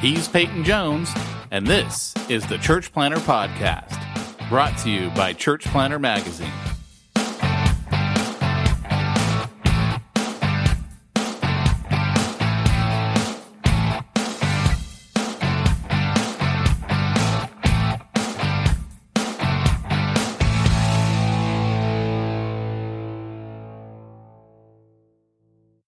He's 0.00 0.28
Peyton 0.28 0.64
Jones, 0.64 1.10
and 1.50 1.66
this 1.66 2.14
is 2.28 2.46
the 2.46 2.58
Church 2.58 2.92
Planter 2.92 3.18
Podcast, 3.18 3.98
brought 4.48 4.76
to 4.78 4.90
you 4.90 5.10
by 5.10 5.32
Church 5.32 5.64
Planter 5.64 5.98
Magazine. 5.98 6.52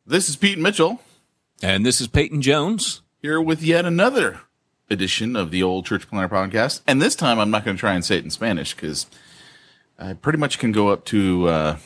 This 0.06 0.30
is 0.30 0.36
Pete 0.36 0.58
Mitchell. 0.58 1.00
And 1.62 1.84
this 1.84 2.00
is 2.00 2.08
Peyton 2.08 2.40
Jones. 2.40 3.02
Here 3.28 3.42
with 3.42 3.62
yet 3.62 3.84
another 3.84 4.40
edition 4.88 5.36
of 5.36 5.50
the 5.50 5.62
Old 5.62 5.84
Church 5.84 6.08
Planter 6.08 6.34
Podcast. 6.34 6.80
And 6.86 7.02
this 7.02 7.14
time 7.14 7.38
I'm 7.38 7.50
not 7.50 7.62
going 7.62 7.76
to 7.76 7.78
try 7.78 7.92
and 7.92 8.02
say 8.02 8.16
it 8.16 8.24
in 8.24 8.30
Spanish 8.30 8.74
because 8.74 9.06
I 9.98 10.14
pretty 10.14 10.38
much 10.38 10.58
can 10.58 10.72
go 10.72 10.88
up 10.88 11.04
to 11.12 11.46
uh, 11.46 11.76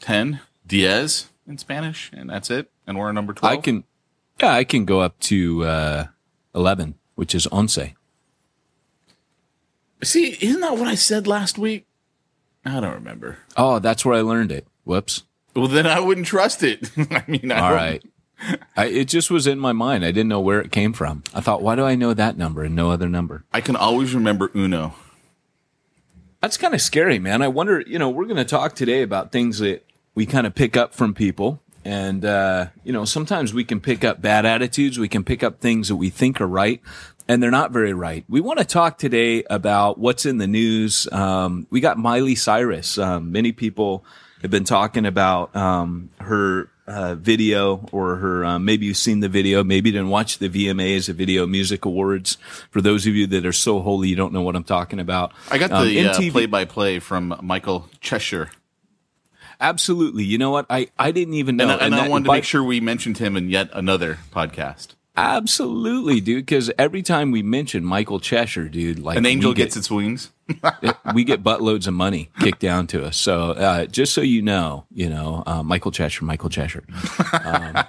10 0.00 0.40
Diez 0.66 1.28
in 1.46 1.58
Spanish, 1.58 2.10
and 2.14 2.30
that's 2.30 2.50
it. 2.50 2.70
And 2.86 2.96
we're 2.96 3.12
number 3.12 3.34
12. 3.34 3.52
I 3.52 3.60
can, 3.60 3.84
yeah, 4.40 4.54
I 4.54 4.64
can 4.64 4.86
go 4.86 5.00
up 5.00 5.20
to 5.20 5.64
uh, 5.66 6.06
11, 6.54 6.94
which 7.14 7.34
is 7.34 7.46
once. 7.50 7.78
See, 10.02 10.38
isn't 10.40 10.62
that 10.62 10.78
what 10.78 10.88
I 10.88 10.94
said 10.94 11.26
last 11.26 11.58
week? 11.58 11.84
I 12.64 12.80
don't 12.80 12.94
remember. 12.94 13.40
Oh, 13.54 13.80
that's 13.80 14.06
where 14.06 14.14
I 14.14 14.22
learned 14.22 14.50
it. 14.50 14.66
Whoops. 14.84 15.24
Well, 15.54 15.68
then 15.68 15.86
I 15.86 16.00
wouldn't 16.00 16.26
trust 16.26 16.62
it. 16.62 16.90
I 16.96 17.22
mean, 17.28 17.52
I 17.52 17.58
all 17.60 17.74
right. 17.74 18.02
I, 18.76 18.86
it 18.86 19.04
just 19.06 19.30
was 19.30 19.46
in 19.46 19.58
my 19.58 19.72
mind. 19.72 20.04
I 20.04 20.10
didn't 20.10 20.28
know 20.28 20.40
where 20.40 20.60
it 20.60 20.70
came 20.70 20.92
from. 20.92 21.22
I 21.34 21.40
thought, 21.40 21.62
why 21.62 21.74
do 21.74 21.84
I 21.84 21.94
know 21.94 22.14
that 22.14 22.36
number 22.36 22.62
and 22.62 22.74
no 22.74 22.90
other 22.90 23.08
number? 23.08 23.44
I 23.52 23.60
can 23.60 23.76
always 23.76 24.14
remember 24.14 24.50
Uno. 24.54 24.94
That's 26.40 26.56
kind 26.56 26.74
of 26.74 26.80
scary, 26.80 27.18
man. 27.18 27.42
I 27.42 27.48
wonder, 27.48 27.80
you 27.80 27.98
know, 27.98 28.10
we're 28.10 28.26
going 28.26 28.36
to 28.36 28.44
talk 28.44 28.74
today 28.74 29.02
about 29.02 29.32
things 29.32 29.58
that 29.60 29.84
we 30.14 30.26
kind 30.26 30.46
of 30.46 30.54
pick 30.54 30.76
up 30.76 30.94
from 30.94 31.14
people. 31.14 31.62
And, 31.84 32.24
uh, 32.24 32.66
you 32.84 32.92
know, 32.92 33.04
sometimes 33.04 33.54
we 33.54 33.64
can 33.64 33.80
pick 33.80 34.04
up 34.04 34.20
bad 34.20 34.44
attitudes. 34.44 34.98
We 34.98 35.08
can 35.08 35.24
pick 35.24 35.42
up 35.42 35.60
things 35.60 35.88
that 35.88 35.96
we 35.96 36.10
think 36.10 36.40
are 36.40 36.46
right 36.46 36.82
and 37.28 37.42
they're 37.42 37.50
not 37.50 37.72
very 37.72 37.92
right. 37.92 38.24
We 38.28 38.40
want 38.40 38.58
to 38.58 38.64
talk 38.64 38.98
today 38.98 39.44
about 39.50 39.98
what's 39.98 40.26
in 40.26 40.38
the 40.38 40.46
news. 40.46 41.08
Um, 41.10 41.66
we 41.70 41.80
got 41.80 41.98
Miley 41.98 42.34
Cyrus. 42.34 42.98
Um, 42.98 43.32
many 43.32 43.52
people, 43.52 44.04
have 44.46 44.50
been 44.50 44.64
talking 44.64 45.06
about 45.06 45.54
um, 45.54 46.10
her 46.20 46.70
uh, 46.86 47.16
video 47.16 47.84
or 47.90 48.16
her 48.16 48.44
uh, 48.44 48.58
maybe 48.58 48.86
you've 48.86 48.96
seen 48.96 49.20
the 49.20 49.28
video 49.28 49.64
maybe 49.64 49.88
you 49.88 49.92
didn't 49.92 50.08
watch 50.08 50.38
the 50.38 50.48
vmas 50.48 51.06
the 51.06 51.12
video 51.12 51.46
music 51.46 51.84
awards. 51.84 52.38
For 52.70 52.80
those 52.80 53.06
of 53.06 53.14
you 53.14 53.26
that 53.26 53.44
are 53.44 53.52
so 53.52 53.80
holy 53.80 54.08
you 54.08 54.16
don't 54.16 54.32
know 54.32 54.42
what 54.42 54.54
i'm 54.54 54.64
talking 54.64 55.00
about. 55.00 55.32
I 55.50 55.58
got 55.58 55.70
the 55.70 56.08
um, 56.08 56.32
play-by-play 56.32 57.00
from 57.00 57.38
michael 57.42 57.88
cheshire. 58.00 58.50
Absolutely. 59.58 60.22
You 60.22 60.36
know 60.36 60.50
what? 60.50 60.66
I, 60.68 60.88
I 60.98 61.12
didn't 61.12 61.32
even 61.32 61.56
know. 61.56 61.70
And, 61.70 61.80
and, 61.80 61.94
and 61.94 62.02
i 62.02 62.08
wanted 62.08 62.26
to 62.26 62.32
make 62.32 62.44
sure 62.44 62.62
we 62.62 62.78
mentioned 62.78 63.16
him 63.18 63.36
in 63.36 63.48
yet 63.48 63.70
another 63.72 64.18
podcast 64.30 64.95
Absolutely, 65.16 66.20
dude. 66.20 66.44
Because 66.44 66.70
every 66.78 67.02
time 67.02 67.30
we 67.30 67.42
mention 67.42 67.84
Michael 67.84 68.20
Cheshire, 68.20 68.68
dude, 68.68 68.98
like 68.98 69.16
an 69.16 69.24
angel 69.24 69.54
get, 69.54 69.64
gets 69.64 69.76
its 69.76 69.90
wings, 69.90 70.30
we 71.14 71.24
get 71.24 71.42
buttloads 71.42 71.86
of 71.86 71.94
money 71.94 72.30
kicked 72.40 72.60
down 72.60 72.86
to 72.88 73.04
us. 73.04 73.16
So 73.16 73.52
uh, 73.52 73.86
just 73.86 74.12
so 74.12 74.20
you 74.20 74.42
know, 74.42 74.84
you 74.92 75.08
know, 75.08 75.42
uh, 75.46 75.62
Michael 75.62 75.90
Cheshire, 75.90 76.24
Michael 76.24 76.50
Cheshire. 76.50 76.84
Um, 77.32 77.84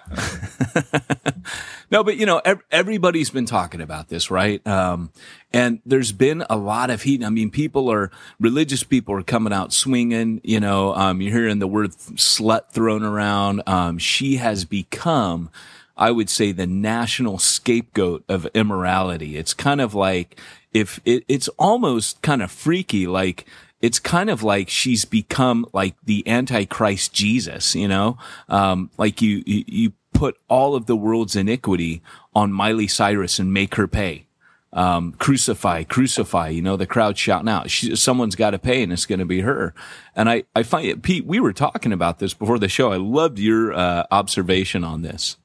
no, 1.92 2.04
but 2.04 2.18
you 2.18 2.26
know, 2.26 2.42
ev- 2.44 2.64
everybody's 2.72 3.30
been 3.30 3.46
talking 3.46 3.82
about 3.82 4.08
this, 4.08 4.32
right? 4.32 4.66
Um, 4.66 5.12
and 5.52 5.82
there's 5.86 6.12
been 6.12 6.46
a 6.50 6.58
lot 6.58 6.90
of 6.90 7.02
heat. 7.02 7.24
I 7.24 7.30
mean, 7.30 7.52
people 7.52 7.92
are 7.92 8.10
religious 8.40 8.84
people 8.84 9.16
are 9.16 9.24
coming 9.24 9.54
out 9.54 9.74
swinging. 9.74 10.42
You 10.44 10.60
know, 10.60 10.96
um, 10.96 11.22
you're 11.22 11.34
hearing 11.34 11.60
the 11.60 11.68
word 11.68 11.92
slut 11.92 12.72
thrown 12.72 13.04
around. 13.04 13.64
Um, 13.68 13.98
she 13.98 14.38
has 14.38 14.66
become 14.66 15.50
I 15.98 16.12
would 16.12 16.30
say 16.30 16.52
the 16.52 16.68
national 16.68 17.40
scapegoat 17.40 18.24
of 18.30 18.46
immorality. 18.54 19.38
It's 19.38 19.54
kind 19.54 19.82
of 19.82 19.94
like 19.94 20.40
if 20.74 21.00
it, 21.06 21.24
it's 21.28 21.48
almost 21.60 22.22
kind 22.22 22.42
of 22.42 22.52
freaky, 22.52 23.08
like 23.08 23.46
it's 23.82 24.00
kind 24.00 24.30
of 24.30 24.44
like 24.44 24.70
she's 24.70 25.06
become 25.06 25.66
like 25.74 25.96
the 26.04 26.28
antichrist 26.28 27.14
Jesus, 27.14 27.76
you 27.76 27.88
know, 27.88 28.18
um, 28.50 28.90
like 28.98 29.22
you, 29.22 29.44
you, 29.46 29.64
you 29.68 29.94
put 30.14 30.38
all 30.48 30.76
of 30.76 30.86
the 30.86 30.96
world's 30.96 31.36
iniquity 31.36 32.02
on 32.36 32.52
Miley 32.52 32.88
Cyrus 32.88 33.40
and 33.40 33.54
make 33.54 33.76
her 33.76 33.88
pay. 33.88 34.26
Um, 34.74 35.14
crucify, 35.14 35.84
crucify, 35.84 36.50
you 36.50 36.62
know, 36.62 36.76
the 36.76 36.86
crowd 36.86 37.18
shouting 37.18 37.50
out, 37.50 37.72
she, 37.72 37.96
someone's 37.96 38.36
got 38.36 38.52
to 38.52 38.60
pay 38.60 38.84
and 38.84 38.92
it's 38.94 39.06
going 39.06 39.20
to 39.20 39.26
be 39.26 39.42
her. 39.42 39.74
And 40.16 40.30
I, 40.30 40.44
I 40.56 40.64
find 40.64 40.88
it, 40.88 41.02
Pete, 41.02 41.26
we 41.26 41.40
were 41.40 41.54
talking 41.54 41.94
about 41.94 42.20
this 42.20 42.34
before 42.34 42.60
the 42.60 42.68
show. 42.68 42.92
I 42.92 42.98
loved 42.98 43.40
your, 43.40 43.74
uh, 43.74 44.06
observation 44.12 44.84
on 44.84 45.02
this. 45.02 45.38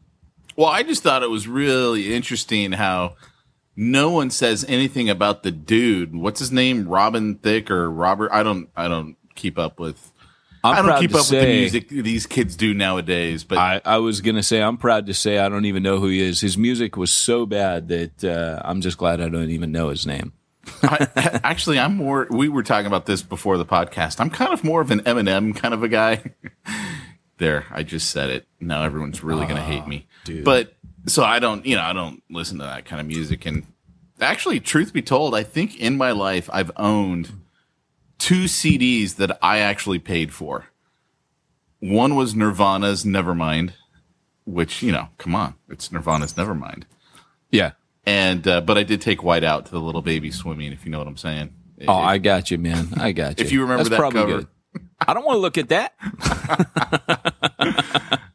Well, 0.57 0.69
I 0.69 0.83
just 0.83 1.03
thought 1.03 1.23
it 1.23 1.31
was 1.31 1.49
really 1.49 2.15
interesting 2.15 2.73
how 2.73 3.17
no 3.77 4.11
one 4.11 4.31
says 4.31 4.65
anything 4.69 5.09
about 5.09 5.43
the 5.43 5.51
dude. 5.51 6.15
What's 6.15 6.41
his 6.41 6.53
name? 6.53 6.89
Robin 6.89 7.37
Thicke 7.37 7.71
or 7.71 7.91
Robert? 7.91 8.31
I 8.33 8.43
don't. 8.43 8.69
I 8.77 8.89
don't 8.89 9.17
keep 9.35 9.59
up 9.59 9.81
with. 9.81 10.13
I'm 10.65 10.77
I 10.77 10.81
do 10.83 10.87
not 10.87 11.01
keep 11.01 11.15
up 11.15 11.23
say, 11.23 11.39
with 11.39 11.47
the 11.47 11.53
music 11.53 11.89
these 11.89 12.27
kids 12.27 12.55
do 12.55 12.73
nowadays. 12.73 13.43
But 13.43 13.59
I, 13.59 13.81
I, 13.85 13.99
was 13.99 14.21
gonna 14.21 14.45
say 14.45 14.63
I'm 14.63 14.77
proud 14.77 15.07
to 15.07 15.15
say 15.15 15.39
I 15.39 15.49
don't 15.49 15.65
even 15.65 15.83
know 15.83 15.99
who 15.99 16.07
he 16.07 16.21
is. 16.21 16.41
His 16.41 16.57
music 16.57 16.97
was 16.97 17.11
so 17.11 17.47
bad 17.47 17.89
that 17.89 18.23
uh, 18.23 18.63
I'm 18.65 18.81
just 18.81 18.97
glad 18.97 19.21
I 19.21 19.29
don't 19.29 19.51
even 19.51 19.73
know 19.73 19.89
his 19.89 20.07
name. 20.07 20.33
I, 20.83 21.09
actually, 21.43 21.81
I'm 21.81 21.97
more. 21.97 22.29
We 22.31 22.49
were 22.49 22.63
talking 22.63 22.87
about 22.87 23.07
this 23.07 23.23
before 23.23 23.59
the 23.59 23.67
podcast. 23.67 24.21
I'm 24.21 24.31
kind 24.31 24.53
of 24.53 24.63
more 24.63 24.81
of 24.81 24.93
an 24.93 25.01
Eminem 25.01 25.57
kind 25.57 25.75
of 25.75 25.83
a 25.83 25.89
guy. 25.89 26.23
there, 27.43 27.67
I 27.71 27.83
just 27.83 28.11
said 28.11 28.31
it. 28.31 28.47
Now 28.61 28.85
everyone's 28.85 29.23
really 29.23 29.47
gonna 29.47 29.61
hate 29.61 29.87
me. 29.87 30.07
Dude. 30.25 30.45
But 30.45 30.75
so 31.07 31.25
I 31.25 31.41
don't, 31.41 31.67
you 31.67 31.77
know, 31.77 31.83
I 31.83 31.93
don't 31.93 32.23
listen 32.31 32.59
to 32.59 32.65
that 32.65 32.85
kind 32.85 33.01
of 33.01 33.07
music. 33.07 33.45
And 33.45 33.67
actually, 34.21 34.61
truth 34.61 34.93
be 34.93 35.03
told, 35.03 35.35
I 35.35 35.43
think 35.43 35.79
in 35.79 35.97
my 35.97 36.13
life 36.13 36.49
I've 36.53 36.71
owned 36.77 37.33
two 38.19 38.45
CDs 38.45 39.17
that 39.17 39.37
I 39.43 39.59
actually 39.59 39.99
paid 39.99 40.33
for. 40.33 40.67
One 41.81 42.15
was 42.15 42.35
Nirvana's 42.35 43.05
Nevermind, 43.05 43.73
which 44.45 44.83
you 44.83 44.93
know, 44.93 45.09
come 45.19 45.35
on, 45.35 45.55
it's 45.69 45.91
Nirvana's 45.91 46.35
Nevermind. 46.35 46.85
Yeah. 47.51 47.73
And 48.05 48.47
uh, 48.47 48.61
but 48.61 48.79
I 48.79 48.85
did 48.85 49.01
take 49.01 49.23
White 49.23 49.45
out 49.45 49.67
to 49.67 49.73
the 49.73 49.81
little 49.81 50.03
baby 50.03 50.31
swimming, 50.31 50.73
if 50.73 50.85
you 50.85 50.91
know 50.91 50.99
what 50.99 51.09
I'm 51.09 51.17
saying. 51.17 51.53
oh, 51.87 51.93
I 51.93 52.19
got 52.19 52.51
you, 52.51 52.59
man. 52.59 52.89
I 52.97 53.13
got 53.13 53.39
you. 53.39 53.45
if 53.45 53.53
you 53.53 53.63
remember 53.63 53.85
That's 53.85 54.01
that 54.01 54.13
cover, 54.13 54.39
good. 54.39 54.49
I 55.07 55.15
don't 55.15 55.25
want 55.25 55.37
to 55.37 55.41
look 55.41 55.59
at 55.59 55.69
that. 55.71 55.95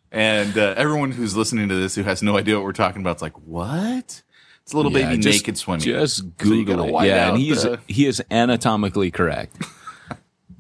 and 0.12 0.58
uh, 0.58 0.74
everyone 0.78 1.12
who's 1.12 1.36
listening 1.36 1.70
to 1.70 1.76
this 1.76 1.96
who 1.96 2.04
has 2.04 2.22
no 2.24 2.38
idea 2.38 2.56
what 2.56 2.64
we're 2.64 2.74
talking 2.74 3.02
about, 3.02 3.12
it's 3.14 3.22
like, 3.22 3.38
what? 3.46 4.22
It's 4.64 4.74
a 4.74 4.76
little 4.78 4.92
Yeah, 4.92 5.10
baby 5.12 5.22
just- 5.22 5.40
naked 5.42 5.58
swimming. 5.58 5.82
Just 5.82 6.38
Google 6.38 6.78
gotta 6.88 7.06
it. 7.06 7.08
Yeah, 7.08 7.30
and 7.30 7.38
he's 7.38 7.64
the- 7.64 7.80
he 7.88 8.06
is 8.06 8.22
anatomically 8.30 9.12
correct. 9.12 9.56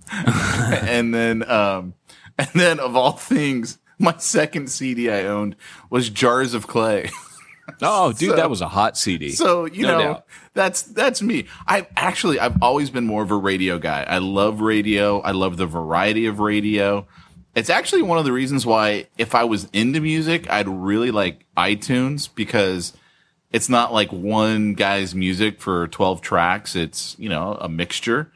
and 0.11 1.13
then, 1.13 1.49
um, 1.49 1.93
and 2.37 2.49
then 2.55 2.79
of 2.79 2.95
all 2.95 3.11
things, 3.13 3.79
my 3.99 4.15
second 4.17 4.69
CD 4.69 5.09
I 5.11 5.23
owned 5.25 5.55
was 5.89 6.09
Jars 6.09 6.53
of 6.53 6.67
Clay. 6.67 7.09
Oh, 7.81 8.11
dude, 8.13 8.31
So- 8.31 8.35
that 8.35 8.49
was 8.49 8.61
a 8.61 8.67
hot 8.67 8.97
CD. 8.97 9.31
So 9.31 9.65
you 9.65 9.83
No 9.83 9.97
know 9.97 10.03
doubt. 10.13 10.25
that's 10.53 10.81
that's 10.83 11.21
me. 11.21 11.45
I 11.67 11.87
actually 11.97 12.39
I've 12.39 12.61
always 12.61 12.89
been 12.89 13.05
more 13.05 13.23
of 13.23 13.31
a 13.31 13.35
radio 13.35 13.77
guy. 13.77 14.03
I 14.07 14.17
love 14.19 14.61
radio. 14.61 15.19
I 15.21 15.31
love 15.31 15.57
the 15.57 15.65
variety 15.65 16.25
of 16.27 16.39
radio. 16.39 17.07
It's 17.55 17.69
actually 17.69 18.03
one 18.03 18.17
of 18.19 18.25
the 18.25 18.31
reasons 18.31 18.65
why 18.65 19.07
if 19.17 19.33
I 19.35 19.43
was 19.43 19.67
into 19.73 19.99
music, 19.99 20.49
I'd 20.49 20.67
really 20.69 21.11
like 21.11 21.45
iTunes 21.57 22.29
because 22.33 22.93
it's 23.51 23.67
not 23.69 23.91
like 23.93 24.11
one 24.11 24.73
guy's 24.73 25.15
music 25.15 25.59
for 25.61 25.87
12 25.87 26.21
tracks. 26.21 26.75
It's, 26.75 27.15
you 27.17 27.29
know, 27.29 27.57
a 27.59 27.67
mixture. 27.69 28.31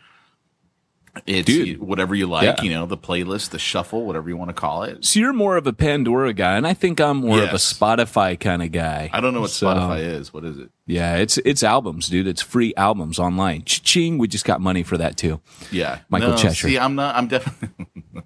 It's 1.27 1.45
Dude. 1.45 1.79
whatever 1.81 2.15
you 2.15 2.25
like, 2.25 2.43
Yeah. 2.43 2.63
you 2.63 2.71
know, 2.71 2.85
the 2.85 2.97
playlist, 2.97 3.49
the 3.49 3.59
shuffle, 3.59 4.05
whatever 4.05 4.29
you 4.29 4.37
want 4.37 4.47
to 4.49 4.53
call 4.53 4.83
it. 4.83 5.03
so 5.03 5.19
you're 5.19 5.33
more 5.33 5.57
of 5.57 5.67
a 5.67 5.73
Pandora 5.73 6.31
guy, 6.33 6.55
and 6.55 6.65
I 6.65 6.73
think 6.73 7.01
I'm 7.01 7.17
more 7.17 7.39
of 7.43 7.49
a 7.49 7.57
Spotify 7.57 8.39
kind 8.39 8.63
of 8.63 8.71
guy. 8.71 9.09
I 9.11 9.19
don't 9.19 9.33
know 9.33 9.41
what 9.41 9.49
So, 9.49 9.67
Spotify 9.67 9.99
is. 9.99 10.33
What 10.33 10.45
is 10.45 10.57
it? 10.57 10.69
Yeah, 10.87 11.17
it's 11.17 11.37
it's 11.39 11.63
albums, 11.63 12.07
dude. 12.07 12.27
It's 12.27 12.41
free 12.41 12.73
albums 12.77 13.19
online. 13.19 13.63
Ching, 13.65 14.17
we 14.19 14.27
just 14.29 14.45
got 14.45 14.61
money 14.61 14.83
for 14.83 14.95
that 14.97 15.17
too. 15.17 15.41
Yeah, 15.69 15.99
Michael 16.09 16.29
no, 16.29 16.37
Cheshire. 16.37 16.69
See, 16.69 16.79
I'm 16.79 16.95
not. 16.95 17.15
I'm 17.15 17.27
definitely. 17.27 17.89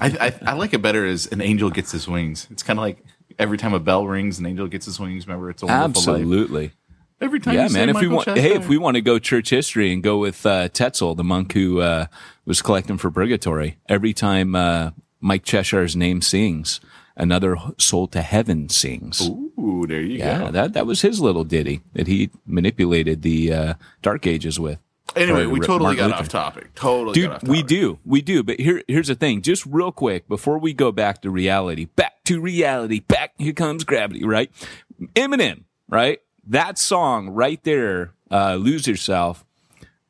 I, 0.00 0.06
I 0.44 0.50
I 0.50 0.52
like 0.54 0.74
it 0.74 0.82
better 0.82 1.06
as 1.06 1.26
an 1.28 1.40
angel 1.40 1.70
gets 1.70 1.90
his 1.92 2.06
wings. 2.08 2.48
It's 2.50 2.62
kind 2.62 2.78
of 2.78 2.82
like 2.82 3.02
every 3.38 3.56
time 3.56 3.72
a 3.72 3.80
bell 3.80 4.06
rings, 4.06 4.38
an 4.38 4.46
angel 4.46 4.66
gets 4.66 4.84
his 4.86 4.98
wings. 5.00 5.26
Remember, 5.26 5.48
it's 5.50 5.62
a 5.62 5.66
wonderful 5.66 6.02
life. 6.12 6.72
Every 7.20 7.40
time, 7.40 7.54
Yeah, 7.54 7.68
man. 7.68 7.88
If 7.88 8.00
we 8.00 8.08
want, 8.08 8.26
Cheshire, 8.26 8.40
hey, 8.40 8.54
if 8.54 8.68
we 8.68 8.76
want 8.76 8.96
to 8.96 9.00
go 9.00 9.18
church 9.18 9.50
history 9.50 9.92
and 9.92 10.02
go 10.02 10.18
with 10.18 10.44
uh, 10.44 10.68
Tetzel, 10.68 11.14
the 11.14 11.24
monk 11.24 11.52
who 11.52 11.80
uh, 11.80 12.06
was 12.44 12.60
collecting 12.60 12.98
for 12.98 13.10
purgatory, 13.10 13.78
every 13.88 14.12
time 14.12 14.54
uh, 14.54 14.90
Mike 15.20 15.44
Cheshire's 15.44 15.94
name 15.96 16.20
sings, 16.20 16.80
another 17.16 17.56
soul 17.78 18.08
to 18.08 18.20
heaven 18.20 18.68
sings. 18.68 19.28
ooh, 19.28 19.84
there 19.88 20.00
you 20.02 20.18
Yeah, 20.18 20.38
go. 20.46 20.50
that 20.50 20.72
that 20.74 20.86
was 20.86 21.00
his 21.02 21.20
little 21.20 21.44
ditty 21.44 21.80
that 21.94 22.06
he 22.08 22.30
manipulated 22.46 23.22
the 23.22 23.52
uh, 23.52 23.74
Dark 24.02 24.26
Ages 24.26 24.58
with. 24.58 24.78
Anyway, 25.14 25.46
we 25.46 25.60
totally 25.60 25.94
got 25.96 26.06
Luther. 26.06 26.16
off 26.18 26.28
topic. 26.28 26.74
Totally, 26.74 27.14
Dude, 27.14 27.28
got 27.30 27.42
off 27.44 27.48
we 27.48 27.62
do, 27.62 27.98
we 28.04 28.20
do. 28.22 28.42
But 28.42 28.58
here, 28.58 28.82
here's 28.88 29.06
the 29.08 29.14
thing. 29.14 29.42
Just 29.42 29.64
real 29.66 29.92
quick 29.92 30.26
before 30.28 30.58
we 30.58 30.72
go 30.72 30.90
back 30.90 31.22
to 31.22 31.30
reality, 31.30 31.84
back 31.84 32.24
to 32.24 32.40
reality, 32.40 33.00
back 33.00 33.32
here 33.38 33.52
comes 33.52 33.84
gravity. 33.84 34.24
Right, 34.24 34.50
Eminem. 35.14 35.64
Right, 35.88 36.20
that 36.46 36.78
song 36.78 37.30
right 37.30 37.62
there, 37.64 38.12
uh, 38.30 38.54
"Lose 38.56 38.86
Yourself." 38.86 39.44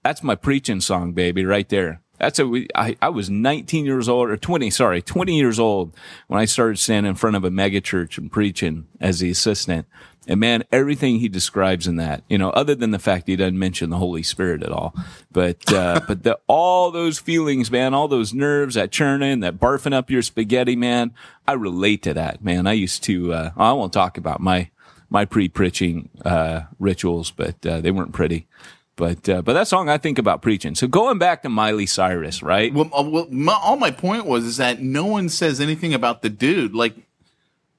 That's 0.02 0.22
my 0.22 0.34
preaching 0.34 0.80
song, 0.80 1.12
baby, 1.12 1.44
right 1.44 1.68
there. 1.68 2.02
That's 2.18 2.38
a. 2.38 2.66
I, 2.74 2.96
I 3.02 3.08
was 3.08 3.28
19 3.28 3.84
years 3.84 4.08
old 4.08 4.30
or 4.30 4.36
20, 4.36 4.70
sorry, 4.70 5.02
20 5.02 5.36
years 5.36 5.58
old 5.58 5.94
when 6.28 6.40
I 6.40 6.44
started 6.44 6.78
standing 6.78 7.10
in 7.10 7.16
front 7.16 7.36
of 7.36 7.44
a 7.44 7.50
megachurch 7.50 8.18
and 8.18 8.30
preaching 8.30 8.86
as 9.00 9.18
the 9.18 9.30
assistant. 9.30 9.86
And 10.26 10.40
man, 10.40 10.64
everything 10.72 11.18
he 11.18 11.28
describes 11.28 11.86
in 11.86 11.96
that, 11.96 12.24
you 12.28 12.38
know, 12.38 12.50
other 12.50 12.74
than 12.74 12.92
the 12.92 12.98
fact 12.98 13.28
he 13.28 13.36
doesn't 13.36 13.58
mention 13.58 13.90
the 13.90 13.98
Holy 13.98 14.22
Spirit 14.22 14.62
at 14.62 14.72
all, 14.72 14.94
but, 15.30 15.70
uh, 15.72 16.00
but 16.08 16.22
the, 16.22 16.38
all 16.46 16.90
those 16.90 17.18
feelings, 17.18 17.70
man, 17.70 17.92
all 17.92 18.08
those 18.08 18.32
nerves, 18.32 18.74
that 18.74 18.90
churning, 18.90 19.40
that 19.40 19.58
barfing 19.58 19.92
up 19.92 20.10
your 20.10 20.22
spaghetti, 20.22 20.76
man, 20.76 21.12
I 21.46 21.52
relate 21.52 22.02
to 22.04 22.14
that, 22.14 22.42
man. 22.42 22.66
I 22.66 22.72
used 22.72 23.02
to, 23.04 23.34
uh, 23.34 23.50
I 23.56 23.72
won't 23.72 23.92
talk 23.92 24.16
about 24.16 24.40
my, 24.40 24.70
my 25.14 25.24
pre-preaching, 25.24 26.08
uh, 26.24 26.62
rituals, 26.80 27.30
but, 27.30 27.64
uh, 27.64 27.80
they 27.80 27.92
weren't 27.92 28.12
pretty. 28.12 28.48
But, 28.96 29.28
uh, 29.28 29.42
but 29.42 29.52
that 29.52 29.68
song 29.68 29.88
I 29.88 29.96
think 29.96 30.18
about 30.18 30.42
preaching. 30.42 30.74
So 30.74 30.88
going 30.88 31.18
back 31.18 31.42
to 31.42 31.48
Miley 31.48 31.86
Cyrus, 31.86 32.42
right? 32.42 32.74
Well, 32.74 32.90
uh, 32.92 33.08
well 33.08 33.28
my, 33.30 33.52
all 33.54 33.76
my 33.76 33.92
point 33.92 34.26
was 34.26 34.44
is 34.44 34.56
that 34.56 34.82
no 34.82 35.06
one 35.06 35.28
says 35.28 35.60
anything 35.60 35.94
about 35.94 36.22
the 36.22 36.30
dude. 36.30 36.74
Like, 36.74 36.96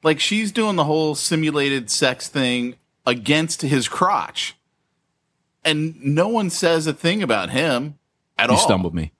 like 0.02 0.22
she's 0.22 0.54
doing 0.54 0.78
the 0.78 0.86
whole 0.86 1.14
simulated 1.14 1.92
sex 1.92 2.30
thing 2.30 2.76
against 3.06 3.64
his 3.64 3.90
crotch, 3.90 4.56
and 5.66 6.02
no 6.02 6.30
one 6.30 6.50
says 6.50 6.88
a 6.88 6.94
thing 6.94 7.22
about 7.22 7.50
him 7.50 7.98
at 8.38 8.46
You 8.46 8.56
all. 8.56 8.62
You 8.62 8.64
stumbled 8.64 8.96
me. 8.96 9.12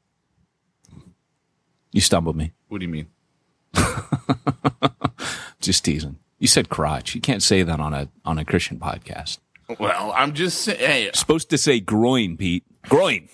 You 1.92 2.02
stumbled 2.02 2.38
me. 2.38 2.54
What 2.70 2.80
do 2.80 2.86
you 2.86 2.92
mean? 2.92 3.08
Just 5.60 5.84
teasing. 5.84 6.18
You 6.46 6.48
said 6.48 6.70
crotch. 6.70 7.16
You 7.16 7.22
can't 7.22 7.42
say 7.42 7.64
that 7.64 7.80
on 7.80 7.96
a 7.96 8.08
on 8.24 8.38
a 8.38 8.46
Christian 8.46 8.78
podcast. 8.78 9.40
Well, 9.80 10.14
I'm 10.16 10.36
just 10.36 10.62
saying. 10.62 10.78
Hey, 10.78 11.10
Supposed 11.12 11.50
to 11.50 11.58
say 11.58 11.80
groin, 11.80 12.38
Pete. 12.38 12.64
Groin. 12.88 13.30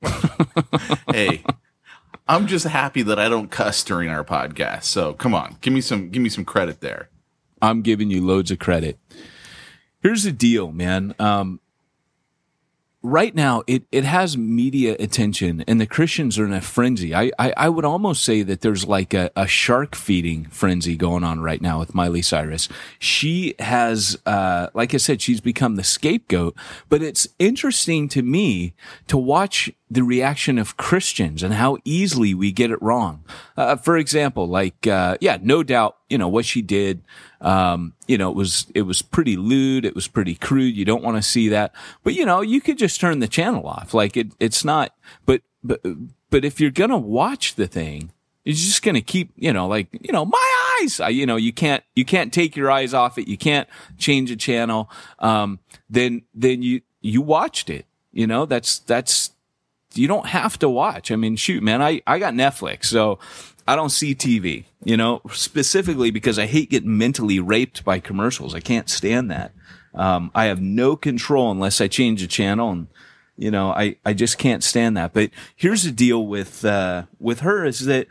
hey, 1.10 1.42
I'm 2.28 2.46
just 2.46 2.64
happy 2.64 3.02
that 3.02 3.18
I 3.18 3.28
don't 3.28 3.50
cuss 3.50 3.82
during 3.82 4.10
our 4.10 4.22
podcast. 4.22 4.84
So 4.84 5.12
come 5.14 5.34
on, 5.34 5.56
give 5.60 5.72
me 5.72 5.80
some, 5.80 6.10
give 6.10 6.22
me 6.22 6.28
some 6.28 6.44
credit 6.44 6.80
there. 6.80 7.08
I'm 7.60 7.82
giving 7.82 8.10
you 8.10 8.24
loads 8.24 8.52
of 8.52 8.60
credit. 8.60 8.96
Here's 10.00 10.22
the 10.22 10.30
deal, 10.30 10.70
man. 10.70 11.16
Um, 11.18 11.58
right 13.06 13.34
now, 13.34 13.62
it, 13.68 13.84
it 13.92 14.04
has 14.04 14.36
media 14.36 14.96
attention, 14.98 15.64
and 15.68 15.80
the 15.80 15.86
Christians 15.86 16.38
are 16.38 16.44
in 16.44 16.52
a 16.52 16.60
frenzy. 16.60 17.14
I, 17.14 17.30
I, 17.38 17.54
I 17.56 17.68
would 17.68 17.84
almost 17.84 18.24
say 18.24 18.42
that 18.42 18.62
there's 18.62 18.86
like 18.86 19.14
a, 19.14 19.30
a 19.36 19.46
shark 19.46 19.94
feeding 19.94 20.46
frenzy 20.46 20.96
going 20.96 21.22
on 21.22 21.40
right 21.40 21.62
now 21.62 21.78
with 21.78 21.94
Miley 21.94 22.22
Cyrus. 22.22 22.68
She 22.98 23.54
has, 23.60 24.18
uh, 24.26 24.68
like 24.74 24.92
I 24.92 24.96
said, 24.96 25.22
she's 25.22 25.40
become 25.40 25.76
the 25.76 25.84
scapegoat, 25.84 26.56
but 26.88 27.00
it's 27.00 27.28
interesting 27.38 28.08
to 28.08 28.22
me 28.22 28.74
to 29.06 29.16
watch 29.16 29.70
the 29.88 30.02
reaction 30.02 30.58
of 30.58 30.76
Christians 30.76 31.44
and 31.44 31.54
how 31.54 31.78
easily 31.84 32.34
we 32.34 32.50
get 32.50 32.72
it 32.72 32.82
wrong. 32.82 33.24
Uh, 33.56 33.76
for 33.76 33.96
example, 33.96 34.48
like, 34.48 34.84
uh, 34.86 35.16
yeah, 35.20 35.38
no 35.40 35.62
doubt, 35.62 35.96
you 36.10 36.18
know, 36.18 36.26
what 36.26 36.44
she 36.44 36.60
did, 36.60 37.04
um, 37.40 37.92
you 38.08 38.18
know, 38.18 38.28
it 38.30 38.34
was, 38.34 38.66
it 38.74 38.82
was 38.82 39.00
pretty 39.00 39.36
lewd. 39.36 39.84
It 39.84 39.94
was 39.94 40.08
pretty 40.08 40.34
crude. 40.34 40.76
You 40.76 40.84
don't 40.84 41.04
want 41.04 41.18
to 41.18 41.22
see 41.22 41.48
that, 41.50 41.72
but 42.02 42.14
you 42.14 42.26
know, 42.26 42.40
you 42.40 42.60
could 42.60 42.78
just 42.78 43.00
turn 43.00 43.20
the 43.20 43.28
channel 43.28 43.66
off. 43.68 43.94
Like 43.94 44.16
it, 44.16 44.32
it's 44.40 44.64
not, 44.64 44.92
but, 45.24 45.42
but, 45.62 45.80
but 46.30 46.44
if 46.44 46.60
you're 46.60 46.72
going 46.72 46.90
to 46.90 46.96
watch 46.96 47.54
the 47.54 47.68
thing, 47.68 48.10
it's 48.44 48.64
just 48.64 48.82
going 48.82 48.96
to 48.96 49.02
keep, 49.02 49.30
you 49.36 49.52
know, 49.52 49.68
like, 49.68 49.86
you 49.92 50.12
know, 50.12 50.24
my 50.24 50.78
eyes, 50.80 50.98
I, 50.98 51.10
you 51.10 51.26
know, 51.26 51.36
you 51.36 51.52
can't, 51.52 51.84
you 51.94 52.04
can't 52.04 52.32
take 52.32 52.56
your 52.56 52.72
eyes 52.72 52.92
off 52.92 53.18
it. 53.18 53.28
You 53.28 53.36
can't 53.36 53.68
change 53.98 54.32
a 54.32 54.36
channel. 54.36 54.90
Um, 55.20 55.60
then, 55.88 56.22
then 56.34 56.62
you, 56.62 56.80
you 57.00 57.22
watched 57.22 57.70
it, 57.70 57.86
you 58.12 58.26
know, 58.26 58.46
that's, 58.46 58.80
that's, 58.80 59.30
you 59.98 60.08
don't 60.08 60.26
have 60.26 60.58
to 60.60 60.68
watch. 60.68 61.10
I 61.10 61.16
mean, 61.16 61.36
shoot, 61.36 61.62
man, 61.62 61.82
I, 61.82 62.02
I 62.06 62.18
got 62.18 62.34
Netflix, 62.34 62.86
so 62.86 63.18
I 63.68 63.74
don't 63.74 63.90
see 63.90 64.14
TV, 64.14 64.64
you 64.84 64.96
know, 64.96 65.20
specifically 65.32 66.10
because 66.10 66.38
I 66.38 66.46
hate 66.46 66.70
getting 66.70 66.96
mentally 66.96 67.40
raped 67.40 67.84
by 67.84 67.98
commercials. 67.98 68.54
I 68.54 68.60
can't 68.60 68.88
stand 68.88 69.30
that. 69.30 69.52
Um, 69.94 70.30
I 70.34 70.44
have 70.46 70.60
no 70.60 70.94
control 70.94 71.50
unless 71.50 71.80
I 71.80 71.88
change 71.88 72.22
a 72.22 72.26
channel 72.28 72.70
and, 72.70 72.86
you 73.36 73.50
know, 73.50 73.70
I, 73.70 73.96
I 74.04 74.12
just 74.12 74.38
can't 74.38 74.62
stand 74.62 74.96
that. 74.96 75.12
But 75.12 75.30
here's 75.56 75.82
the 75.82 75.90
deal 75.90 76.26
with, 76.26 76.64
uh, 76.64 77.04
with 77.18 77.40
her 77.40 77.64
is 77.64 77.86
that, 77.86 78.06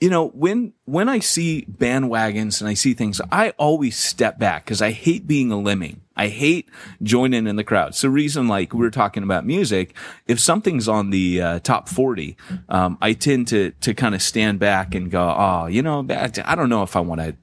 you 0.00 0.10
know, 0.10 0.28
when, 0.28 0.72
when 0.84 1.08
I 1.08 1.20
see 1.20 1.66
bandwagons 1.70 2.60
and 2.60 2.68
I 2.68 2.74
see 2.74 2.94
things, 2.94 3.20
I 3.30 3.50
always 3.50 3.96
step 3.96 4.38
back 4.38 4.64
because 4.64 4.82
I 4.82 4.90
hate 4.90 5.26
being 5.26 5.52
a 5.52 5.58
lemming. 5.58 6.02
I 6.20 6.28
hate 6.28 6.68
joining 7.02 7.46
in 7.46 7.56
the 7.56 7.64
crowd. 7.64 7.94
The 7.94 8.10
reason, 8.10 8.46
like 8.46 8.74
we 8.74 8.86
are 8.86 8.90
talking 8.90 9.22
about 9.22 9.46
music, 9.46 9.96
if 10.26 10.38
something's 10.38 10.86
on 10.86 11.08
the 11.08 11.40
uh, 11.40 11.58
top 11.60 11.88
40, 11.88 12.36
um, 12.68 12.98
I 13.00 13.14
tend 13.14 13.48
to, 13.48 13.70
to 13.80 13.94
kind 13.94 14.14
of 14.14 14.20
stand 14.20 14.58
back 14.58 14.94
and 14.94 15.10
go, 15.10 15.34
oh, 15.34 15.64
you 15.64 15.80
know, 15.80 16.06
I 16.10 16.54
don't 16.54 16.68
know 16.68 16.82
if 16.82 16.94
I 16.94 17.00
want 17.00 17.22
to 17.22 17.36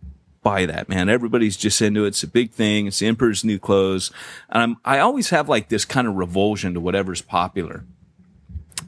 buy 0.44 0.68
that, 0.68 0.90
man. 0.90 1.10
Everybody's 1.10 1.58
just 1.58 1.82
into 1.82 2.06
it. 2.06 2.10
It's 2.10 2.22
a 2.22 2.28
big 2.28 2.52
thing. 2.52 2.86
It's 2.86 3.00
the 3.00 3.08
emperor's 3.08 3.44
new 3.44 3.58
clothes. 3.58 4.12
Um, 4.52 4.78
I 4.86 5.00
always 5.00 5.32
have 5.32 5.50
like 5.50 5.70
this 5.70 5.84
kind 5.84 6.08
of 6.08 6.14
revulsion 6.14 6.76
to 6.76 6.80
whatever's 6.80 7.24
popular. 7.24 7.84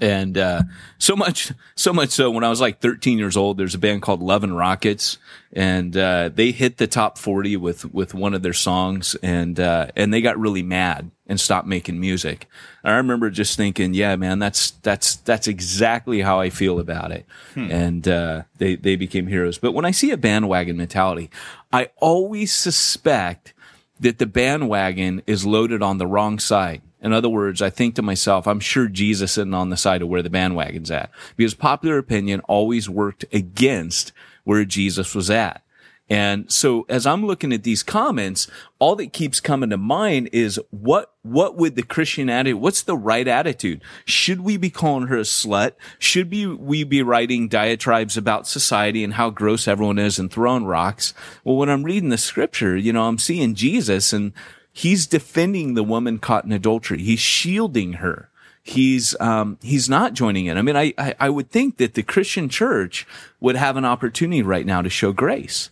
And 0.02 0.38
uh, 0.38 0.64
so 0.98 1.16
much, 1.16 1.52
so 1.76 1.92
much 1.92 2.10
so, 2.10 2.32
when 2.32 2.44
I 2.44 2.50
was 2.50 2.62
like 2.62 2.80
13 2.80 3.18
years 3.18 3.36
old, 3.36 3.58
there's 3.58 3.76
a 3.76 3.80
band 3.80 4.02
called 4.02 4.22
Love 4.22 4.44
and 4.44 4.56
Rockets, 4.56 5.18
and 5.52 5.96
uh, 5.98 6.30
they 6.34 6.52
hit 6.52 6.78
the 6.78 6.88
top 6.88 7.18
40 7.18 7.58
with 7.58 7.94
with 7.94 8.14
one 8.14 8.34
of 8.34 8.42
their 8.42 8.54
songs, 8.54 9.16
and 9.22 9.60
uh, 9.60 9.88
and 9.96 10.14
they 10.14 10.22
got 10.22 10.40
really 10.40 10.64
mad 10.64 11.12
and 11.28 11.40
stopped 11.40 11.68
making 11.68 12.00
music. 12.00 12.48
And 12.84 12.94
I 12.94 12.98
remember 12.98 13.30
just 13.30 13.56
thinking, 13.56 13.94
yeah, 13.94 14.16
man, 14.16 14.40
that's 14.40 14.72
that's 14.72 15.18
that's 15.18 15.48
exactly 15.48 16.22
how 16.22 16.40
I 16.40 16.50
feel 16.50 16.80
about 16.80 17.12
it. 17.12 17.26
And 17.72 18.08
uh, 18.08 18.44
they 18.58 18.76
they 18.76 18.96
became 18.96 19.28
heroes. 19.28 19.58
But 19.58 19.74
when 19.74 19.86
I 19.86 19.92
see 19.92 20.12
a 20.12 20.18
bandwagon 20.18 20.78
mentality, 20.78 21.30
I 21.72 21.90
always 21.98 22.52
suspect 22.52 23.54
that 24.00 24.18
the 24.18 24.26
bandwagon 24.26 25.22
is 25.28 25.46
loaded 25.46 25.82
on 25.82 25.98
the 25.98 26.08
wrong 26.08 26.40
side. 26.40 26.82
In 27.02 27.14
other 27.14 27.30
words, 27.30 27.62
I 27.62 27.70
think 27.70 27.96
to 27.96 28.02
myself, 28.02 28.48
I'm 28.48 28.60
sure 28.60 28.88
Jesus 28.88 29.38
isn't 29.38 29.54
on 29.54 29.70
the 29.70 29.78
side 29.78 30.02
of 30.02 30.10
where 30.10 30.22
the 30.22 30.30
bandwagon's 30.30 30.92
at 30.92 31.12
because 31.38 31.54
popular 31.54 31.98
opinion 31.98 32.42
always 32.42 32.90
worked 32.90 33.26
against 33.32 34.12
where 34.44 34.66
Jesus 34.66 35.16
was 35.16 35.30
at. 35.30 35.64
And 36.10 36.52
so 36.52 36.88
as 36.90 37.06
I'm 37.06 37.26
looking 37.26 37.54
at 37.54 37.64
these 37.64 37.84
comments, 37.84 38.48
all 38.80 38.96
that 38.96 39.14
keeps 39.14 39.40
coming 39.40 39.70
to 39.70 39.78
mind 39.78 40.30
is 40.34 40.60
what, 40.72 41.14
what 41.22 41.56
would 41.56 41.76
the 41.76 41.84
Christian 41.84 42.32
attitude, 42.32 42.60
what's 42.60 42.82
the 42.82 42.98
right 42.98 43.28
attitude? 43.28 43.84
Should 44.06 44.42
we 44.42 44.58
be 44.58 44.72
calling 44.72 45.08
her 45.08 45.18
a 45.18 45.22
slut? 45.22 45.74
Should 46.00 46.32
we, 46.32 46.48
we 46.48 46.84
be 46.84 47.04
writing 47.04 47.48
diatribes 47.48 48.18
about 48.18 48.48
society 48.48 49.04
and 49.04 49.14
how 49.14 49.30
gross 49.30 49.68
everyone 49.68 50.00
is 50.00 50.18
and 50.18 50.32
throwing 50.32 50.66
rocks? 50.66 51.14
Well, 51.44 51.58
when 51.58 51.70
I'm 51.70 51.84
reading 51.84 52.10
the 52.10 52.18
scripture, 52.18 52.76
you 52.76 52.92
know, 52.92 53.08
I'm 53.08 53.20
seeing 53.20 53.54
Jesus 53.54 54.12
and 54.12 54.34
he's 54.72 55.08
defending 55.08 55.74
the 55.74 55.84
woman 55.84 56.20
caught 56.20 56.46
in 56.46 56.52
adultery. 56.52 57.02
He's 57.02 57.20
shielding 57.20 57.94
her 57.94 58.30
he's 58.70 59.20
um, 59.20 59.58
he's 59.62 59.90
not 59.90 60.14
joining 60.14 60.46
in. 60.46 60.58
I 60.58 60.62
mean, 60.62 60.76
I, 60.76 60.94
I, 60.98 61.16
I 61.20 61.30
would 61.30 61.50
think 61.50 61.78
that 61.78 61.96
the 61.96 62.04
Christian 62.04 62.50
church 62.50 63.08
would 63.40 63.56
have 63.56 63.78
an 63.78 63.86
opportunity 63.86 64.42
right 64.42 64.66
now 64.66 64.82
to 64.82 64.90
show 64.90 65.12
grace. 65.12 65.70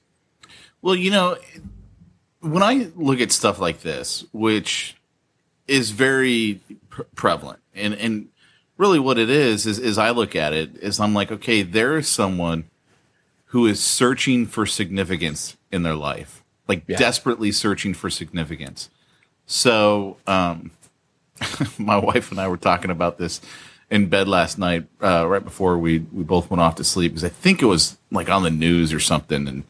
Well, 0.82 0.96
you 0.96 1.12
know, 1.12 1.38
when 2.42 2.64
I 2.64 2.90
look 2.96 3.20
at 3.20 3.32
stuff 3.32 3.60
like 3.60 3.82
this, 3.82 4.26
which 4.32 4.96
is 5.68 5.92
very 5.92 6.62
pre- 6.90 7.06
prevalent, 7.16 7.60
and 7.74 7.94
and 7.94 8.30
really 8.78 9.00
what 9.00 9.18
it 9.18 9.30
is 9.30 9.66
is 9.66 9.80
is 9.80 9.98
I 9.98 10.12
look 10.12 10.36
at 10.36 10.54
it 10.54 10.78
is 10.78 11.00
I'm 11.00 11.14
like, 11.14 11.32
okay, 11.32 11.62
there 11.62 11.98
is 11.98 12.08
someone 12.08 12.66
who 13.52 13.66
is 13.66 13.80
searching 13.80 14.46
for 14.46 14.66
significance 14.66 15.56
in 15.72 15.84
their 15.84 15.96
life, 15.96 16.44
like 16.68 16.84
yeah. 16.88 16.98
desperately 16.98 17.52
searching 17.52 17.94
for 17.94 18.10
significance. 18.10 18.90
So, 19.46 20.18
um, 20.28 20.72
my 21.78 21.98
wife 21.98 22.32
and 22.32 22.40
I 22.40 22.48
were 22.48 22.58
talking 22.58 22.92
about 22.92 23.18
this 23.18 23.42
in 23.90 24.08
bed 24.08 24.28
last 24.28 24.58
night, 24.58 24.86
uh, 25.02 25.26
right 25.28 25.44
before 25.44 25.78
we 25.78 26.00
we 26.12 26.24
both 26.24 26.50
went 26.50 26.62
off 26.62 26.76
to 26.76 26.84
sleep, 26.84 27.14
because 27.14 27.24
I 27.24 27.30
think 27.30 27.62
it 27.62 27.66
was 27.66 27.98
like 28.12 28.30
on 28.30 28.44
the 28.44 28.50
news 28.50 28.94
or 28.94 29.00
something, 29.00 29.48
and 29.48 29.64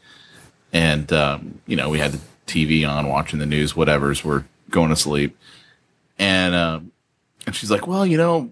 and 0.74 1.14
um, 1.14 1.62
you 1.68 1.76
know 1.76 1.90
we 1.90 2.00
had 2.00 2.14
the 2.14 2.22
TV 2.48 2.88
on, 2.88 3.08
watching 3.08 3.40
the 3.40 3.46
news, 3.46 3.76
whatever's. 3.76 4.24
We're 4.24 4.46
going 4.70 4.90
to 4.90 4.96
sleep, 4.96 5.38
and 6.18 6.56
um, 6.56 6.92
and 7.46 7.56
she's 7.56 7.70
like, 7.70 7.86
well, 7.86 8.06
you 8.06 8.18
know, 8.18 8.52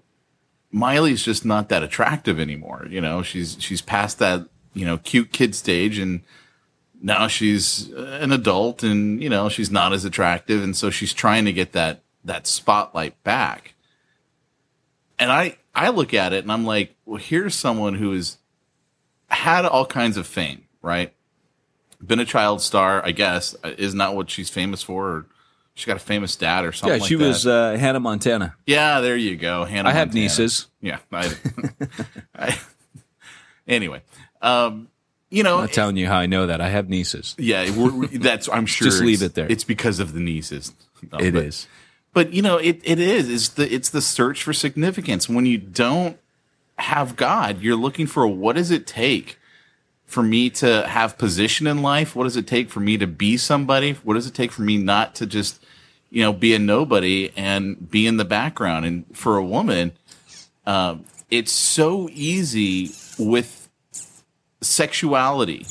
Miley's 0.71 1.23
just 1.23 1.45
not 1.45 1.69
that 1.69 1.83
attractive 1.83 2.39
anymore. 2.39 2.85
You 2.89 3.01
know, 3.01 3.23
she's 3.23 3.57
she's 3.59 3.81
past 3.81 4.19
that 4.19 4.47
you 4.73 4.85
know 4.85 4.97
cute 4.99 5.31
kid 5.31 5.55
stage, 5.55 5.97
and 5.97 6.21
now 7.01 7.27
she's 7.27 7.89
an 7.89 8.31
adult, 8.31 8.83
and 8.83 9.21
you 9.21 9.29
know 9.29 9.49
she's 9.49 9.71
not 9.71 9.93
as 9.93 10.05
attractive, 10.05 10.63
and 10.63 10.75
so 10.75 10.89
she's 10.89 11.13
trying 11.13 11.45
to 11.45 11.53
get 11.53 11.73
that 11.73 12.01
that 12.23 12.47
spotlight 12.47 13.21
back. 13.23 13.75
And 15.17 15.31
I 15.31 15.57
I 15.73 15.89
look 15.89 16.13
at 16.13 16.33
it 16.33 16.43
and 16.43 16.51
I'm 16.51 16.65
like, 16.65 16.95
well, 17.05 17.17
here's 17.17 17.55
someone 17.55 17.95
who 17.95 18.13
has 18.13 18.37
had 19.29 19.65
all 19.65 19.85
kinds 19.85 20.17
of 20.17 20.27
fame, 20.27 20.65
right? 20.81 21.13
been 22.05 22.19
a 22.19 22.25
child 22.25 22.61
star, 22.61 23.03
I 23.03 23.11
guess. 23.11 23.55
Uh, 23.63 23.71
isn't 23.77 23.97
that 23.97 24.15
what 24.15 24.29
she's 24.29 24.49
famous 24.49 24.83
for? 24.83 25.09
Or 25.09 25.25
she 25.73 25.87
got 25.87 25.97
a 25.97 25.99
famous 25.99 26.35
dad 26.35 26.65
or 26.65 26.71
something. 26.71 27.01
Yeah, 27.01 27.05
she 27.05 27.15
like 27.15 27.27
was 27.27 27.47
uh, 27.47 27.75
Hannah 27.77 27.99
Montana. 27.99 28.55
Yeah, 28.65 29.01
there 29.01 29.17
you 29.17 29.35
go. 29.35 29.65
Hannah. 29.65 29.89
I 29.89 29.91
have 29.93 30.09
Montana. 30.09 30.23
nieces. 30.23 30.67
Yeah. 30.81 30.99
I, 31.11 31.33
I, 32.35 32.59
anyway, 33.67 34.01
um, 34.41 34.89
you 35.35 35.43
know, 35.43 35.55
I'm 35.55 35.61
not 35.63 35.73
telling 35.73 35.97
you 35.97 36.07
how 36.07 36.17
I 36.17 36.27
know 36.27 36.47
that. 36.47 36.61
I 36.61 36.69
have 36.69 36.87
nieces. 36.87 37.35
Yeah, 37.37 37.69
we're, 37.75 38.07
that's. 38.13 38.47
I'm 38.47 38.65
sure. 38.65 38.85
Just 38.85 39.01
leave 39.01 39.21
it 39.21 39.33
there. 39.33 39.51
It's 39.51 39.65
because 39.65 39.99
of 39.99 40.13
the 40.13 40.21
nieces. 40.21 40.73
No, 41.11 41.17
it 41.19 41.33
but, 41.33 41.43
is. 41.43 41.67
But 42.13 42.31
you 42.31 42.41
know, 42.41 42.57
it, 42.57 42.79
it 42.85 42.99
is. 42.99 43.29
It's 43.29 43.49
the 43.49 43.73
it's 43.73 43.89
the 43.89 44.01
search 44.01 44.41
for 44.43 44.53
significance. 44.53 45.27
When 45.27 45.45
you 45.45 45.57
don't 45.57 46.17
have 46.79 47.17
God, 47.17 47.61
you're 47.61 47.75
looking 47.75 48.07
for 48.07 48.25
what 48.25 48.55
does 48.55 48.71
it 48.71 48.87
take 48.87 49.37
for 50.05 50.23
me 50.23 50.49
to 50.51 50.87
have 50.87 51.17
position 51.17 51.67
in 51.67 51.81
life? 51.81 52.15
What 52.15 52.23
does 52.23 52.37
it 52.37 52.47
take 52.47 52.69
for 52.69 52.79
me 52.79 52.97
to 52.97 53.07
be 53.07 53.35
somebody? 53.35 53.93
What 54.03 54.13
does 54.13 54.27
it 54.27 54.33
take 54.33 54.53
for 54.53 54.61
me 54.61 54.77
not 54.77 55.15
to 55.15 55.25
just, 55.25 55.61
you 56.09 56.21
know, 56.21 56.31
be 56.31 56.55
a 56.55 56.59
nobody 56.59 57.31
and 57.35 57.91
be 57.91 58.07
in 58.07 58.15
the 58.15 58.23
background? 58.23 58.85
And 58.85 59.05
for 59.11 59.35
a 59.35 59.43
woman, 59.43 59.91
um, 60.65 61.03
it's 61.29 61.51
so 61.51 62.07
easy 62.13 62.91
with 63.19 63.64
sexuality 64.61 65.65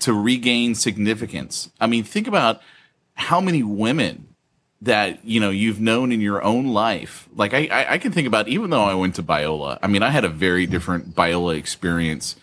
to 0.00 0.12
regain 0.12 0.74
significance. 0.74 1.70
I 1.80 1.86
mean, 1.86 2.04
think 2.04 2.26
about 2.26 2.60
how 3.14 3.40
many 3.40 3.62
women 3.62 4.28
that 4.82 5.24
you 5.24 5.40
know 5.40 5.50
you've 5.50 5.80
known 5.80 6.10
in 6.10 6.20
your 6.20 6.42
own 6.42 6.68
life. 6.68 7.28
Like 7.34 7.52
I, 7.52 7.66
I, 7.66 7.92
I 7.92 7.98
can 7.98 8.12
think 8.12 8.26
about 8.26 8.48
even 8.48 8.70
though 8.70 8.84
I 8.84 8.94
went 8.94 9.16
to 9.16 9.22
Biola. 9.22 9.78
I 9.82 9.88
mean, 9.88 10.02
I 10.02 10.10
had 10.10 10.24
a 10.24 10.28
very 10.28 10.66
different 10.66 11.14
Biola 11.14 11.56
experience. 11.56 12.36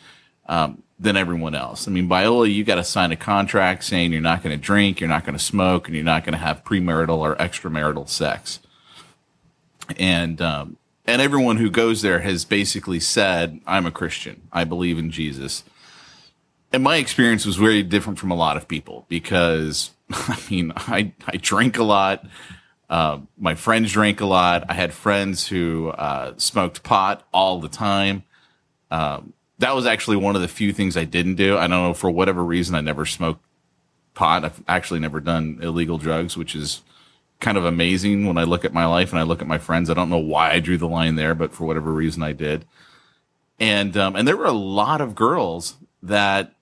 Um, 0.46 0.84
than 1.00 1.16
everyone 1.16 1.54
else. 1.54 1.88
I 1.88 1.92
mean, 1.92 2.10
Biola, 2.10 2.52
you 2.52 2.64
got 2.64 2.76
to 2.76 2.84
sign 2.84 3.12
a 3.12 3.16
contract 3.16 3.84
saying 3.84 4.12
you're 4.12 4.22
not 4.22 4.42
going 4.42 4.58
to 4.58 4.62
drink, 4.62 5.00
you're 5.00 5.10
not 5.10 5.26
going 5.26 5.38
to 5.38 5.44
smoke, 5.44 5.88
and 5.88 5.96
you're 5.96 6.04
not 6.04 6.24
going 6.24 6.34
to 6.34 6.40
have 6.40 6.64
premarital 6.64 7.18
or 7.18 7.36
extramarital 7.36 8.10
sex. 8.10 8.60
And 9.98 10.42
um, 10.42 10.78
and 11.08 11.22
everyone 11.22 11.58
who 11.58 11.70
goes 11.70 12.02
there 12.02 12.20
has 12.20 12.46
basically 12.46 13.00
said, 13.00 13.62
"I'm 13.66 13.86
a 13.86 13.92
Christian. 13.92 14.44
I 14.52 14.64
believe 14.66 15.00
in 15.00 15.10
Jesus." 15.10 15.64
And 16.72 16.84
my 16.84 16.98
experience 16.98 17.46
was 17.46 17.56
very 17.56 17.82
different 17.82 18.20
from 18.20 18.30
a 18.30 18.36
lot 18.36 18.58
of 18.58 18.68
people 18.68 19.06
because 19.08 19.92
I 20.12 20.38
mean, 20.50 20.74
I 20.76 21.14
I 21.26 21.38
drank 21.38 21.78
a 21.78 21.84
lot. 21.84 22.26
Uh, 22.90 23.20
my 23.38 23.56
friends 23.56 23.92
drank 23.92 24.22
a 24.22 24.26
lot. 24.26 24.66
I 24.70 24.74
had 24.74 24.94
friends 24.94 25.48
who 25.48 25.90
uh, 25.90 26.34
smoked 26.38 26.84
pot 26.84 27.28
all 27.34 27.60
the 27.60 27.68
time. 27.68 28.24
Um, 28.90 29.34
that 29.60 29.76
was 29.76 29.86
actually 29.86 30.18
one 30.18 30.36
of 30.36 30.42
the 30.42 30.48
few 30.48 30.72
things 30.72 30.96
I 30.96 31.04
didn't 31.04 31.36
do. 31.36 31.58
I 31.58 31.62
don't 31.62 31.84
know 31.84 31.94
for 31.94 32.10
whatever 32.10 32.44
reason 32.44 32.76
I 32.76 32.82
never 32.82 33.06
smoked 33.06 33.44
pot. 34.14 34.46
I've 34.46 34.64
actually 34.68 35.00
never 35.00 35.20
done 35.20 35.60
illegal 35.62 35.98
drugs, 35.98 36.38
which 36.38 36.56
is 36.56 36.82
kind 37.40 37.58
of 37.58 37.66
amazing 37.66 38.26
when 38.26 38.38
I 38.38 38.44
look 38.44 38.66
at 38.66 38.74
my 38.74 38.86
life 38.86 39.12
and 39.12 39.20
I 39.20 39.24
look 39.24 39.42
at 39.42 39.48
my 39.48 39.58
friends. 39.58 39.90
I 39.90 39.94
don't 39.94 40.10
know 40.10 40.18
why 40.18 40.52
I 40.52 40.60
drew 40.60 40.78
the 40.78 40.88
line 40.88 41.16
there, 41.16 41.36
but 41.36 41.54
for 41.54 41.66
whatever 41.66 41.92
reason 41.92 42.24
I 42.24 42.32
did. 42.32 42.66
And 43.60 43.96
um, 43.98 44.16
and 44.16 44.28
there 44.28 44.38
were 44.38 44.46
a 44.46 44.52
lot 44.52 45.02
of 45.02 45.16
girls 45.16 45.76
that 46.04 46.54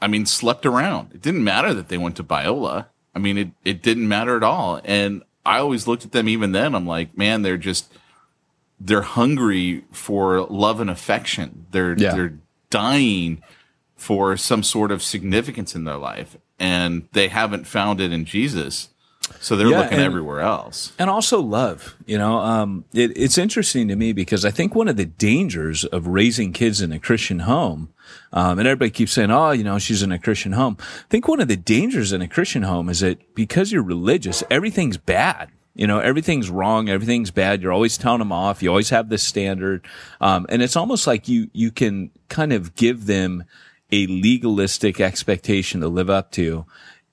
I 0.00 0.06
mean 0.06 0.26
slept 0.26 0.64
around. 0.64 1.12
It 1.14 1.22
didn't 1.22 1.44
matter 1.44 1.74
that 1.74 1.88
they 1.88 1.98
went 1.98 2.16
to 2.16 2.24
Biola. 2.24 2.86
I 3.14 3.18
mean 3.18 3.38
it 3.38 3.48
it 3.64 3.82
didn't 3.82 4.08
matter 4.08 4.36
at 4.36 4.42
all. 4.42 4.80
And 4.84 5.22
I 5.44 5.58
always 5.58 5.86
looked 5.86 6.04
at 6.04 6.12
them 6.12 6.28
even 6.28 6.52
then. 6.52 6.74
I'm 6.74 6.86
like, 6.86 7.16
man, 7.16 7.42
they're 7.42 7.56
just 7.56 7.92
they're 8.80 9.02
hungry 9.02 9.84
for 9.90 10.42
love 10.42 10.80
and 10.80 10.90
affection. 10.90 11.66
They're 11.70 11.96
yeah. 11.98 12.14
they're 12.14 12.38
dying 12.70 13.42
for 13.96 14.36
some 14.36 14.62
sort 14.62 14.92
of 14.92 15.02
significance 15.02 15.74
in 15.74 15.84
their 15.84 15.96
life, 15.96 16.36
and 16.58 17.08
they 17.12 17.28
haven't 17.28 17.66
found 17.66 18.00
it 18.00 18.12
in 18.12 18.24
Jesus. 18.24 18.90
So 19.40 19.56
they're 19.56 19.68
yeah, 19.68 19.80
looking 19.80 19.98
and, 19.98 20.02
everywhere 20.02 20.40
else, 20.40 20.92
and 20.98 21.08
also 21.08 21.40
love. 21.40 21.96
You 22.06 22.18
know, 22.18 22.38
um, 22.38 22.84
it, 22.92 23.16
it's 23.16 23.38
interesting 23.38 23.88
to 23.88 23.96
me 23.96 24.12
because 24.12 24.44
I 24.44 24.50
think 24.50 24.74
one 24.74 24.88
of 24.88 24.96
the 24.96 25.06
dangers 25.06 25.84
of 25.84 26.06
raising 26.06 26.52
kids 26.52 26.80
in 26.80 26.92
a 26.92 26.98
Christian 26.98 27.40
home, 27.40 27.90
um, 28.32 28.58
and 28.58 28.66
everybody 28.66 28.90
keeps 28.90 29.12
saying, 29.12 29.30
"Oh, 29.30 29.52
you 29.52 29.64
know, 29.64 29.78
she's 29.78 30.02
in 30.02 30.12
a 30.12 30.18
Christian 30.18 30.52
home." 30.52 30.76
I 30.80 31.08
think 31.08 31.28
one 31.28 31.40
of 31.40 31.48
the 31.48 31.56
dangers 31.56 32.12
in 32.12 32.22
a 32.22 32.28
Christian 32.28 32.62
home 32.62 32.88
is 32.88 33.00
that 33.00 33.34
because 33.34 33.72
you're 33.72 33.82
religious, 33.82 34.42
everything's 34.50 34.96
bad. 34.96 35.50
You 35.74 35.86
know 35.86 36.00
everything's 36.00 36.50
wrong 36.50 36.88
everything's 36.88 37.30
bad. 37.30 37.62
You're 37.62 37.72
always 37.72 37.96
telling 37.96 38.18
them 38.18 38.32
off. 38.32 38.64
You 38.64 38.68
always 38.70 38.90
have 38.90 39.08
this 39.08 39.22
standard. 39.22 39.86
Um, 40.20 40.44
and 40.48 40.60
it's 40.60 40.74
almost 40.74 41.06
like 41.06 41.28
you 41.28 41.50
you 41.52 41.70
can 41.70 42.10
kind 42.28 42.52
of 42.52 42.74
give 42.74 43.06
them 43.06 43.44
a 43.92 44.06
legalistic 44.08 45.00
expectation 45.00 45.80
to 45.80 45.88
live 45.88 46.10
up 46.10 46.32
to. 46.32 46.66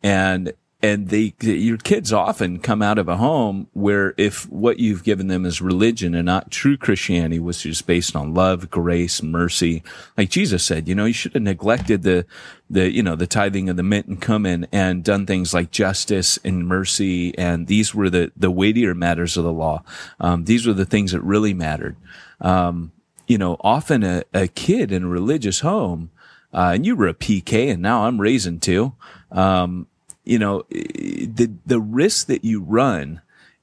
And 0.03 0.53
and 0.85 1.09
they 1.09 1.33
your 1.41 1.77
kids 1.77 2.13
often 2.13 2.59
come 2.59 2.83
out 2.83 2.99
of 2.99 3.07
a 3.07 3.17
home 3.17 3.67
where 3.73 4.13
if 4.17 4.47
what 4.51 4.77
you've 4.77 5.03
given 5.03 5.27
them 5.27 5.43
is 5.43 5.59
religion 5.59 6.13
and 6.13 6.27
not 6.27 6.51
true 6.51 6.77
Christianity, 6.77 7.39
which 7.39 7.65
is 7.65 7.81
based 7.81 8.15
on 8.15 8.35
love, 8.35 8.69
grace, 8.69 9.23
mercy, 9.23 9.81
like 10.15 10.29
Jesus 10.29 10.63
said, 10.63 10.87
you 10.87 10.93
know, 10.93 11.05
you 11.05 11.13
should 11.13 11.33
have 11.33 11.41
neglected 11.41 12.03
the 12.03 12.27
the 12.69 12.91
you 12.91 13.01
know 13.01 13.15
the 13.15 13.25
tithing 13.25 13.67
of 13.67 13.77
the 13.77 13.83
mint 13.83 14.05
and 14.05 14.21
cumin 14.21 14.67
and 14.71 15.03
done 15.03 15.25
things 15.25 15.55
like 15.55 15.71
justice 15.71 16.37
and 16.43 16.67
mercy, 16.67 17.35
and 17.35 17.65
these 17.65 17.95
were 17.95 18.11
the 18.11 18.31
the 18.37 18.51
weightier 18.51 18.93
matters 18.93 19.37
of 19.37 19.43
the 19.43 19.51
law. 19.51 19.83
Um, 20.19 20.45
these 20.45 20.67
were 20.67 20.73
the 20.73 20.85
things 20.85 21.13
that 21.13 21.21
really 21.21 21.55
mattered. 21.55 21.95
Um, 22.39 22.91
you 23.25 23.39
know, 23.39 23.57
often 23.61 24.03
a, 24.03 24.21
a 24.35 24.47
kid 24.47 24.91
in 24.91 25.05
a 25.05 25.07
religious 25.07 25.61
home, 25.61 26.11
uh, 26.53 26.73
and 26.75 26.85
you 26.85 26.95
were 26.95 27.07
a 27.07 27.15
PK, 27.15 27.71
and 27.71 27.81
now 27.81 28.03
I'm 28.03 28.21
raising 28.21 28.59
two. 28.59 28.93
Um, 29.31 29.87
you 30.25 30.39
know, 30.39 30.63
the, 30.69 31.51
the 31.65 31.79
risk 31.79 32.27
that 32.27 32.43
you 32.43 32.61
run 32.61 33.21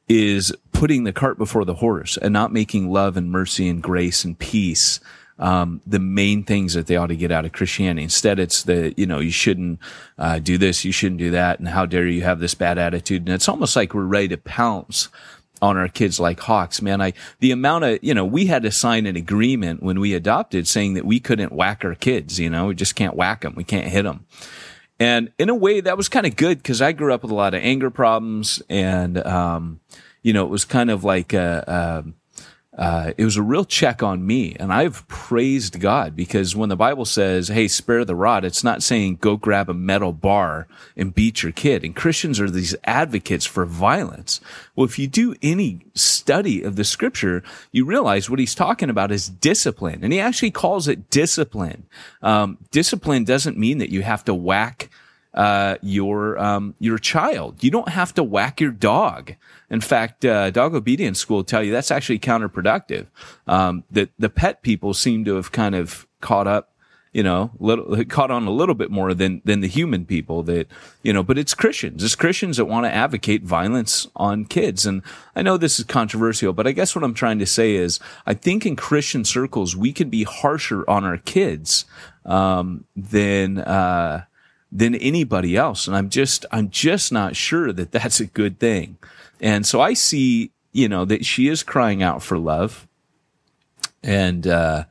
is 0.09 0.53
putting 0.73 1.05
the 1.05 1.13
cart 1.13 1.39
before 1.39 1.65
the 1.65 1.75
horse 1.75 2.17
and 2.17 2.33
not 2.33 2.53
making 2.53 2.91
love 2.91 3.17
and 3.17 3.31
mercy 3.31 3.69
and 3.69 3.83
grace 3.83 4.25
and 4.25 4.39
peace 4.39 5.01
um, 5.39 5.81
the 5.87 5.99
main 5.99 6.45
things 6.45 6.75
that 6.75 6.87
they 6.87 6.97
ought 6.97 7.09
to 7.09 7.17
get 7.17 7.33
out 7.33 7.45
of 7.45 7.53
Christianity. 7.53 8.05
Instead, 8.05 8.39
it's 8.39 8.63
the, 8.63 8.95
you 8.97 9.07
know, 9.07 9.19
you 9.19 9.33
shouldn't 9.33 9.81
uh, 10.17 10.39
do 10.39 10.57
this, 10.57 10.85
you 10.85 10.93
shouldn't 10.93 11.19
do 11.19 11.33
that, 11.33 11.59
and 11.59 11.69
how 11.69 11.85
dare 11.85 12.07
you 12.07 12.23
have 12.23 12.39
this 12.39 12.55
bad 12.55 12.79
attitude. 12.79 13.23
And 13.23 13.35
it's 13.35 13.49
almost 13.49 13.75
like 13.75 13.93
we're 13.93 14.05
ready 14.05 14.29
to 14.29 14.37
pounce 14.37 15.09
on 15.61 15.77
our 15.77 15.89
kids 15.89 16.21
like 16.21 16.41
hawks. 16.41 16.81
Man, 16.81 17.01
I, 17.01 17.13
the 17.41 17.51
amount 17.51 17.85
of, 17.85 17.99
you 18.03 18.15
know, 18.15 18.25
we 18.25 18.47
had 18.47 18.63
to 18.63 18.71
sign 18.71 19.07
an 19.07 19.17
agreement 19.17 19.83
when 19.83 20.01
we 20.01 20.15
adopted 20.15 20.67
saying 20.69 20.95
that 20.95 21.05
we 21.05 21.19
couldn't 21.19 21.53
whack 21.53 21.85
our 21.85 21.95
kids, 21.95 22.39
you 22.39 22.51
know, 22.51 22.67
we 22.67 22.75
just 22.75 22.95
can't 22.95 23.17
whack 23.17 23.43
them. 23.43 23.55
We 23.57 23.65
can't 23.65 23.89
hit 23.89 24.03
them. 24.03 24.27
And 25.03 25.33
in 25.37 25.49
a 25.49 25.55
way 25.57 25.81
that 25.81 25.97
was 25.97 26.09
kind 26.09 26.27
of 26.27 26.37
good 26.37 26.59
because 26.59 26.81
I 26.81 26.93
grew 26.93 27.13
up 27.13 27.23
with 27.23 27.33
a 27.33 27.35
lot 27.35 27.55
of 27.55 27.61
anger 27.65 27.91
problems 27.91 28.63
and, 28.71 29.19
um, 29.27 29.81
you 30.23 30.33
know, 30.33 30.45
it 30.45 30.49
was 30.49 30.65
kind 30.65 30.93
of 30.93 31.03
like, 31.03 31.33
a, 31.33 31.65
a 32.07 32.11
uh, 32.77 33.13
it 33.19 33.25
was 33.25 33.37
a 33.37 33.43
real 33.43 33.67
check 33.67 34.03
on 34.03 34.27
me. 34.27 34.57
And 34.59 34.73
I've 34.73 35.07
praised 35.07 35.79
God 35.79 36.17
because 36.17 36.57
when 36.57 36.71
the 36.71 36.77
Bible 36.77 37.05
says, 37.05 37.49
Hey, 37.49 37.69
spare 37.69 38.05
the 38.05 38.15
rod, 38.15 38.47
it's 38.47 38.65
not 38.65 38.83
saying 38.83 39.17
go 39.17 39.37
grab 39.37 39.69
a 39.69 39.75
metal 39.75 40.13
bar 40.13 40.67
and 40.97 41.15
beat 41.15 41.43
your 41.43 41.53
kid. 41.53 41.85
And 41.85 41.95
Christians 41.95 42.41
are 42.41 42.49
these 42.49 42.75
advocates 42.85 43.45
for 43.45 43.67
violence. 43.67 44.41
Well, 44.75 44.87
if 44.87 44.99
you 44.99 45.07
do 45.07 45.35
any 45.43 45.81
study 45.95 46.63
of 46.63 46.77
the 46.77 46.85
scripture, 46.85 47.43
you 47.73 47.85
realize 47.85 48.31
what 48.31 48.39
he's 48.39 48.55
talking 48.55 48.89
about 48.89 49.13
is 49.13 49.29
discipline. 49.29 50.03
And 50.03 50.13
he 50.13 50.19
actually 50.21 50.51
calls 50.51 50.89
it 50.89 51.11
discipline. 51.11 51.85
Um, 52.23 52.57
discipline 52.71 53.25
doesn't 53.25 53.59
mean 53.59 53.79
that 53.79 53.91
you 53.91 54.01
have 54.01 54.25
to 54.25 54.35
whack 54.35 54.89
uh, 55.35 55.77
your 55.81 56.39
um, 56.39 56.75
your 56.79 56.99
child. 56.99 57.63
You 57.65 57.71
don't 57.71 57.89
have 57.89 58.15
to 58.15 58.23
whack 58.23 58.61
your 58.61 58.71
dog. 58.71 59.35
In 59.73 59.81
fact, 59.81 60.23
uh, 60.27 60.51
dog 60.51 60.75
obedience 60.75 61.19
school 61.19 61.39
will 61.39 61.45
tell 61.45 61.63
you 61.63 61.73
that's 61.73 61.91
actually 61.91 62.19
counterproductive. 62.19 63.07
Um, 63.47 63.85
that 63.91 64.11
the 64.19 64.29
pet 64.29 64.63
people 64.63 64.93
seem 64.93 65.25
to 65.25 65.37
have 65.37 65.51
kind 65.51 65.75
of 65.75 66.07
caught 66.21 66.47
up, 66.47 66.75
you 67.15 67.23
know, 67.23 67.53
little 67.59 68.05
caught 68.05 68.31
on 68.31 68.47
a 68.47 68.51
little 68.51 68.75
bit 68.75 68.91
more 68.91 69.15
than 69.15 69.41
than 69.47 69.61
the 69.61 69.69
human 69.69 70.05
people. 70.05 70.43
That 70.43 70.69
you 71.03 71.15
know, 71.15 71.23
but 71.23 71.39
it's 71.39 71.55
Christians. 71.55 72.05
It's 72.05 72.15
Christians 72.15 72.59
that 72.59 72.67
want 72.67 72.85
to 72.85 72.93
advocate 72.93 73.45
violence 73.45 74.07
on 74.15 74.45
kids. 74.45 74.85
And 74.85 75.01
I 75.35 75.41
know 75.41 75.57
this 75.57 75.79
is 75.79 75.87
controversial, 75.87 76.53
but 76.53 76.67
I 76.67 76.73
guess 76.73 76.95
what 76.95 77.03
I'm 77.03 77.15
trying 77.15 77.39
to 77.39 77.47
say 77.47 77.75
is, 77.75 77.99
I 78.27 78.35
think 78.35 78.67
in 78.67 78.77
Christian 78.77 79.25
circles 79.25 79.75
we 79.75 79.95
can 79.95 80.11
be 80.11 80.25
harsher 80.25 80.89
on 80.89 81.03
our 81.05 81.17
kids 81.17 81.87
um, 82.27 82.85
than. 82.95 83.57
Uh, 83.57 84.27
than 84.75 84.95
anybody 84.95 85.55
else. 85.55 85.87
And 85.87 85.95
I'm 85.95 86.09
just, 86.09 86.47
I'm 86.51 86.71
just 86.71 87.13
not 87.13 87.37
sure 87.37 87.75
that 87.75 87.93
that's 87.93 88.21
a 88.21 88.25
good 88.25 88.59
thing. 88.59 88.97
And 89.43 89.67
so 89.67 89.81
I 89.81 89.93
see, 89.95 90.53
you 90.71 90.89
know, 90.89 91.05
that 91.05 91.27
she 91.27 91.49
is 91.49 91.65
crying 91.65 92.03
out 92.03 92.23
for 92.23 92.39
love. 92.39 92.87
And, 94.03 94.47
uh, 94.47 94.85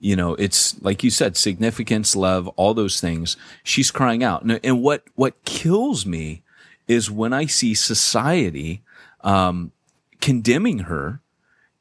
you 0.00 0.14
know, 0.14 0.34
it's 0.36 0.80
like 0.80 1.02
you 1.02 1.10
said, 1.10 1.36
significance, 1.36 2.14
love, 2.14 2.46
all 2.48 2.72
those 2.72 3.00
things. 3.00 3.36
She's 3.64 3.90
crying 3.90 4.22
out. 4.22 4.42
And, 4.42 4.60
and 4.62 4.80
what, 4.80 5.02
what 5.16 5.44
kills 5.44 6.06
me 6.06 6.42
is 6.86 7.10
when 7.10 7.32
I 7.32 7.46
see 7.46 7.74
society, 7.74 8.82
um, 9.22 9.72
condemning 10.20 10.80
her 10.80 11.20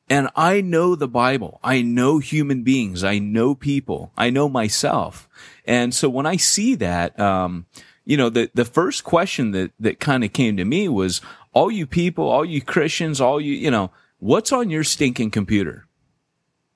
and 0.10 0.30
I 0.36 0.62
know 0.62 0.96
the 0.96 1.08
Bible. 1.08 1.60
I 1.64 1.82
know 1.82 2.20
human 2.20 2.64
beings. 2.64 3.04
I 3.04 3.20
know 3.20 3.54
people. 3.54 4.12
I 4.18 4.30
know 4.30 4.48
myself. 4.48 5.28
And 5.66 5.94
so 5.94 6.10
when 6.10 6.26
I 6.26 6.38
see 6.38 6.76
that, 6.76 7.20
um, 7.20 7.66
you 8.06 8.16
know, 8.16 8.30
the, 8.30 8.50
the 8.54 8.64
first 8.66 9.04
question 9.04 9.52
that, 9.52 9.72
that 9.80 10.00
kind 10.00 10.24
of 10.24 10.32
came 10.32 10.56
to 10.58 10.66
me 10.66 10.88
was, 10.88 11.22
all 11.58 11.72
you 11.72 11.88
people, 11.88 12.30
all 12.30 12.46
you 12.46 12.62
Christians, 12.62 13.20
all 13.20 13.42
you, 13.42 13.54
you 13.54 13.72
know, 13.72 13.90
what's 14.20 14.52
on 14.52 14.70
your 14.70 14.84
stinking 14.84 15.32
computer? 15.32 15.88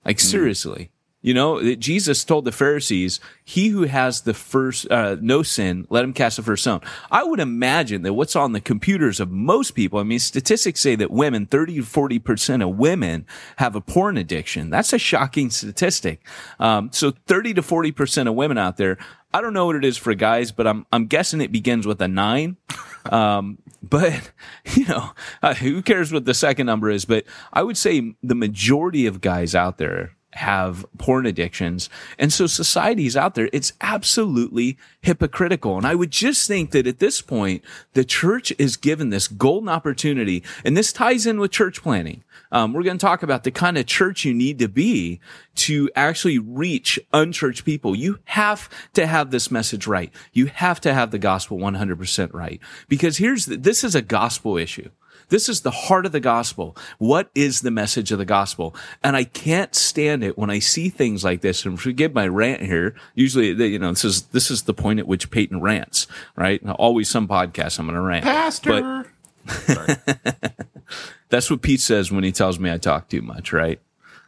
Like 0.03 0.19
hmm. 0.19 0.25
seriously. 0.25 0.91
You 1.21 1.35
know, 1.35 1.75
Jesus 1.75 2.23
told 2.23 2.45
the 2.45 2.51
Pharisees, 2.51 3.19
he 3.43 3.67
who 3.67 3.83
has 3.83 4.21
the 4.21 4.33
first, 4.33 4.89
uh, 4.89 5.17
no 5.21 5.43
sin, 5.43 5.85
let 5.89 6.03
him 6.03 6.13
cast 6.13 6.37
the 6.37 6.43
first 6.43 6.63
stone. 6.63 6.81
I 7.11 7.23
would 7.23 7.39
imagine 7.39 8.01
that 8.01 8.13
what's 8.13 8.35
on 8.35 8.53
the 8.53 8.61
computers 8.61 9.19
of 9.19 9.29
most 9.29 9.71
people, 9.71 9.99
I 9.99 10.03
mean, 10.03 10.17
statistics 10.17 10.81
say 10.81 10.95
that 10.95 11.11
women, 11.11 11.45
30 11.45 11.75
to 11.75 11.81
40% 11.83 12.67
of 12.67 12.75
women 12.75 13.27
have 13.57 13.75
a 13.75 13.81
porn 13.81 14.17
addiction. 14.17 14.71
That's 14.71 14.93
a 14.93 14.97
shocking 14.97 15.51
statistic. 15.51 16.25
Um, 16.59 16.89
so 16.91 17.11
30 17.27 17.53
to 17.55 17.61
40% 17.61 18.27
of 18.27 18.33
women 18.33 18.57
out 18.57 18.77
there, 18.77 18.97
I 19.31 19.41
don't 19.41 19.53
know 19.53 19.67
what 19.67 19.75
it 19.75 19.85
is 19.85 19.97
for 19.97 20.15
guys, 20.15 20.51
but 20.51 20.65
I'm, 20.65 20.87
I'm 20.91 21.05
guessing 21.05 21.39
it 21.39 21.51
begins 21.51 21.85
with 21.85 22.01
a 22.01 22.07
nine. 22.07 22.57
Um, 23.03 23.57
but 23.81 24.31
you 24.75 24.85
know, 24.85 25.09
uh, 25.41 25.55
who 25.55 25.81
cares 25.81 26.13
what 26.13 26.25
the 26.25 26.35
second 26.35 26.67
number 26.67 26.91
is? 26.91 27.03
But 27.03 27.25
I 27.51 27.63
would 27.63 27.75
say 27.75 28.13
the 28.21 28.35
majority 28.35 29.07
of 29.07 29.21
guys 29.21 29.55
out 29.55 29.79
there 29.79 30.11
have 30.33 30.85
porn 30.97 31.25
addictions. 31.25 31.89
And 32.17 32.31
so 32.31 32.47
society's 32.47 33.17
out 33.17 33.35
there. 33.35 33.49
It's 33.51 33.73
absolutely 33.81 34.77
hypocritical. 35.01 35.77
And 35.77 35.85
I 35.85 35.95
would 35.95 36.11
just 36.11 36.47
think 36.47 36.71
that 36.71 36.87
at 36.87 36.99
this 36.99 37.21
point, 37.21 37.63
the 37.93 38.05
church 38.05 38.53
is 38.57 38.77
given 38.77 39.09
this 39.09 39.27
golden 39.27 39.69
opportunity. 39.69 40.43
And 40.63 40.77
this 40.77 40.93
ties 40.93 41.25
in 41.25 41.39
with 41.39 41.51
church 41.51 41.81
planting. 41.81 42.23
Um, 42.51 42.73
we're 42.73 42.83
going 42.83 42.97
to 42.97 43.05
talk 43.05 43.23
about 43.23 43.43
the 43.43 43.51
kind 43.51 43.77
of 43.77 43.85
church 43.85 44.25
you 44.25 44.33
need 44.33 44.59
to 44.59 44.67
be 44.67 45.19
to 45.55 45.89
actually 45.95 46.39
reach 46.39 46.99
unchurched 47.13 47.65
people. 47.65 47.95
You 47.95 48.19
have 48.25 48.69
to 48.93 49.07
have 49.07 49.31
this 49.31 49.51
message 49.51 49.87
right. 49.87 50.13
You 50.33 50.47
have 50.47 50.81
to 50.81 50.93
have 50.93 51.11
the 51.11 51.19
gospel 51.19 51.57
100% 51.57 52.33
right. 52.33 52.59
Because 52.87 53.17
here's, 53.17 53.45
the, 53.45 53.57
this 53.57 53.83
is 53.83 53.95
a 53.95 54.01
gospel 54.01 54.57
issue. 54.57 54.89
This 55.31 55.47
is 55.47 55.61
the 55.61 55.71
heart 55.71 56.05
of 56.05 56.11
the 56.11 56.19
gospel. 56.19 56.75
What 56.97 57.31
is 57.33 57.61
the 57.61 57.71
message 57.71 58.11
of 58.11 58.19
the 58.19 58.25
gospel? 58.25 58.75
And 59.01 59.15
I 59.15 59.23
can't 59.23 59.73
stand 59.73 60.25
it 60.25 60.37
when 60.37 60.49
I 60.49 60.59
see 60.59 60.89
things 60.89 61.23
like 61.23 61.39
this. 61.39 61.65
And 61.65 61.79
forgive 61.79 62.13
my 62.13 62.27
rant 62.27 62.61
here. 62.61 62.95
Usually, 63.15 63.51
you 63.51 63.79
know, 63.79 63.91
this 63.91 64.03
is 64.03 64.23
this 64.23 64.51
is 64.51 64.63
the 64.63 64.73
point 64.73 64.99
at 64.99 65.07
which 65.07 65.31
Peyton 65.31 65.61
rants. 65.61 66.05
Right? 66.35 66.61
Now, 66.61 66.73
always 66.73 67.09
some 67.09 67.29
podcast 67.29 67.79
I'm 67.79 67.85
going 67.85 67.95
to 67.95 68.01
rant. 68.01 68.25
Pastor. 68.25 69.07
But 69.45 70.55
that's 71.29 71.49
what 71.49 71.61
Pete 71.61 71.79
says 71.79 72.11
when 72.11 72.25
he 72.25 72.33
tells 72.33 72.59
me 72.59 72.69
I 72.69 72.77
talk 72.77 73.07
too 73.07 73.21
much. 73.21 73.53
Right? 73.53 73.79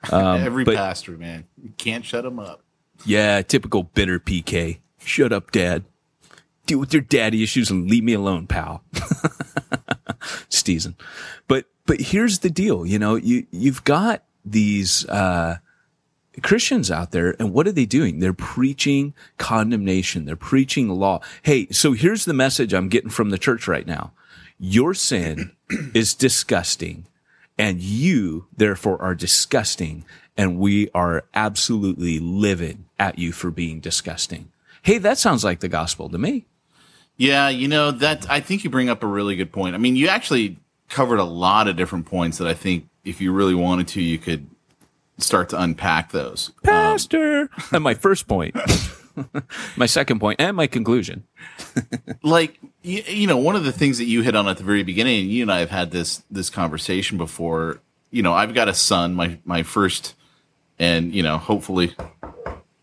Um, 0.09 0.37
Every 0.41 0.63
but, 0.63 0.75
pastor, 0.75 1.17
man, 1.17 1.43
you 1.61 1.73
can't 1.77 2.05
shut 2.05 2.23
him 2.23 2.39
up. 2.39 2.63
Yeah, 3.05 3.41
typical 3.41 3.83
bitter 3.83 4.21
PK. 4.21 4.79
Shut 5.03 5.33
up, 5.33 5.51
Dad. 5.51 5.83
Deal 6.65 6.79
with 6.79 6.93
your 6.93 7.01
daddy 7.01 7.43
issues 7.43 7.69
and 7.69 7.89
leave 7.89 8.05
me 8.05 8.13
alone, 8.13 8.47
pal. 8.47 8.85
Steason. 10.53 10.95
But, 11.47 11.65
but 11.85 11.99
here's 11.99 12.39
the 12.39 12.49
deal. 12.49 12.85
You 12.85 12.99
know, 12.99 13.15
you, 13.15 13.45
you've 13.51 13.83
got 13.83 14.23
these, 14.45 15.07
uh, 15.09 15.57
Christians 16.41 16.89
out 16.89 17.11
there, 17.11 17.35
and 17.39 17.53
what 17.53 17.67
are 17.67 17.71
they 17.71 17.85
doing? 17.85 18.19
They're 18.19 18.33
preaching 18.33 19.13
condemnation. 19.37 20.25
They're 20.25 20.35
preaching 20.35 20.89
law. 20.89 21.19
Hey, 21.43 21.67
so 21.69 21.93
here's 21.93 22.25
the 22.25 22.33
message 22.33 22.73
I'm 22.73 22.89
getting 22.89 23.11
from 23.11 23.29
the 23.29 23.37
church 23.37 23.67
right 23.67 23.85
now. 23.85 24.13
Your 24.57 24.93
sin 24.93 25.51
is 25.93 26.15
disgusting, 26.15 27.05
and 27.57 27.81
you, 27.81 28.47
therefore, 28.55 28.99
are 29.01 29.13
disgusting, 29.13 30.05
and 30.35 30.57
we 30.57 30.89
are 30.95 31.25
absolutely 31.35 32.19
livid 32.19 32.83
at 32.97 33.19
you 33.19 33.31
for 33.31 33.51
being 33.51 33.79
disgusting. 33.79 34.51
Hey, 34.81 34.97
that 34.97 35.19
sounds 35.19 35.43
like 35.43 35.59
the 35.59 35.67
gospel 35.67 36.09
to 36.09 36.17
me. 36.17 36.45
Yeah, 37.17 37.49
you 37.49 37.67
know 37.67 37.91
that 37.91 38.29
I 38.29 38.39
think 38.39 38.63
you 38.63 38.69
bring 38.69 38.89
up 38.89 39.03
a 39.03 39.07
really 39.07 39.35
good 39.35 39.51
point. 39.51 39.75
I 39.75 39.77
mean, 39.77 39.95
you 39.95 40.07
actually 40.07 40.57
covered 40.89 41.19
a 41.19 41.23
lot 41.23 41.67
of 41.67 41.75
different 41.75 42.05
points 42.05 42.37
that 42.37 42.47
I 42.47 42.53
think 42.53 42.87
if 43.03 43.21
you 43.21 43.31
really 43.31 43.55
wanted 43.55 43.87
to, 43.89 44.01
you 44.01 44.17
could 44.17 44.47
start 45.17 45.49
to 45.49 45.61
unpack 45.61 46.11
those. 46.11 46.49
Um, 46.49 46.53
Pastor, 46.63 47.41
um, 47.41 47.49
and 47.71 47.83
my 47.83 47.93
first 47.93 48.27
point, 48.27 48.55
my 49.75 49.85
second 49.85 50.19
point, 50.19 50.41
and 50.41 50.57
my 50.57 50.67
conclusion. 50.67 51.23
like 52.23 52.59
you, 52.81 53.03
you 53.07 53.27
know, 53.27 53.37
one 53.37 53.55
of 53.55 53.63
the 53.63 53.71
things 53.71 53.97
that 53.99 54.05
you 54.05 54.21
hit 54.21 54.35
on 54.35 54.47
at 54.47 54.57
the 54.57 54.63
very 54.63 54.83
beginning, 54.83 55.21
and 55.21 55.31
you 55.31 55.43
and 55.43 55.51
I 55.51 55.59
have 55.59 55.71
had 55.71 55.91
this 55.91 56.23
this 56.31 56.49
conversation 56.49 57.17
before. 57.17 57.79
You 58.09 58.21
know, 58.21 58.33
I've 58.33 58.53
got 58.53 58.67
a 58.67 58.73
son, 58.73 59.13
my 59.13 59.37
my 59.45 59.63
first, 59.63 60.15
and 60.79 61.13
you 61.13 61.23
know, 61.23 61.37
hopefully 61.37 61.95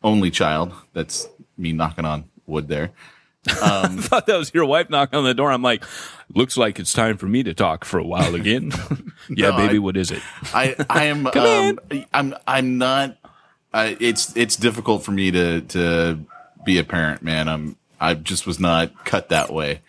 only 0.03 0.31
child. 0.31 0.73
That's 0.93 1.29
me 1.57 1.73
knocking 1.73 2.05
on 2.05 2.25
wood 2.47 2.69
there. 2.69 2.91
Um, 3.49 3.53
I 3.63 3.89
thought 4.03 4.27
that 4.27 4.37
was 4.37 4.53
your 4.53 4.67
wife 4.67 4.91
knocking 4.91 5.19
on 5.19 5.25
the 5.25 5.35
door. 5.35 5.51
I'm 5.51 5.63
like, 5.63 5.85
looks 6.35 6.57
like 6.57 6.79
it's 6.79 6.93
time 6.93 7.17
for 7.17 7.27
me 7.27 7.43
to 7.43 7.55
talk 7.55 7.85
for 7.85 7.99
a 7.99 8.05
while 8.05 8.35
again. 8.35 8.73
yeah, 9.29 9.51
no, 9.51 9.57
baby, 9.57 9.77
I, 9.77 9.79
what 9.79 9.97
is 9.97 10.11
it? 10.11 10.23
I 10.55 10.77
I 10.89 11.05
am 11.05 11.27
um, 11.35 11.79
I'm 12.13 12.35
I'm 12.47 12.79
not. 12.79 13.17
I, 13.73 13.97
it's 14.01 14.37
it's 14.37 14.57
difficult 14.57 15.05
for 15.05 15.13
me 15.13 15.31
to 15.31 15.61
to 15.63 16.19
be 16.65 16.79
a 16.79 16.85
parent, 16.85 17.23
man. 17.23 17.49
I'm 17.49 17.77
I 18.01 18.15
just 18.15 18.47
was 18.47 18.59
not 18.59 19.05
cut 19.05 19.29
that 19.29 19.53
way. 19.53 19.81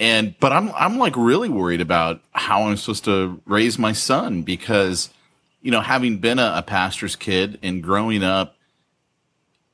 And 0.00 0.38
but 0.38 0.52
I'm 0.52 0.70
I'm 0.74 0.98
like 0.98 1.16
really 1.16 1.48
worried 1.48 1.80
about 1.80 2.20
how 2.32 2.64
I'm 2.64 2.76
supposed 2.76 3.04
to 3.04 3.40
raise 3.46 3.78
my 3.78 3.92
son 3.92 4.42
because 4.42 5.10
you 5.60 5.70
know 5.70 5.80
having 5.80 6.18
been 6.18 6.38
a, 6.38 6.54
a 6.56 6.62
pastor's 6.62 7.16
kid 7.16 7.58
and 7.62 7.82
growing 7.82 8.22
up 8.22 8.56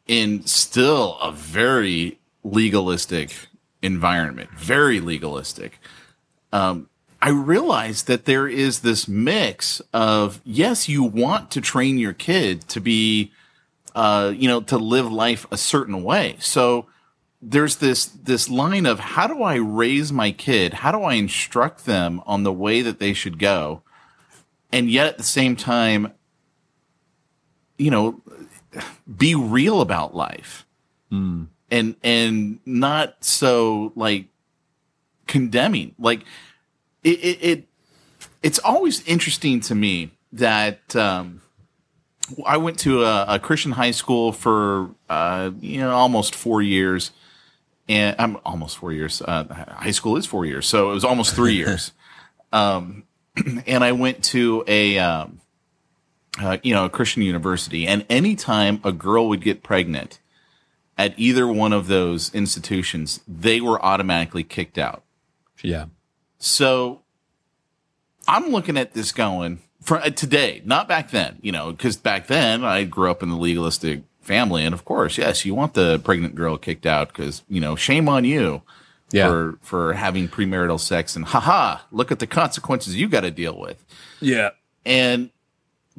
in 0.06 0.46
still 0.46 1.18
a 1.18 1.30
very 1.30 2.18
legalistic 2.44 3.34
environment, 3.82 4.50
very 4.52 5.00
legalistic. 5.00 5.80
Um, 6.52 6.88
I 7.20 7.30
realized 7.30 8.06
that 8.06 8.26
there 8.26 8.46
is 8.46 8.80
this 8.80 9.08
mix 9.08 9.80
of 9.92 10.40
yes, 10.44 10.88
you 10.88 11.02
want 11.02 11.50
to 11.52 11.60
train 11.60 11.96
your 11.96 12.12
kid 12.12 12.68
to 12.68 12.80
be, 12.80 13.32
uh, 13.94 14.32
you 14.36 14.46
know, 14.46 14.60
to 14.60 14.76
live 14.76 15.10
life 15.10 15.46
a 15.50 15.56
certain 15.56 16.04
way. 16.04 16.36
So 16.38 16.86
there's 17.40 17.76
this 17.76 18.04
this 18.04 18.48
line 18.50 18.86
of 18.86 19.00
how 19.00 19.26
do 19.26 19.42
I 19.42 19.56
raise 19.56 20.12
my 20.12 20.32
kid? 20.32 20.74
How 20.74 20.92
do 20.92 21.02
I 21.02 21.14
instruct 21.14 21.86
them 21.86 22.22
on 22.26 22.42
the 22.42 22.52
way 22.52 22.82
that 22.82 22.98
they 22.98 23.14
should 23.14 23.38
go? 23.38 23.82
And 24.70 24.90
yet 24.90 25.06
at 25.06 25.18
the 25.18 25.24
same 25.24 25.56
time, 25.56 26.12
you 27.78 27.90
know, 27.90 28.22
be 29.16 29.34
real 29.34 29.80
about 29.80 30.14
life. 30.14 30.66
Mm. 31.12 31.48
And 31.74 31.96
and 32.04 32.60
not 32.64 33.24
so 33.24 33.92
like 33.96 34.26
condemning. 35.26 35.94
Like 35.98 36.20
it 37.02 37.18
it, 37.18 37.38
it 37.42 37.68
it's 38.42 38.60
always 38.60 39.02
interesting 39.06 39.60
to 39.62 39.74
me 39.74 40.12
that 40.32 40.94
um 40.94 41.40
I 42.46 42.56
went 42.56 42.78
to 42.80 43.04
a, 43.04 43.34
a 43.34 43.38
Christian 43.38 43.72
high 43.72 43.90
school 43.90 44.32
for 44.32 44.90
uh, 45.08 45.50
you 45.60 45.80
know 45.80 45.90
almost 45.92 46.34
four 46.34 46.62
years, 46.62 47.10
and 47.88 48.16
I'm 48.18 48.38
almost 48.44 48.78
four 48.78 48.92
years. 48.92 49.20
Uh, 49.20 49.44
high 49.52 49.90
school 49.90 50.16
is 50.16 50.26
four 50.26 50.46
years, 50.46 50.66
so 50.66 50.90
it 50.90 50.94
was 50.94 51.04
almost 51.04 51.34
three 51.34 51.54
years. 51.62 51.92
Um, 52.52 53.04
and 53.66 53.84
I 53.84 53.92
went 53.92 54.24
to 54.24 54.64
a 54.66 54.98
um, 54.98 55.40
uh, 56.40 56.58
you 56.62 56.74
know 56.74 56.86
a 56.86 56.90
Christian 56.90 57.22
university, 57.22 57.86
and 57.86 58.06
anytime 58.08 58.80
a 58.84 58.92
girl 58.92 59.28
would 59.28 59.42
get 59.42 59.62
pregnant 59.62 60.18
at 60.96 61.14
either 61.18 61.46
one 61.46 61.72
of 61.72 61.86
those 61.88 62.32
institutions, 62.34 63.20
they 63.26 63.60
were 63.60 63.84
automatically 63.84 64.44
kicked 64.44 64.78
out. 64.78 65.02
Yeah. 65.62 65.86
So 66.38 67.02
I'm 68.28 68.48
looking 68.50 68.76
at 68.76 68.92
this 68.94 69.12
going 69.12 69.60
for 69.80 69.98
uh, 69.98 70.10
today, 70.10 70.62
not 70.64 70.88
back 70.88 71.10
then, 71.10 71.38
you 71.42 71.52
know, 71.52 71.72
because 71.72 71.96
back 71.96 72.26
then 72.26 72.64
I 72.64 72.84
grew 72.84 73.10
up 73.10 73.22
in 73.22 73.28
the 73.28 73.36
legalistic 73.36 74.02
family. 74.20 74.64
And 74.64 74.72
of 74.74 74.84
course, 74.84 75.18
yes, 75.18 75.44
you 75.44 75.54
want 75.54 75.74
the 75.74 75.98
pregnant 75.98 76.34
girl 76.34 76.56
kicked 76.56 76.86
out 76.86 77.08
because, 77.08 77.42
you 77.48 77.60
know, 77.60 77.76
shame 77.76 78.08
on 78.08 78.24
you 78.24 78.62
Yeah. 79.10 79.28
for, 79.28 79.58
for 79.60 79.92
having 79.94 80.28
premarital 80.28 80.80
sex 80.80 81.16
and 81.16 81.24
haha, 81.26 81.80
look 81.90 82.10
at 82.10 82.18
the 82.20 82.26
consequences 82.26 82.96
you 82.96 83.08
got 83.08 83.20
to 83.20 83.30
deal 83.30 83.58
with. 83.58 83.84
Yeah. 84.20 84.50
And, 84.86 85.30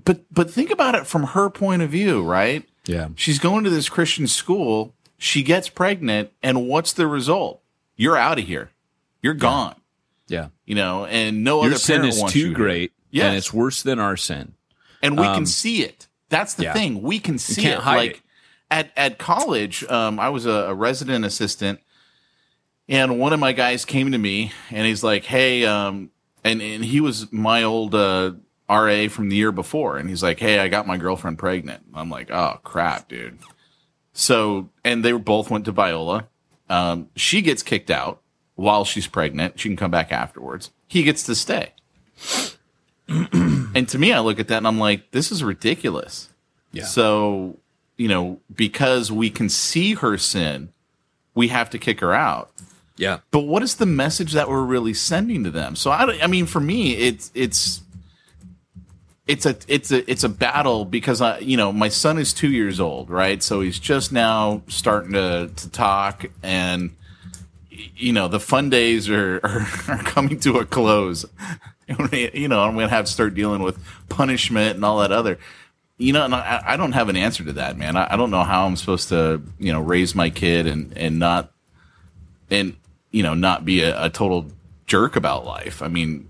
but, 0.03 0.21
but 0.31 0.49
think 0.49 0.71
about 0.71 0.95
it 0.95 1.05
from 1.05 1.23
her 1.23 1.49
point 1.49 1.81
of 1.81 1.89
view, 1.91 2.23
right? 2.23 2.67
Yeah. 2.85 3.09
She's 3.15 3.39
going 3.39 3.63
to 3.63 3.69
this 3.69 3.89
Christian 3.89 4.27
school. 4.27 4.93
She 5.17 5.43
gets 5.43 5.69
pregnant. 5.69 6.31
And 6.43 6.67
what's 6.67 6.93
the 6.93 7.07
result? 7.07 7.61
You're 7.95 8.17
out 8.17 8.37
of 8.39 8.45
here. 8.45 8.71
You're 9.21 9.33
gone, 9.33 9.75
Yeah. 10.27 10.49
you 10.65 10.75
know, 10.75 11.05
and 11.05 11.43
no 11.43 11.61
Your 11.63 11.71
other 11.71 11.79
sin 11.79 12.03
is 12.05 12.21
too 12.27 12.53
great. 12.53 12.91
Yes. 13.09 13.25
And 13.25 13.35
it's 13.37 13.53
worse 13.53 13.81
than 13.81 13.99
our 13.99 14.17
sin. 14.17 14.53
and 15.01 15.17
we 15.19 15.25
Um, 15.25 15.35
can 15.35 15.45
see 15.45 15.81
it. 15.83 16.07
That's 16.29 16.53
the 16.55 16.63
yeah. 16.63 16.73
thing. 16.73 17.01
We 17.01 17.19
can 17.19 17.37
see 17.37 17.65
it. 17.67 17.79
like 17.85 18.11
it. 18.11 18.21
at 18.71 18.91
at 18.97 19.17
college, 19.19 19.83
um, 19.85 20.19
I 20.19 20.29
was 20.29 20.45
a, 20.45 20.49
a 20.51 20.73
resident 20.73 21.23
assistant, 21.25 21.79
and 22.89 23.19
one 23.19 23.31
of 23.33 23.39
my 23.39 23.51
guys 23.51 23.85
came 23.85 24.11
to 24.11 24.17
me 24.17 24.51
and 24.71 24.85
he's 24.87 25.03
like, 25.03 25.23
"Hey," 25.25 25.65
um, 25.65 26.09
and 26.43 26.61
and 26.61 26.83
he 26.83 26.99
was 27.01 27.31
my 27.31 27.63
old 27.63 27.93
uh, 27.95 28.31
RA 28.69 29.07
from 29.09 29.29
the 29.29 29.35
year 29.35 29.51
before, 29.51 29.97
and 29.97 30.09
he's 30.09 30.23
like, 30.23 30.39
"Hey, 30.39 30.59
I 30.59 30.67
got 30.67 30.87
my 30.87 30.97
girlfriend 30.97 31.37
pregnant." 31.37 31.83
I'm 31.93 32.09
like, 32.09 32.31
"Oh 32.31 32.59
crap, 32.63 33.07
dude." 33.07 33.39
So, 34.13 34.69
and 34.83 35.03
they 35.03 35.11
both 35.11 35.51
went 35.51 35.65
to 35.65 35.73
Biola. 35.73 36.27
Um, 36.69 37.09
she 37.15 37.41
gets 37.41 37.61
kicked 37.61 37.91
out 37.91 38.21
while 38.55 38.85
she's 38.85 39.07
pregnant. 39.07 39.59
She 39.59 39.69
can 39.69 39.75
come 39.75 39.91
back 39.91 40.11
afterwards. 40.11 40.71
He 40.87 41.03
gets 41.03 41.23
to 41.23 41.35
stay. 41.35 41.73
and 43.07 43.87
to 43.89 43.99
me, 43.99 44.13
I 44.13 44.19
look 44.19 44.39
at 44.39 44.47
that 44.47 44.57
and 44.57 44.67
I'm 44.67 44.79
like, 44.79 45.11
this 45.11 45.31
is 45.31 45.43
ridiculous. 45.43 46.29
Yeah. 46.71 46.85
So, 46.85 47.59
you 47.97 48.07
know, 48.07 48.39
because 48.53 49.11
we 49.11 49.29
can 49.29 49.49
see 49.49 49.93
her 49.95 50.17
sin, 50.17 50.69
we 51.33 51.49
have 51.49 51.69
to 51.71 51.77
kick 51.77 51.99
her 51.99 52.13
out. 52.13 52.51
Yeah. 52.97 53.19
But 53.31 53.41
what 53.41 53.61
is 53.61 53.75
the 53.75 53.85
message 53.85 54.31
that 54.33 54.49
we're 54.49 54.63
really 54.63 54.93
sending 54.93 55.43
to 55.43 55.51
them? 55.51 55.75
So 55.75 55.91
I, 55.91 56.23
I 56.23 56.27
mean, 56.27 56.45
for 56.45 56.61
me, 56.61 56.95
it's 56.95 57.31
it's 57.35 57.81
it's 59.27 59.45
a 59.45 59.55
it's 59.67 59.91
a 59.91 60.09
it's 60.09 60.23
a 60.23 60.29
battle 60.29 60.85
because 60.85 61.19
I, 61.19 61.39
you 61.39 61.57
know, 61.57 61.71
my 61.71 61.89
son 61.89 62.19
is 62.19 62.31
two 62.31 62.51
years 62.51 62.79
old, 62.79 63.09
right? 63.09 63.41
So 63.41 63.61
he's 63.61 63.79
just 63.79 64.11
now 64.11 64.61
starting 64.67 65.13
to 65.13 65.49
to 65.55 65.69
talk, 65.69 66.25
and 66.43 66.95
you 67.69 68.13
know, 68.13 68.27
the 68.27 68.39
fun 68.39 68.69
days 68.69 69.09
are 69.09 69.37
are, 69.43 69.67
are 69.87 70.03
coming 70.03 70.39
to 70.41 70.59
a 70.59 70.65
close. 70.65 71.25
you 72.13 72.47
know, 72.47 72.61
I'm 72.61 72.75
gonna 72.75 72.89
have 72.89 73.05
to 73.05 73.11
start 73.11 73.33
dealing 73.33 73.63
with 73.63 73.79
punishment 74.09 74.75
and 74.75 74.85
all 74.85 74.99
that 74.99 75.11
other. 75.11 75.39
You 75.97 76.11
know, 76.11 76.25
and 76.25 76.35
I, 76.35 76.61
I 76.65 76.77
don't 76.77 76.91
have 76.91 77.07
an 77.09 77.15
answer 77.15 77.43
to 77.45 77.53
that, 77.53 77.77
man. 77.77 77.95
I, 77.95 78.13
I 78.13 78.17
don't 78.17 78.29
know 78.29 78.43
how 78.43 78.65
I'm 78.65 78.75
supposed 78.75 79.09
to, 79.09 79.41
you 79.59 79.71
know, 79.71 79.79
raise 79.79 80.13
my 80.13 80.29
kid 80.29 80.67
and 80.67 80.95
and 80.97 81.17
not 81.17 81.51
and 82.51 82.75
you 83.11 83.23
know 83.23 83.33
not 83.33 83.65
be 83.65 83.81
a, 83.81 84.05
a 84.05 84.09
total 84.09 84.51
jerk 84.85 85.15
about 85.15 85.45
life. 85.45 85.81
I 85.81 85.87
mean, 85.87 86.29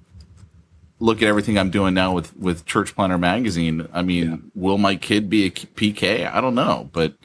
look 0.99 1.21
at 1.21 1.27
everything 1.27 1.57
I'm 1.57 1.71
doing 1.71 1.93
now 1.93 2.13
with 2.13 2.35
with 2.37 2.65
Church 2.65 2.95
Planter 2.95 3.17
magazine. 3.17 3.87
I 3.93 4.01
mean, 4.01 4.51
will 4.55 4.77
my 4.77 4.95
kid 4.95 5.29
be 5.29 5.45
a 5.45 5.51
PK? 5.51 6.31
I 6.31 6.41
don't 6.41 6.55
know, 6.55 6.89
but 6.93 7.15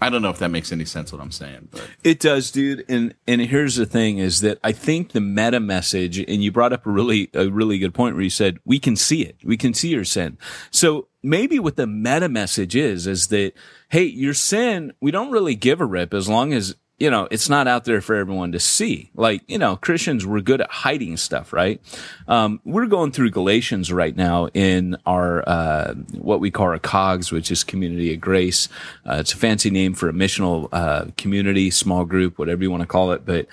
I 0.00 0.10
don't 0.10 0.20
know 0.20 0.28
if 0.30 0.38
that 0.40 0.50
makes 0.50 0.72
any 0.72 0.84
sense 0.84 1.10
what 1.10 1.22
I'm 1.22 1.30
saying. 1.30 1.68
But 1.70 1.88
It 2.04 2.20
does, 2.20 2.50
dude. 2.50 2.84
And 2.88 3.14
and 3.26 3.40
here's 3.40 3.76
the 3.76 3.86
thing 3.86 4.18
is 4.18 4.40
that 4.40 4.58
I 4.62 4.72
think 4.72 5.12
the 5.12 5.20
meta 5.20 5.60
message, 5.60 6.18
and 6.18 6.42
you 6.42 6.52
brought 6.52 6.72
up 6.72 6.86
a 6.86 6.90
really 6.90 7.30
a 7.32 7.48
really 7.48 7.78
good 7.78 7.94
point 7.94 8.14
where 8.14 8.24
you 8.24 8.30
said 8.30 8.58
we 8.64 8.78
can 8.78 8.96
see 8.96 9.22
it, 9.22 9.36
we 9.42 9.56
can 9.56 9.72
see 9.72 9.88
your 9.88 10.04
sin. 10.04 10.36
So 10.70 11.08
maybe 11.22 11.58
what 11.58 11.76
the 11.76 11.86
meta 11.86 12.28
message 12.28 12.76
is 12.76 13.06
is 13.06 13.28
that 13.28 13.52
hey, 13.88 14.04
your 14.04 14.34
sin, 14.34 14.92
we 15.00 15.10
don't 15.10 15.30
really 15.30 15.54
give 15.54 15.80
a 15.80 15.86
rip 15.86 16.12
as 16.12 16.28
long 16.28 16.52
as 16.52 16.76
you 16.98 17.10
know 17.10 17.28
it's 17.30 17.48
not 17.48 17.68
out 17.68 17.84
there 17.84 18.00
for 18.00 18.14
everyone 18.14 18.52
to 18.52 18.60
see. 18.60 19.10
Like 19.14 19.42
you 19.46 19.58
know, 19.58 19.76
Christians 19.76 20.24
we're 20.24 20.40
good 20.40 20.60
at 20.60 20.70
hiding 20.70 21.16
stuff, 21.16 21.52
right? 21.52 21.80
Um, 22.26 22.60
we're 22.64 22.86
going 22.86 23.12
through 23.12 23.30
Galatians 23.30 23.92
right 23.92 24.16
now 24.16 24.48
in 24.54 24.96
our 25.04 25.46
uh, 25.46 25.94
what 26.12 26.40
we 26.40 26.50
call 26.50 26.66
our 26.66 26.78
COGS, 26.78 27.32
which 27.32 27.50
is 27.50 27.64
Community 27.64 28.14
of 28.14 28.20
Grace. 28.20 28.68
Uh, 29.04 29.16
it's 29.20 29.34
a 29.34 29.36
fancy 29.36 29.70
name 29.70 29.94
for 29.94 30.08
a 30.08 30.12
missional 30.12 30.68
uh, 30.72 31.06
community, 31.18 31.70
small 31.70 32.04
group, 32.04 32.38
whatever 32.38 32.62
you 32.62 32.70
want 32.70 32.82
to 32.82 32.86
call 32.86 33.12
it. 33.12 33.26
But 33.26 33.46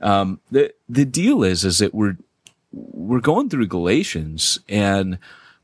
um, 0.00 0.40
the 0.50 0.72
the 0.88 1.04
deal 1.04 1.42
is 1.42 1.64
is 1.64 1.78
that 1.78 1.94
we're 1.94 2.16
we're 2.72 3.20
going 3.20 3.50
through 3.50 3.66
Galatians, 3.66 4.60
and 4.68 5.18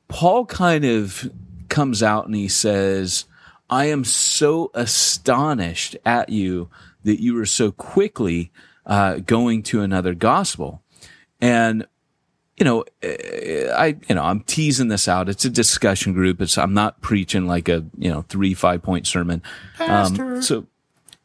Paul 0.09 0.45
kind 0.45 0.85
of 0.85 1.31
comes 1.71 2.03
out 2.03 2.27
and 2.27 2.35
he 2.35 2.49
says, 2.49 3.25
"I 3.71 3.87
am 3.87 4.05
so 4.05 4.71
astonished 4.75 5.97
at 6.05 6.29
you 6.29 6.69
that 7.05 7.23
you 7.23 7.35
were 7.35 7.47
so 7.47 7.71
quickly 7.71 8.51
uh, 8.87 9.19
going 9.19 9.63
to 9.65 9.81
another 9.81 10.15
gospel." 10.15 10.83
And 11.41 11.87
you 12.57 12.65
know, 12.65 12.85
eh, 13.03 13.69
I, 13.75 13.97
you 14.09 14.15
know, 14.15 14.23
I'm 14.23 14.41
teasing 14.41 14.89
this 14.89 15.09
out. 15.09 15.29
It's 15.29 15.45
a 15.45 15.51
discussion 15.51 16.13
group. 16.13 16.41
It's, 16.41 16.57
I'm 16.57 16.75
not 16.75 17.01
preaching 17.01 17.47
like 17.47 17.69
a, 17.69 17.85
you 17.99 18.11
know, 18.11 18.23
three, 18.23 18.55
five 18.55 18.83
point 18.83 19.07
sermon. 19.07 19.43
Um, 19.81 20.41
so, 20.43 20.67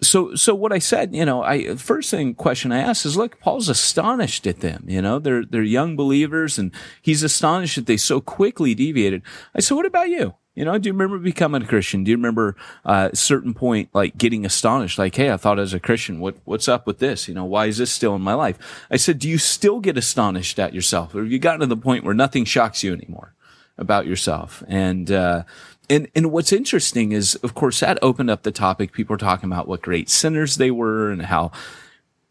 so, 0.01 0.33
so 0.35 0.55
what 0.55 0.71
I 0.71 0.79
said, 0.79 1.13
you 1.13 1.25
know, 1.25 1.43
I, 1.43 1.75
first 1.75 2.09
thing 2.09 2.33
question 2.33 2.71
I 2.71 2.79
asked 2.79 3.05
is, 3.05 3.17
look, 3.17 3.39
Paul's 3.39 3.69
astonished 3.69 4.47
at 4.47 4.61
them. 4.61 4.85
You 4.87 5.01
know, 5.01 5.19
they're, 5.19 5.45
they're 5.45 5.61
young 5.61 5.95
believers 5.95 6.57
and 6.57 6.71
he's 7.01 7.21
astonished 7.21 7.75
that 7.75 7.85
they 7.85 7.97
so 7.97 8.21
quickly 8.21 8.73
deviated. 8.73 9.21
I 9.53 9.59
said, 9.59 9.75
what 9.75 9.85
about 9.85 10.09
you? 10.09 10.33
You 10.59 10.65
know, 10.65 10.77
do 10.77 10.89
you 10.89 10.93
remember 10.93 11.17
becoming 11.19 11.61
a 11.61 11.65
Christian? 11.65 12.03
Do 12.03 12.11
you 12.11 12.17
remember 12.17 12.57
uh, 12.83 13.07
a 13.13 13.15
certain 13.15 13.53
point, 13.53 13.87
like 13.93 14.17
getting 14.17 14.45
astonished, 14.45 14.99
like, 14.99 15.15
"Hey, 15.15 15.31
I 15.31 15.37
thought 15.37 15.57
as 15.57 15.73
a 15.73 15.79
Christian, 15.79 16.19
what 16.19 16.35
what's 16.43 16.67
up 16.67 16.85
with 16.85 16.99
this? 16.99 17.29
You 17.29 17.33
know, 17.33 17.45
why 17.45 17.67
is 17.67 17.77
this 17.77 17.93
still 17.93 18.13
in 18.13 18.21
my 18.21 18.33
life?" 18.33 18.57
I 18.91 18.97
said, 18.97 19.19
"Do 19.19 19.29
you 19.29 19.37
still 19.37 19.79
get 19.79 19.97
astonished 19.97 20.59
at 20.59 20.73
yourself, 20.73 21.15
or 21.15 21.19
have 21.19 21.31
you 21.31 21.39
gotten 21.39 21.61
to 21.61 21.65
the 21.65 21.77
point 21.77 22.03
where 22.03 22.13
nothing 22.13 22.43
shocks 22.43 22.83
you 22.83 22.91
anymore 22.91 23.33
about 23.77 24.05
yourself?" 24.05 24.61
And 24.67 25.09
uh, 25.09 25.43
and 25.89 26.09
and 26.13 26.29
what's 26.29 26.51
interesting 26.51 27.13
is, 27.13 27.35
of 27.35 27.55
course, 27.55 27.79
that 27.79 27.97
opened 28.01 28.29
up 28.29 28.43
the 28.43 28.51
topic. 28.51 28.91
People 28.91 29.13
were 29.13 29.17
talking 29.17 29.49
about 29.49 29.69
what 29.69 29.81
great 29.81 30.09
sinners 30.09 30.57
they 30.57 30.71
were 30.71 31.09
and 31.09 31.21
how, 31.21 31.53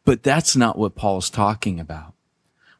but 0.04 0.22
that's 0.22 0.54
not 0.54 0.76
what 0.76 0.96
Paul's 0.96 1.30
talking 1.30 1.80
about. 1.80 2.12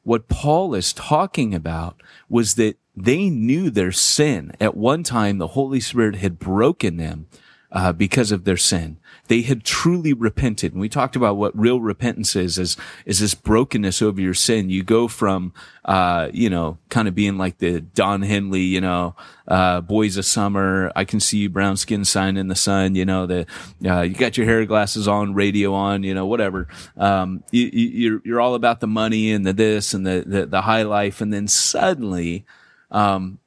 What 0.02 0.28
Paul 0.28 0.74
is 0.74 0.92
talking 0.92 1.54
about 1.54 2.02
was 2.28 2.56
that 2.56 2.76
they 3.04 3.30
knew 3.30 3.70
their 3.70 3.92
sin. 3.92 4.52
At 4.60 4.76
one 4.76 5.02
time, 5.02 5.38
the 5.38 5.48
Holy 5.48 5.80
Spirit 5.80 6.16
had 6.16 6.38
broken 6.38 6.96
them 6.96 7.26
uh, 7.70 7.92
because 7.92 8.32
of 8.32 8.44
their 8.44 8.56
sin. 8.56 8.98
They 9.26 9.42
had 9.42 9.62
truly 9.62 10.14
repented. 10.14 10.72
And 10.72 10.80
we 10.80 10.88
talked 10.88 11.16
about 11.16 11.36
what 11.36 11.58
real 11.58 11.80
repentance 11.82 12.34
is, 12.34 12.56
is, 12.56 12.78
is 13.04 13.20
this 13.20 13.34
brokenness 13.34 14.00
over 14.00 14.20
your 14.22 14.32
sin. 14.32 14.70
You 14.70 14.82
go 14.82 15.06
from, 15.06 15.52
uh, 15.84 16.30
you 16.32 16.48
know, 16.48 16.78
kind 16.88 17.08
of 17.08 17.14
being 17.14 17.36
like 17.36 17.58
the 17.58 17.82
Don 17.82 18.22
Henley, 18.22 18.62
you 18.62 18.80
know, 18.80 19.14
uh, 19.46 19.82
boys 19.82 20.16
of 20.16 20.24
summer. 20.24 20.90
I 20.96 21.04
can 21.04 21.20
see 21.20 21.38
you 21.38 21.50
brown 21.50 21.76
skin 21.76 22.06
sign 22.06 22.38
in 22.38 22.48
the 22.48 22.54
sun, 22.54 22.94
you 22.94 23.04
know, 23.04 23.26
the, 23.26 23.46
uh, 23.84 24.00
you 24.00 24.14
got 24.14 24.38
your 24.38 24.46
hair 24.46 24.64
glasses 24.64 25.06
on, 25.06 25.34
radio 25.34 25.74
on, 25.74 26.04
you 26.04 26.14
know, 26.14 26.24
whatever. 26.24 26.68
Um, 26.96 27.44
you, 27.50 27.68
you, 27.70 27.88
you're, 27.88 28.22
you're 28.24 28.40
all 28.40 28.54
about 28.54 28.80
the 28.80 28.86
money 28.86 29.30
and 29.30 29.44
the 29.44 29.52
this 29.52 29.92
and 29.92 30.06
the, 30.06 30.24
the, 30.26 30.46
the 30.46 30.62
high 30.62 30.84
life. 30.84 31.20
And 31.20 31.34
then 31.34 31.48
suddenly, 31.48 32.46
um, 32.90 33.38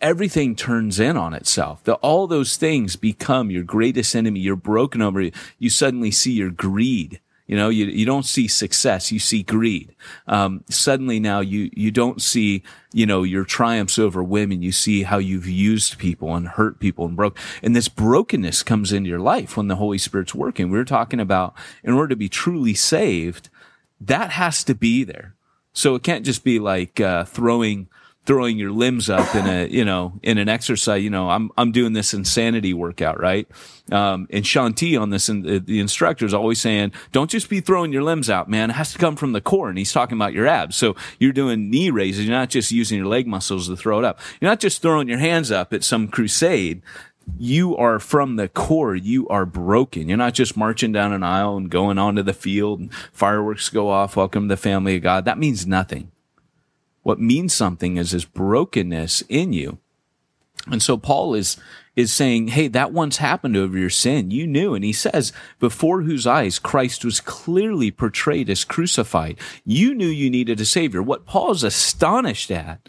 everything 0.00 0.54
turns 0.54 1.00
in 1.00 1.16
on 1.16 1.34
itself. 1.34 1.82
The, 1.84 1.94
all 1.96 2.26
those 2.26 2.56
things 2.56 2.96
become 2.96 3.50
your 3.50 3.62
greatest 3.62 4.14
enemy. 4.14 4.40
You're 4.40 4.56
broken 4.56 5.02
over. 5.02 5.30
You 5.58 5.70
suddenly 5.70 6.10
see 6.10 6.32
your 6.32 6.50
greed. 6.50 7.20
You 7.46 7.56
know, 7.56 7.68
you, 7.68 7.86
you 7.86 8.04
don't 8.04 8.24
see 8.24 8.48
success. 8.48 9.12
You 9.12 9.20
see 9.20 9.44
greed. 9.44 9.94
Um, 10.26 10.64
suddenly 10.68 11.20
now 11.20 11.38
you, 11.38 11.70
you 11.74 11.92
don't 11.92 12.20
see, 12.20 12.64
you 12.92 13.06
know, 13.06 13.22
your 13.22 13.44
triumphs 13.44 14.00
over 14.00 14.20
women. 14.22 14.62
You 14.62 14.72
see 14.72 15.04
how 15.04 15.18
you've 15.18 15.46
used 15.46 15.96
people 15.96 16.34
and 16.34 16.48
hurt 16.48 16.80
people 16.80 17.06
and 17.06 17.14
broke. 17.14 17.38
And 17.62 17.76
this 17.76 17.88
brokenness 17.88 18.64
comes 18.64 18.92
into 18.92 19.08
your 19.08 19.20
life 19.20 19.56
when 19.56 19.68
the 19.68 19.76
Holy 19.76 19.98
Spirit's 19.98 20.34
working. 20.34 20.70
We 20.70 20.78
are 20.78 20.84
talking 20.84 21.20
about 21.20 21.54
in 21.84 21.94
order 21.94 22.08
to 22.08 22.16
be 22.16 22.28
truly 22.28 22.74
saved, 22.74 23.48
that 24.00 24.30
has 24.30 24.64
to 24.64 24.74
be 24.74 25.04
there. 25.04 25.36
So 25.72 25.94
it 25.94 26.02
can't 26.02 26.26
just 26.26 26.42
be 26.42 26.58
like, 26.58 26.98
uh, 26.98 27.26
throwing, 27.26 27.88
throwing 28.26 28.58
your 28.58 28.72
limbs 28.72 29.08
up 29.08 29.34
in 29.34 29.46
a, 29.46 29.68
you 29.68 29.84
know, 29.84 30.12
in 30.22 30.36
an 30.36 30.48
exercise, 30.48 31.02
you 31.02 31.10
know, 31.10 31.30
I'm, 31.30 31.50
I'm 31.56 31.72
doing 31.72 31.92
this 31.92 32.12
insanity 32.12 32.74
workout, 32.74 33.20
right? 33.20 33.48
Um, 33.90 34.26
and 34.30 34.44
Shaun 34.44 34.74
T 34.74 34.96
on 34.96 35.10
this, 35.10 35.28
and 35.28 35.44
the 35.44 35.80
instructor 35.80 36.26
is 36.26 36.34
always 36.34 36.60
saying, 36.60 36.92
don't 37.12 37.30
just 37.30 37.48
be 37.48 37.60
throwing 37.60 37.92
your 37.92 38.02
limbs 38.02 38.28
out, 38.28 38.50
man. 38.50 38.70
It 38.70 38.74
has 38.74 38.92
to 38.92 38.98
come 38.98 39.14
from 39.14 39.32
the 39.32 39.40
core. 39.40 39.68
And 39.68 39.78
he's 39.78 39.92
talking 39.92 40.18
about 40.18 40.32
your 40.32 40.46
abs. 40.46 40.76
So 40.76 40.96
you're 41.20 41.32
doing 41.32 41.70
knee 41.70 41.90
raises. 41.90 42.26
You're 42.26 42.36
not 42.36 42.50
just 42.50 42.72
using 42.72 42.98
your 42.98 43.06
leg 43.06 43.26
muscles 43.26 43.68
to 43.68 43.76
throw 43.76 44.00
it 44.00 44.04
up. 44.04 44.18
You're 44.40 44.50
not 44.50 44.60
just 44.60 44.82
throwing 44.82 45.08
your 45.08 45.18
hands 45.18 45.50
up 45.50 45.72
at 45.72 45.84
some 45.84 46.08
crusade 46.08 46.82
you 47.38 47.76
are 47.76 47.98
from 47.98 48.36
the 48.36 48.48
core. 48.48 48.94
You 48.94 49.26
are 49.28 49.44
broken. 49.44 50.08
You're 50.08 50.16
not 50.16 50.34
just 50.34 50.56
marching 50.56 50.92
down 50.92 51.12
an 51.12 51.24
aisle 51.24 51.56
and 51.56 51.68
going 51.68 51.98
onto 51.98 52.22
the 52.22 52.32
field 52.32 52.78
and 52.78 52.94
fireworks 53.12 53.68
go 53.68 53.88
off. 53.88 54.16
Welcome 54.16 54.48
to 54.48 54.54
the 54.54 54.56
family 54.56 54.96
of 54.96 55.02
God. 55.02 55.24
That 55.24 55.36
means 55.36 55.66
nothing. 55.66 56.12
What 57.06 57.20
means 57.20 57.54
something 57.54 57.98
is 57.98 58.10
this 58.10 58.24
brokenness 58.24 59.22
in 59.28 59.52
you. 59.52 59.78
And 60.68 60.82
so 60.82 60.96
Paul 60.96 61.34
is, 61.34 61.56
is 61.94 62.12
saying, 62.12 62.48
Hey, 62.48 62.66
that 62.66 62.90
once 62.90 63.18
happened 63.18 63.56
over 63.56 63.78
your 63.78 63.90
sin. 63.90 64.32
You 64.32 64.44
knew. 64.44 64.74
And 64.74 64.84
he 64.84 64.92
says, 64.92 65.32
before 65.60 66.02
whose 66.02 66.26
eyes 66.26 66.58
Christ 66.58 67.04
was 67.04 67.20
clearly 67.20 67.92
portrayed 67.92 68.50
as 68.50 68.64
crucified. 68.64 69.38
You 69.64 69.94
knew 69.94 70.08
you 70.08 70.28
needed 70.28 70.60
a 70.60 70.64
savior. 70.64 71.00
What 71.00 71.26
Paul's 71.26 71.62
astonished 71.62 72.50
at 72.50 72.88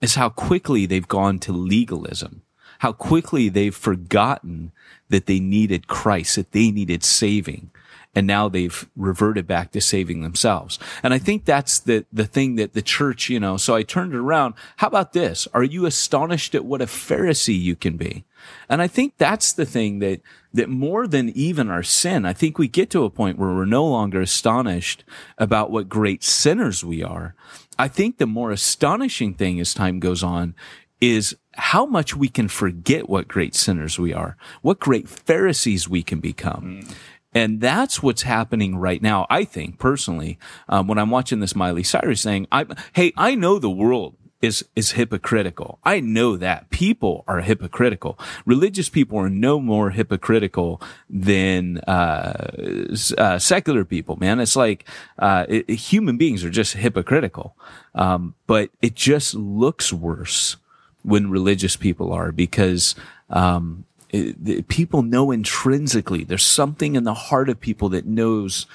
is 0.00 0.14
how 0.14 0.28
quickly 0.28 0.86
they've 0.86 1.08
gone 1.08 1.40
to 1.40 1.52
legalism, 1.52 2.42
how 2.78 2.92
quickly 2.92 3.48
they've 3.48 3.74
forgotten 3.74 4.70
that 5.08 5.26
they 5.26 5.40
needed 5.40 5.88
Christ, 5.88 6.36
that 6.36 6.52
they 6.52 6.70
needed 6.70 7.02
saving 7.02 7.72
and 8.16 8.26
now 8.26 8.48
they've 8.48 8.88
reverted 8.96 9.46
back 9.46 9.70
to 9.72 9.80
saving 9.80 10.22
themselves. 10.22 10.78
And 11.02 11.12
I 11.12 11.18
think 11.18 11.44
that's 11.44 11.78
the, 11.78 12.06
the 12.10 12.24
thing 12.24 12.56
that 12.56 12.72
the 12.72 12.80
church, 12.80 13.28
you 13.28 13.38
know, 13.38 13.58
so 13.58 13.74
I 13.74 13.82
turned 13.82 14.14
it 14.14 14.18
around. 14.18 14.54
How 14.78 14.86
about 14.86 15.12
this? 15.12 15.46
Are 15.52 15.62
you 15.62 15.84
astonished 15.84 16.54
at 16.54 16.64
what 16.64 16.80
a 16.80 16.86
Pharisee 16.86 17.60
you 17.60 17.76
can 17.76 17.98
be? 17.98 18.24
And 18.70 18.80
I 18.80 18.88
think 18.88 19.18
that's 19.18 19.52
the 19.52 19.66
thing 19.66 19.98
that, 19.98 20.22
that 20.54 20.70
more 20.70 21.06
than 21.06 21.28
even 21.30 21.68
our 21.68 21.82
sin, 21.82 22.24
I 22.24 22.32
think 22.32 22.58
we 22.58 22.68
get 22.68 22.88
to 22.90 23.04
a 23.04 23.10
point 23.10 23.38
where 23.38 23.50
we're 23.50 23.66
no 23.66 23.84
longer 23.84 24.22
astonished 24.22 25.04
about 25.36 25.70
what 25.70 25.90
great 25.90 26.24
sinners 26.24 26.82
we 26.82 27.02
are. 27.02 27.34
I 27.78 27.88
think 27.88 28.16
the 28.16 28.26
more 28.26 28.50
astonishing 28.50 29.34
thing 29.34 29.60
as 29.60 29.74
time 29.74 30.00
goes 30.00 30.22
on 30.22 30.54
is 31.02 31.36
how 31.52 31.84
much 31.84 32.16
we 32.16 32.28
can 32.28 32.48
forget 32.48 33.08
what 33.08 33.28
great 33.28 33.54
sinners 33.54 33.98
we 33.98 34.14
are, 34.14 34.38
what 34.62 34.80
great 34.80 35.06
Pharisees 35.06 35.86
we 35.86 36.02
can 36.02 36.20
become. 36.20 36.82
Mm. 36.82 36.94
And 37.36 37.60
that's 37.60 38.02
what's 38.02 38.22
happening 38.22 38.76
right 38.76 39.02
now. 39.02 39.26
I 39.28 39.44
think 39.44 39.78
personally, 39.78 40.38
um, 40.70 40.88
when 40.88 40.96
I'm 40.96 41.10
watching 41.10 41.40
this 41.40 41.54
Miley 41.54 41.82
Cyrus 41.82 42.22
thing, 42.22 42.46
I, 42.50 42.64
hey, 42.94 43.12
I 43.14 43.34
know 43.34 43.58
the 43.58 43.68
world 43.68 44.14
is, 44.40 44.64
is 44.74 44.92
hypocritical. 44.92 45.78
I 45.84 46.00
know 46.00 46.38
that 46.38 46.70
people 46.70 47.24
are 47.28 47.42
hypocritical. 47.42 48.18
Religious 48.46 48.88
people 48.88 49.18
are 49.18 49.28
no 49.28 49.60
more 49.60 49.90
hypocritical 49.90 50.80
than, 51.10 51.76
uh, 51.80 52.94
uh, 53.18 53.38
secular 53.38 53.84
people, 53.84 54.16
man. 54.16 54.40
It's 54.40 54.56
like, 54.56 54.88
uh, 55.18 55.44
it, 55.46 55.68
human 55.68 56.16
beings 56.16 56.42
are 56.42 56.48
just 56.48 56.72
hypocritical. 56.72 57.54
Um, 57.94 58.34
but 58.46 58.70
it 58.80 58.94
just 58.94 59.34
looks 59.34 59.92
worse 59.92 60.56
when 61.02 61.28
religious 61.28 61.76
people 61.76 62.14
are 62.14 62.32
because, 62.32 62.94
um, 63.28 63.84
it, 64.16 64.68
people 64.68 65.02
know 65.02 65.30
intrinsically 65.30 66.24
there's 66.24 66.46
something 66.46 66.96
in 66.96 67.04
the 67.04 67.14
heart 67.14 67.48
of 67.48 67.60
people 67.60 67.88
that 67.90 68.06
knows 68.06 68.66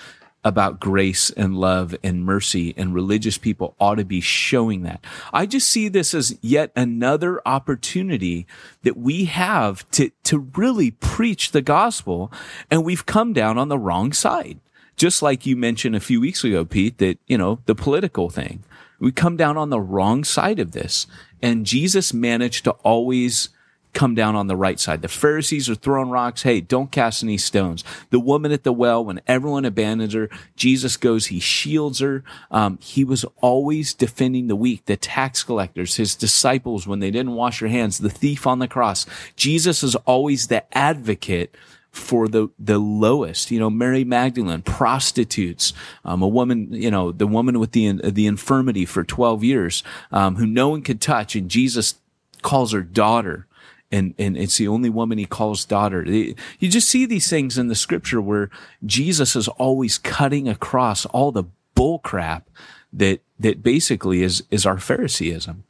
about 0.44 0.80
grace 0.80 1.30
and 1.32 1.56
love 1.56 1.96
and 2.04 2.26
mercy 2.26 2.74
and 2.76 2.94
religious 2.94 3.38
people 3.38 3.76
ought 3.80 3.96
to 3.96 4.06
be 4.06 4.22
showing 4.22 4.82
that. 4.84 5.04
I 5.32 5.46
just 5.46 5.68
see 5.68 5.88
this 5.88 6.14
as 6.14 6.38
yet 6.42 6.72
another 6.76 7.42
opportunity 7.46 8.48
that 8.82 8.98
we 8.98 9.26
have 9.26 9.90
to, 9.92 10.10
to 10.24 10.40
really 10.56 10.92
preach 10.92 11.52
the 11.52 11.62
gospel 11.62 12.32
and 12.72 12.84
we've 12.84 13.06
come 13.06 13.34
down 13.34 13.58
on 13.58 13.70
the 13.70 13.78
wrong 13.78 14.14
side. 14.14 14.60
Just 14.96 15.22
like 15.22 15.46
you 15.46 15.56
mentioned 15.56 15.96
a 15.96 16.00
few 16.00 16.20
weeks 16.20 16.44
ago, 16.44 16.66
Pete, 16.66 16.98
that, 16.98 17.20
you 17.28 17.38
know, 17.38 17.60
the 17.66 17.76
political 17.76 18.30
thing. 18.30 18.64
We 19.00 19.12
come 19.12 19.38
down 19.38 19.58
on 19.58 19.70
the 19.70 19.82
wrong 19.82 20.24
side 20.24 20.60
of 20.60 20.72
this 20.72 21.08
and 21.42 21.66
Jesus 21.66 22.14
managed 22.14 22.64
to 22.66 22.72
always 22.84 23.50
come 23.94 24.16
down 24.16 24.36
on 24.36 24.48
the 24.48 24.56
right 24.56 24.80
side. 24.80 25.02
The 25.02 25.08
Pharisees 25.08 25.70
are 25.70 25.76
throwing 25.76 26.10
rocks. 26.10 26.44
Hey, 26.44 26.62
don't 26.62 26.92
cast 26.92 27.24
any 27.24 27.38
stones. 27.38 27.84
The 28.10 28.20
woman 28.20 28.52
at 28.52 28.64
the 28.64 28.74
well, 28.74 29.04
when 29.04 29.22
everyone 29.28 29.66
abandons 29.66 30.14
her, 30.14 30.30
Jesus 30.56 30.98
goes, 30.98 31.28
he 31.28 31.40
shields 31.40 32.00
her. 32.00 32.24
Um, 32.50 32.80
he 32.82 33.04
was 33.04 33.26
always 33.42 33.94
defending 33.94 34.48
the 34.48 34.56
weak, 34.56 34.86
the 34.86 34.98
tax 34.98 35.44
collectors, 35.44 35.96
his 35.96 36.16
disciples 36.16 36.88
when 36.88 37.00
they 37.00 37.12
didn't 37.12 37.34
wash 37.34 37.60
their 37.60 37.70
hands, 37.70 37.98
the 37.98 38.10
thief 38.10 38.48
on 38.48 38.60
the 38.60 38.68
cross. 38.68 39.06
Jesus 39.36 39.84
is 39.84 39.96
always 39.96 40.48
the 40.48 40.64
advocate 40.78 41.56
for 41.92 42.30
the 42.30 42.48
the 42.58 42.78
lowest. 42.78 43.52
You 43.52 43.60
know, 43.60 43.70
Mary 43.70 44.06
Magdalene, 44.06 44.62
prostitutes, 44.62 45.74
um, 46.06 46.22
a 46.22 46.28
woman, 46.28 46.70
you 46.72 46.90
know, 46.90 47.12
the 47.12 47.28
woman 47.28 47.60
with 47.60 47.74
the 47.74 47.92
the 47.94 48.28
infirmity 48.28 48.86
for 48.86 49.04
twelve 49.04 49.44
years, 49.44 49.84
um, 50.12 50.38
who 50.38 50.48
no 50.48 50.70
one 50.70 50.82
could 50.82 51.02
touch, 51.02 51.36
and 51.36 51.50
Jesus 51.50 51.96
calls 52.42 52.72
her 52.72 52.82
daughter 52.82 53.46
and 53.92 54.14
and 54.18 54.38
it's 54.38 54.58
the 54.58 54.68
only 54.68 54.90
woman 54.90 55.18
he 55.18 55.26
calls 55.26 55.66
daughter. 55.66 56.04
You 56.06 56.36
just 56.60 56.90
see 56.90 57.06
these 57.06 57.30
things 57.30 57.58
in 57.58 57.68
the 57.68 57.76
scripture 57.76 58.22
where 58.22 58.50
Jesus 58.86 59.36
is 59.36 59.48
always 59.48 59.98
cutting 59.98 60.48
across 60.48 61.06
all 61.08 61.32
the 61.32 61.44
bull 61.76 62.00
crap 62.00 62.50
that 62.94 63.22
that 63.40 63.62
basically 63.64 64.24
is 64.24 64.44
is 64.50 64.66
our 64.66 64.78
Phariseeism. 64.78 65.64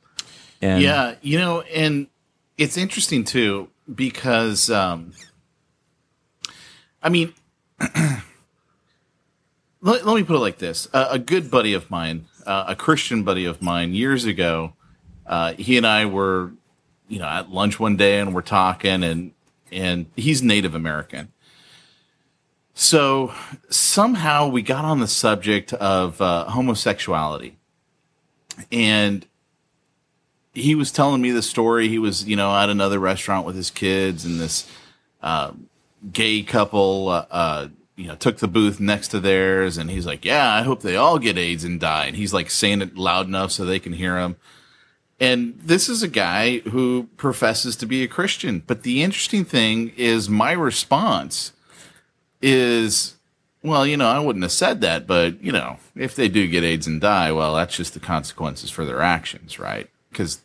And 0.61 0.81
yeah, 0.81 1.15
you 1.21 1.37
know, 1.39 1.61
and 1.61 2.07
it's 2.57 2.77
interesting 2.77 3.23
too 3.23 3.69
because 3.93 4.69
um 4.69 5.13
I 7.01 7.09
mean 7.09 7.33
let, 9.81 10.05
let 10.05 10.15
me 10.15 10.23
put 10.23 10.35
it 10.35 10.39
like 10.39 10.59
this. 10.59 10.87
Uh, 10.93 11.07
a 11.11 11.19
good 11.19 11.49
buddy 11.49 11.73
of 11.73 11.89
mine, 11.89 12.25
uh, 12.45 12.65
a 12.67 12.75
Christian 12.75 13.23
buddy 13.23 13.45
of 13.45 13.61
mine 13.61 13.93
years 13.93 14.25
ago, 14.25 14.73
uh, 15.25 15.53
he 15.53 15.77
and 15.77 15.87
I 15.87 16.05
were 16.05 16.51
you 17.11 17.19
know 17.19 17.27
at 17.27 17.51
lunch 17.51 17.79
one 17.79 17.97
day 17.97 18.19
and 18.19 18.33
we're 18.33 18.41
talking 18.41 19.03
and 19.03 19.33
and 19.71 20.07
he's 20.15 20.41
Native 20.41 20.75
American. 20.75 21.31
So 22.73 23.33
somehow 23.69 24.47
we 24.47 24.61
got 24.61 24.85
on 24.85 24.99
the 24.99 25.07
subject 25.07 25.73
of 25.73 26.21
uh, 26.21 26.45
homosexuality, 26.45 27.57
and 28.71 29.25
he 30.53 30.75
was 30.75 30.91
telling 30.91 31.21
me 31.21 31.31
the 31.31 31.41
story. 31.41 31.89
He 31.89 31.99
was, 31.99 32.25
you 32.25 32.35
know, 32.35 32.55
at 32.55 32.69
another 32.69 32.99
restaurant 32.99 33.45
with 33.45 33.55
his 33.55 33.71
kids, 33.71 34.25
and 34.25 34.39
this 34.39 34.69
uh, 35.21 35.51
gay 36.11 36.41
couple, 36.43 37.09
uh, 37.09 37.25
uh 37.29 37.67
you 37.95 38.07
know, 38.07 38.15
took 38.15 38.37
the 38.37 38.47
booth 38.47 38.79
next 38.79 39.09
to 39.09 39.19
theirs, 39.19 39.77
and 39.77 39.91
he's 39.91 40.05
like, 40.05 40.25
"Yeah, 40.25 40.53
I 40.53 40.63
hope 40.63 40.81
they 40.81 40.95
all 40.95 41.19
get 41.19 41.37
AIDS 41.37 41.63
and 41.63 41.79
die." 41.79 42.05
And 42.05 42.15
he's 42.15 42.33
like 42.33 42.49
saying 42.49 42.81
it 42.81 42.97
loud 42.97 43.27
enough 43.27 43.51
so 43.51 43.63
they 43.63 43.79
can 43.79 43.93
hear 43.93 44.17
him. 44.17 44.37
And 45.21 45.59
this 45.61 45.87
is 45.87 46.01
a 46.01 46.07
guy 46.07 46.59
who 46.59 47.07
professes 47.15 47.75
to 47.75 47.85
be 47.85 48.01
a 48.01 48.07
Christian. 48.07 48.63
But 48.65 48.81
the 48.81 49.03
interesting 49.03 49.45
thing 49.45 49.93
is 49.95 50.27
my 50.27 50.51
response 50.51 51.53
is, 52.41 53.17
well, 53.61 53.85
you 53.85 53.97
know, 53.97 54.09
I 54.09 54.17
wouldn't 54.17 54.41
have 54.41 54.51
said 54.51 54.81
that, 54.81 55.05
but, 55.05 55.39
you 55.39 55.51
know, 55.51 55.77
if 55.95 56.15
they 56.15 56.27
do 56.27 56.47
get 56.47 56.63
AIDS 56.63 56.87
and 56.87 56.99
die, 56.99 57.31
well, 57.31 57.53
that's 57.53 57.77
just 57.77 57.93
the 57.93 57.99
consequences 57.99 58.71
for 58.71 58.83
their 58.83 59.03
actions, 59.03 59.59
right? 59.59 59.87
Because 60.09 60.41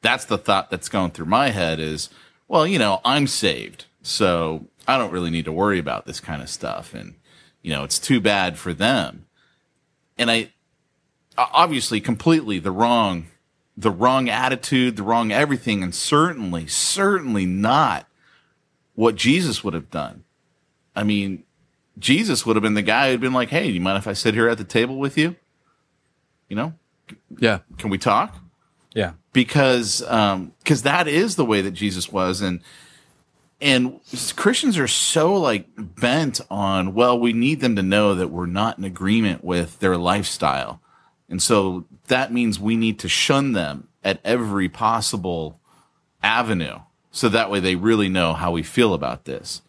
that's 0.00 0.26
the 0.26 0.38
thought 0.38 0.70
that's 0.70 0.88
going 0.88 1.10
through 1.10 1.26
my 1.26 1.50
head 1.50 1.80
is, 1.80 2.08
well, 2.46 2.68
you 2.68 2.78
know, 2.78 3.00
I'm 3.04 3.26
saved. 3.26 3.86
So 4.02 4.66
I 4.86 4.96
don't 4.96 5.12
really 5.12 5.30
need 5.30 5.46
to 5.46 5.52
worry 5.52 5.80
about 5.80 6.06
this 6.06 6.20
kind 6.20 6.40
of 6.40 6.48
stuff. 6.48 6.94
And, 6.94 7.16
you 7.62 7.72
know, 7.72 7.82
it's 7.82 7.98
too 7.98 8.20
bad 8.20 8.58
for 8.58 8.72
them. 8.72 9.26
And 10.16 10.30
I, 10.30 10.52
obviously, 11.36 12.00
completely 12.00 12.60
the 12.60 12.70
wrong 12.70 13.26
the 13.80 13.90
wrong 13.90 14.28
attitude, 14.28 14.96
the 14.96 15.02
wrong 15.02 15.32
everything, 15.32 15.82
and 15.82 15.94
certainly, 15.94 16.66
certainly 16.66 17.46
not 17.46 18.06
what 18.94 19.14
Jesus 19.14 19.64
would 19.64 19.72
have 19.72 19.90
done. 19.90 20.24
I 20.94 21.02
mean, 21.02 21.44
Jesus 21.98 22.44
would 22.44 22.56
have 22.56 22.62
been 22.62 22.74
the 22.74 22.82
guy 22.82 23.10
who'd 23.10 23.20
been 23.20 23.32
like, 23.32 23.48
"Hey, 23.48 23.68
do 23.68 23.72
you 23.72 23.80
mind 23.80 23.96
if 23.96 24.06
I 24.06 24.12
sit 24.12 24.34
here 24.34 24.48
at 24.48 24.58
the 24.58 24.64
table 24.64 24.98
with 24.98 25.16
you? 25.16 25.36
You 26.48 26.56
know, 26.56 26.74
yeah, 27.38 27.60
can 27.78 27.90
we 27.90 27.96
talk?" 27.96 28.36
Yeah, 28.94 29.12
because 29.32 30.02
um 30.02 30.52
because 30.58 30.82
that 30.82 31.08
is 31.08 31.36
the 31.36 31.44
way 31.44 31.62
that 31.62 31.72
Jesus 31.72 32.12
was 32.12 32.42
and 32.42 32.60
and 33.62 34.00
Christians 34.36 34.78
are 34.78 34.88
so 34.88 35.34
like 35.34 35.66
bent 35.76 36.40
on 36.50 36.94
well 36.94 37.18
we 37.18 37.32
need 37.32 37.60
them 37.60 37.76
to 37.76 37.82
know 37.82 38.14
that 38.14 38.28
we're 38.28 38.46
not 38.46 38.78
in 38.78 38.84
agreement 38.84 39.44
with 39.44 39.78
their 39.78 39.96
lifestyle 39.96 40.80
and 41.28 41.40
so 41.42 41.84
that 42.10 42.32
means 42.32 42.60
we 42.60 42.76
need 42.76 42.98
to 43.00 43.08
shun 43.08 43.52
them 43.52 43.88
at 44.04 44.20
every 44.24 44.68
possible 44.68 45.58
avenue 46.22 46.78
so 47.10 47.28
that 47.28 47.50
way 47.50 47.58
they 47.58 47.74
really 47.74 48.08
know 48.08 48.34
how 48.34 48.52
we 48.52 48.62
feel 48.62 48.94
about 48.94 49.24
this 49.24 49.62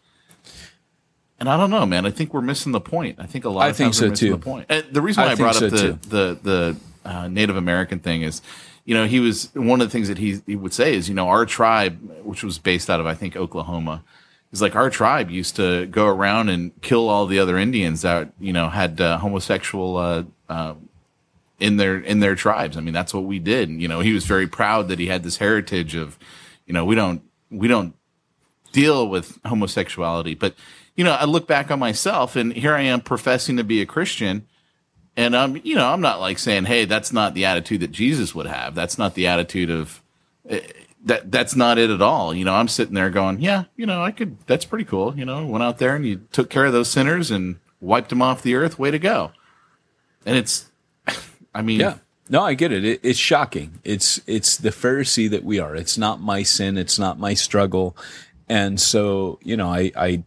and 1.42 1.48
I 1.48 1.56
don't 1.56 1.70
know, 1.70 1.84
man. 1.84 2.06
I 2.06 2.12
think 2.12 2.32
we're 2.32 2.40
missing 2.40 2.70
the 2.70 2.80
point. 2.80 3.18
I 3.18 3.26
think 3.26 3.44
a 3.44 3.48
lot 3.48 3.64
I 3.64 3.70
of 3.70 3.76
think 3.76 3.86
times 3.86 3.98
so 3.98 4.04
we're 4.04 4.10
missing 4.10 4.28
too. 4.28 4.32
the 4.34 4.38
point. 4.38 4.66
And 4.68 4.86
the 4.92 5.02
reason 5.02 5.24
why 5.24 5.30
I 5.30 5.32
I, 5.32 5.34
brought 5.34 5.56
think 5.56 5.72
up 5.72 5.78
the, 5.78 5.88
too. 5.88 5.98
the 6.08 6.38
the 6.40 6.76
uh, 7.04 7.26
Native 7.26 7.56
American 7.56 7.98
thing 7.98 8.22
is, 8.22 8.42
you 8.84 8.94
know, 8.94 9.06
he 9.06 9.18
was 9.18 9.52
one 9.52 9.80
of 9.80 9.88
the 9.88 9.90
things 9.90 10.06
that 10.06 10.18
he 10.18 10.40
he 10.46 10.54
would 10.54 10.72
say 10.72 10.94
is, 10.94 11.08
you 11.08 11.16
know, 11.16 11.26
our 11.26 11.44
tribe, 11.44 11.98
which 12.22 12.44
was 12.44 12.60
based 12.60 12.88
out 12.88 13.00
of 13.00 13.06
I 13.06 13.14
think 13.14 13.34
Oklahoma, 13.34 14.04
is 14.52 14.62
like 14.62 14.76
our 14.76 14.88
tribe 14.88 15.32
used 15.32 15.56
to 15.56 15.86
go 15.86 16.06
around 16.06 16.48
and 16.48 16.80
kill 16.80 17.08
all 17.08 17.26
the 17.26 17.40
other 17.40 17.58
Indians 17.58 18.02
that 18.02 18.32
you 18.38 18.52
know 18.52 18.68
had 18.68 19.00
uh, 19.00 19.18
homosexual. 19.18 19.96
Uh, 19.96 20.22
uh, 20.48 20.74
in 21.62 21.76
their 21.76 21.96
in 21.96 22.18
their 22.18 22.34
tribes. 22.34 22.76
I 22.76 22.80
mean, 22.80 22.92
that's 22.92 23.14
what 23.14 23.24
we 23.24 23.38
did. 23.38 23.70
You 23.70 23.86
know, 23.86 24.00
he 24.00 24.12
was 24.12 24.26
very 24.26 24.48
proud 24.48 24.88
that 24.88 24.98
he 24.98 25.06
had 25.06 25.22
this 25.22 25.36
heritage 25.36 25.94
of, 25.94 26.18
you 26.66 26.74
know, 26.74 26.84
we 26.84 26.96
don't 26.96 27.22
we 27.50 27.68
don't 27.68 27.94
deal 28.72 29.08
with 29.08 29.38
homosexuality. 29.44 30.34
But 30.34 30.54
you 30.96 31.04
know, 31.04 31.12
I 31.12 31.24
look 31.24 31.46
back 31.46 31.70
on 31.70 31.78
myself, 31.78 32.34
and 32.34 32.52
here 32.52 32.74
I 32.74 32.82
am 32.82 33.00
professing 33.00 33.56
to 33.58 33.64
be 33.64 33.80
a 33.80 33.86
Christian, 33.86 34.46
and 35.16 35.36
I'm 35.36 35.56
you 35.62 35.76
know 35.76 35.86
I'm 35.86 36.00
not 36.00 36.20
like 36.20 36.40
saying, 36.40 36.64
hey, 36.64 36.84
that's 36.84 37.12
not 37.12 37.34
the 37.34 37.44
attitude 37.44 37.80
that 37.80 37.92
Jesus 37.92 38.34
would 38.34 38.46
have. 38.46 38.74
That's 38.74 38.98
not 38.98 39.14
the 39.14 39.28
attitude 39.28 39.70
of 39.70 40.02
eh, 40.48 40.60
that. 41.04 41.30
That's 41.30 41.54
not 41.54 41.78
it 41.78 41.90
at 41.90 42.02
all. 42.02 42.34
You 42.34 42.44
know, 42.44 42.54
I'm 42.54 42.68
sitting 42.68 42.94
there 42.94 43.08
going, 43.08 43.40
yeah, 43.40 43.64
you 43.76 43.86
know, 43.86 44.02
I 44.02 44.10
could. 44.10 44.36
That's 44.46 44.64
pretty 44.64 44.84
cool. 44.84 45.16
You 45.16 45.24
know, 45.24 45.46
went 45.46 45.62
out 45.62 45.78
there 45.78 45.94
and 45.94 46.04
you 46.04 46.26
took 46.32 46.50
care 46.50 46.64
of 46.64 46.72
those 46.72 46.90
sinners 46.90 47.30
and 47.30 47.60
wiped 47.80 48.08
them 48.08 48.20
off 48.20 48.42
the 48.42 48.56
earth. 48.56 48.80
Way 48.80 48.90
to 48.90 48.98
go. 48.98 49.30
And 50.24 50.36
it's, 50.36 50.71
I 51.54 51.62
mean, 51.62 51.80
Yeah. 51.80 51.96
No, 52.28 52.42
I 52.42 52.54
get 52.54 52.72
it. 52.72 52.84
it. 52.84 53.00
It's 53.02 53.18
shocking. 53.18 53.80
It's 53.84 54.20
it's 54.26 54.56
the 54.56 54.70
Pharisee 54.70 55.28
that 55.30 55.44
we 55.44 55.58
are. 55.58 55.74
It's 55.74 55.98
not 55.98 56.20
my 56.20 56.42
sin. 56.42 56.78
It's 56.78 56.98
not 56.98 57.18
my 57.18 57.34
struggle. 57.34 57.96
And 58.48 58.80
so, 58.80 59.38
you 59.42 59.56
know, 59.56 59.68
I, 59.68 59.92
I 59.96 60.24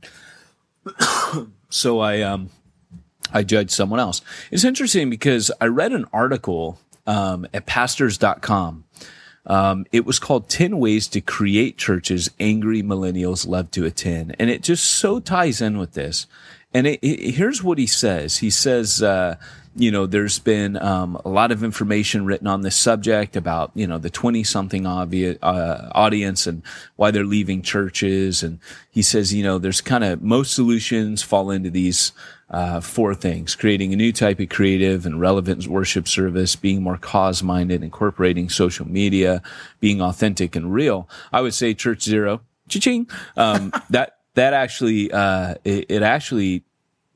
so 1.69 1.99
I 1.99 2.21
um 2.21 2.49
I 3.33 3.43
judge 3.43 3.71
someone 3.71 3.99
else. 3.99 4.21
It's 4.51 4.63
interesting 4.63 5.09
because 5.09 5.51
I 5.59 5.65
read 5.65 5.93
an 5.93 6.05
article 6.13 6.79
um, 7.07 7.47
at 7.53 7.65
pastors.com. 7.65 8.83
Um, 9.47 9.85
it 9.91 10.05
was 10.05 10.19
called 10.19 10.49
10 10.49 10.79
Ways 10.79 11.07
to 11.09 11.21
Create 11.21 11.77
Churches 11.77 12.29
Angry 12.39 12.81
Millennials 12.81 13.47
Love 13.47 13.71
to 13.71 13.85
Attend. 13.85 14.35
And 14.39 14.49
it 14.49 14.63
just 14.63 14.85
so 14.85 15.19
ties 15.19 15.61
in 15.61 15.77
with 15.77 15.93
this. 15.93 16.27
And 16.73 16.88
it, 16.88 16.99
it, 17.01 17.35
here's 17.35 17.63
what 17.63 17.77
he 17.77 17.88
says. 17.88 18.38
He 18.38 18.49
says, 18.49 19.03
uh, 19.03 19.35
you 19.75 19.91
know, 19.91 20.05
there's 20.05 20.39
been 20.39 20.81
um, 20.81 21.19
a 21.25 21.29
lot 21.29 21.51
of 21.51 21.63
information 21.63 22.25
written 22.25 22.47
on 22.47 22.61
this 22.61 22.75
subject 22.77 23.35
about, 23.35 23.71
you 23.75 23.85
know, 23.85 23.97
the 23.97 24.09
20 24.09 24.43
something 24.43 24.85
uh, 24.85 25.91
audience 25.93 26.47
and 26.47 26.63
why 26.95 27.11
they're 27.11 27.25
leaving 27.25 27.61
churches. 27.61 28.41
And 28.41 28.59
he 28.89 29.01
says, 29.01 29.33
you 29.33 29.43
know, 29.43 29.59
there's 29.59 29.81
kind 29.81 30.05
of 30.05 30.21
most 30.21 30.53
solutions 30.53 31.21
fall 31.21 31.51
into 31.51 31.69
these 31.69 32.13
uh, 32.49 32.79
four 32.79 33.15
things 33.15 33.55
creating 33.55 33.91
a 33.91 33.95
new 33.95 34.11
type 34.13 34.39
of 34.39 34.49
creative 34.49 35.05
and 35.05 35.19
relevant 35.19 35.67
worship 35.67 36.07
service, 36.07 36.55
being 36.55 36.81
more 36.81 36.97
cause 36.97 37.43
minded, 37.43 37.83
incorporating 37.83 38.49
social 38.49 38.88
media, 38.88 39.41
being 39.79 40.01
authentic 40.01 40.55
and 40.55 40.73
real. 40.73 41.09
I 41.33 41.41
would 41.41 41.53
say 41.53 41.73
Church 41.73 42.03
Zero, 42.03 42.41
cha-ching. 42.69 43.09
Um, 43.35 43.73
that, 43.89 44.19
that 44.35 44.53
actually, 44.53 45.11
uh, 45.11 45.55
it, 45.63 45.85
it 45.89 46.01
actually, 46.01 46.63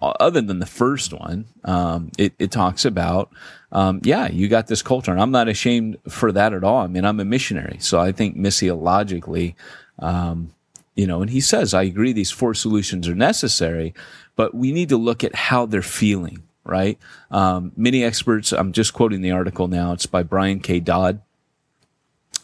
other 0.01 0.41
than 0.41 0.59
the 0.59 0.65
first 0.65 1.13
one, 1.13 1.45
um, 1.65 2.11
it, 2.17 2.33
it 2.39 2.51
talks 2.51 2.85
about, 2.85 3.31
um, 3.71 3.99
yeah, 4.03 4.29
you 4.29 4.47
got 4.47 4.67
this 4.67 4.81
culture, 4.81 5.11
and 5.11 5.21
I'm 5.21 5.31
not 5.31 5.49
ashamed 5.49 5.97
for 6.07 6.31
that 6.31 6.53
at 6.53 6.63
all. 6.63 6.77
I 6.77 6.87
mean, 6.87 7.05
I'm 7.05 7.19
a 7.19 7.25
missionary, 7.25 7.77
so 7.79 7.99
I 7.99 8.11
think 8.11 8.37
missiologically, 8.37 9.55
um, 9.99 10.53
you 10.95 11.05
know, 11.05 11.21
and 11.21 11.29
he 11.29 11.41
says, 11.41 11.73
I 11.73 11.83
agree, 11.83 12.13
these 12.13 12.31
four 12.31 12.53
solutions 12.53 13.07
are 13.07 13.15
necessary, 13.15 13.93
but 14.35 14.55
we 14.55 14.71
need 14.71 14.89
to 14.89 14.97
look 14.97 15.23
at 15.23 15.35
how 15.35 15.65
they're 15.65 15.81
feeling, 15.81 16.43
right? 16.63 16.97
Um, 17.29 17.73
many 17.75 18.03
experts, 18.03 18.53
I'm 18.53 18.71
just 18.71 18.93
quoting 18.93 19.21
the 19.21 19.31
article 19.31 19.67
now. 19.67 19.91
It's 19.91 20.05
by 20.05 20.23
Brian 20.23 20.59
K. 20.61 20.79
Dodd. 20.79 21.21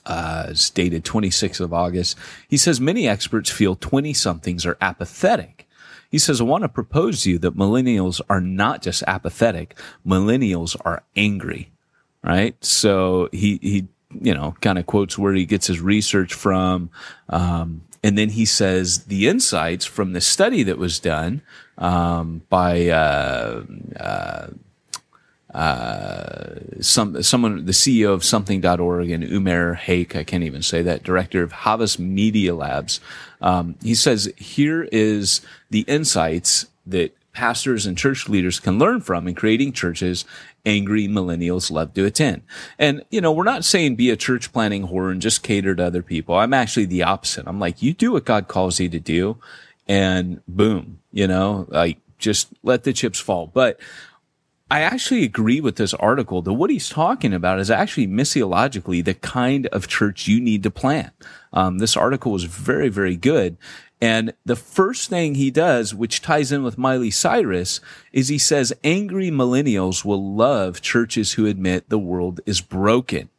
Uh, 0.06 0.48
it's 0.50 0.70
dated 0.70 1.04
26th 1.04 1.60
of 1.62 1.74
August. 1.74 2.18
He 2.48 2.58
says 2.58 2.80
many 2.80 3.08
experts 3.08 3.50
feel 3.50 3.76
20 3.76 4.14
somethings 4.14 4.66
are 4.66 4.78
apathetic. 4.80 5.65
He 6.16 6.20
says, 6.20 6.40
I 6.40 6.46
want 6.46 6.62
to 6.62 6.70
propose 6.70 7.24
to 7.24 7.32
you 7.32 7.40
that 7.40 7.58
millennials 7.58 8.22
are 8.30 8.40
not 8.40 8.82
just 8.82 9.04
apathetic. 9.06 9.78
Millennials 10.08 10.78
are 10.86 11.04
angry, 11.18 11.74
right? 12.24 12.56
So 12.64 13.28
he, 13.34 13.60
he, 13.62 13.90
you 14.22 14.34
know, 14.34 14.56
kind 14.62 14.80
of 14.80 14.86
quotes 14.86 15.18
where 15.18 15.34
he 15.34 15.46
gets 15.46 15.68
his 15.68 15.82
research 15.82 16.34
from. 16.34 16.90
Um, 17.28 17.82
and 18.02 18.18
then 18.18 18.30
he 18.30 18.46
says 18.46 19.08
the 19.08 19.28
insights 19.28 19.84
from 19.84 20.14
the 20.14 20.22
study 20.22 20.64
that 20.64 20.78
was 20.78 21.02
done 21.02 21.42
um, 21.78 22.44
by 22.48 22.88
uh, 22.88 23.66
uh, 24.00 24.48
uh, 25.56 26.60
some 26.82 27.24
someone, 27.24 27.66
the 27.66 27.72
CEO 27.72 28.14
of 28.14 28.26
something.org 28.26 29.10
and 29.10 29.24
Umair 29.24 29.78
Haque, 29.78 30.18
I 30.18 30.26
can't 30.26 30.44
even 30.44 30.62
say 30.62 30.82
that, 30.82 31.04
director 31.04 31.44
of 31.44 31.54
Havas 31.54 31.98
Media 31.98 32.54
Labs. 32.54 33.00
Um, 33.40 33.76
he 33.82 33.96
says 33.96 34.32
here 34.36 34.90
is 34.92 35.40
the 35.70 35.82
insights 35.82 36.66
that 36.86 37.16
pastors 37.32 37.86
and 37.86 37.98
church 37.98 38.28
leaders 38.28 38.60
can 38.60 38.78
learn 38.78 39.00
from 39.00 39.30
in 39.30 39.36
creating 39.36 39.72
churches 39.72 40.26
angry 40.66 41.08
millennials 41.08 41.72
love 41.72 41.94
to 41.94 42.04
attend. 42.04 42.42
And, 42.78 43.06
you 43.10 43.22
know, 43.22 43.32
we're 43.32 43.44
not 43.44 43.64
saying 43.64 43.96
be 43.96 44.10
a 44.10 44.18
church 44.18 44.52
planting 44.52 44.88
whore 44.88 45.12
and 45.12 45.22
just 45.22 45.42
cater 45.42 45.74
to 45.76 45.86
other 45.86 46.02
people. 46.02 46.36
I'm 46.36 46.54
actually 46.54 46.86
the 46.86 47.04
opposite. 47.04 47.48
I'm 47.48 47.60
like, 47.60 47.82
you 47.82 47.94
do 47.94 48.12
what 48.12 48.26
God 48.26 48.50
calls 48.50 48.80
you 48.80 48.90
to 48.90 49.00
do 49.00 49.38
and 49.88 50.42
boom, 50.48 51.00
you 51.14 51.28
know, 51.28 51.66
like 51.70 52.00
just 52.18 52.50
let 52.64 52.84
the 52.84 52.94
chips 52.94 53.20
fall. 53.20 53.48
But 53.48 53.80
I 54.70 54.82
actually 54.82 55.24
agree 55.24 55.62
with 55.62 55.76
this 55.76 55.94
article 55.94 56.42
that 56.42 56.54
what 56.54 56.72
he's 56.72 56.90
talking 56.90 57.34
about 57.34 57.60
is 57.60 57.70
actually 57.70 58.08
missiologically 58.08 59.06
the 59.06 59.14
kind 59.14 59.68
of 59.68 59.88
church 59.88 60.28
you 60.28 60.42
need 60.42 60.64
to 60.64 60.72
plant. 60.72 61.14
Um, 61.54 61.78
this 61.78 61.96
article 61.96 62.32
was 62.32 62.46
very, 62.46 62.90
very 62.90 63.16
good. 63.16 63.58
And 64.02 64.34
the 64.44 64.56
first 64.56 65.10
thing 65.10 65.36
he 65.36 65.52
does, 65.52 65.94
which 65.94 66.22
ties 66.22 66.52
in 66.52 66.64
with 66.64 66.80
Miley 66.80 67.12
Cyrus, 67.12 67.80
is 68.12 68.28
he 68.28 68.40
says 68.40 68.74
angry 68.84 69.30
millennials 69.30 70.04
will 70.04 70.36
love 70.36 70.82
churches 70.82 71.34
who 71.34 71.46
admit 71.46 71.90
the 71.90 72.00
world 72.00 72.42
is 72.48 72.60
broken. 72.60 73.30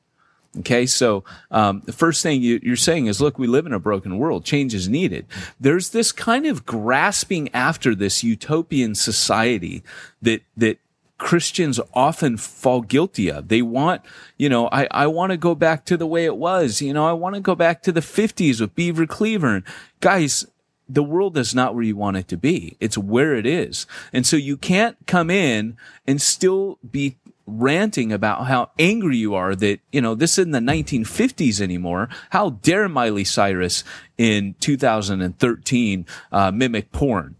Okay, 0.60 0.86
so 0.86 1.22
um, 1.50 1.82
the 1.84 1.92
first 1.92 2.22
thing 2.22 2.40
you, 2.40 2.58
you're 2.62 2.76
saying 2.76 3.06
is, 3.06 3.20
look, 3.20 3.38
we 3.38 3.46
live 3.46 3.66
in 3.66 3.74
a 3.74 3.78
broken 3.78 4.16
world. 4.16 4.44
Change 4.44 4.72
is 4.72 4.88
needed. 4.88 5.26
There's 5.60 5.90
this 5.90 6.12
kind 6.12 6.46
of 6.46 6.64
grasping 6.64 7.52
after 7.52 7.94
this 7.94 8.24
utopian 8.24 8.94
society 8.94 9.82
that 10.22 10.42
that 10.56 10.78
Christians 11.18 11.80
often 11.94 12.36
fall 12.36 12.82
guilty 12.82 13.30
of. 13.30 13.48
They 13.48 13.62
want, 13.62 14.02
you 14.36 14.48
know, 14.48 14.68
I, 14.70 14.86
I 14.90 15.06
want 15.06 15.30
to 15.30 15.36
go 15.36 15.54
back 15.54 15.84
to 15.86 15.96
the 15.96 16.06
way 16.06 16.24
it 16.24 16.36
was. 16.36 16.82
You 16.82 16.92
know, 16.92 17.06
I 17.06 17.12
want 17.12 17.34
to 17.34 17.40
go 17.40 17.54
back 17.54 17.82
to 17.84 17.92
the 17.92 18.00
50s 18.00 18.60
with 18.60 18.74
Beaver 18.74 19.06
Cleaver. 19.06 19.62
Guys, 20.00 20.46
the 20.88 21.02
world 21.02 21.36
is 21.36 21.54
not 21.54 21.74
where 21.74 21.84
you 21.84 21.96
want 21.96 22.16
it 22.16 22.28
to 22.28 22.36
be. 22.36 22.76
It's 22.80 22.98
where 22.98 23.34
it 23.34 23.46
is. 23.46 23.86
And 24.12 24.26
so 24.26 24.36
you 24.36 24.56
can't 24.56 24.96
come 25.06 25.30
in 25.30 25.76
and 26.06 26.20
still 26.20 26.78
be 26.88 27.16
ranting 27.46 28.12
about 28.12 28.46
how 28.46 28.70
angry 28.78 29.16
you 29.16 29.34
are 29.34 29.54
that, 29.54 29.80
you 29.92 30.00
know, 30.00 30.14
this 30.14 30.36
isn't 30.38 30.52
the 30.52 30.58
1950s 30.58 31.60
anymore. 31.60 32.08
How 32.30 32.50
dare 32.50 32.88
Miley 32.88 33.24
Cyrus 33.24 33.84
in 34.18 34.54
2013 34.60 36.06
uh, 36.32 36.50
mimic 36.50 36.92
porn? 36.92 37.36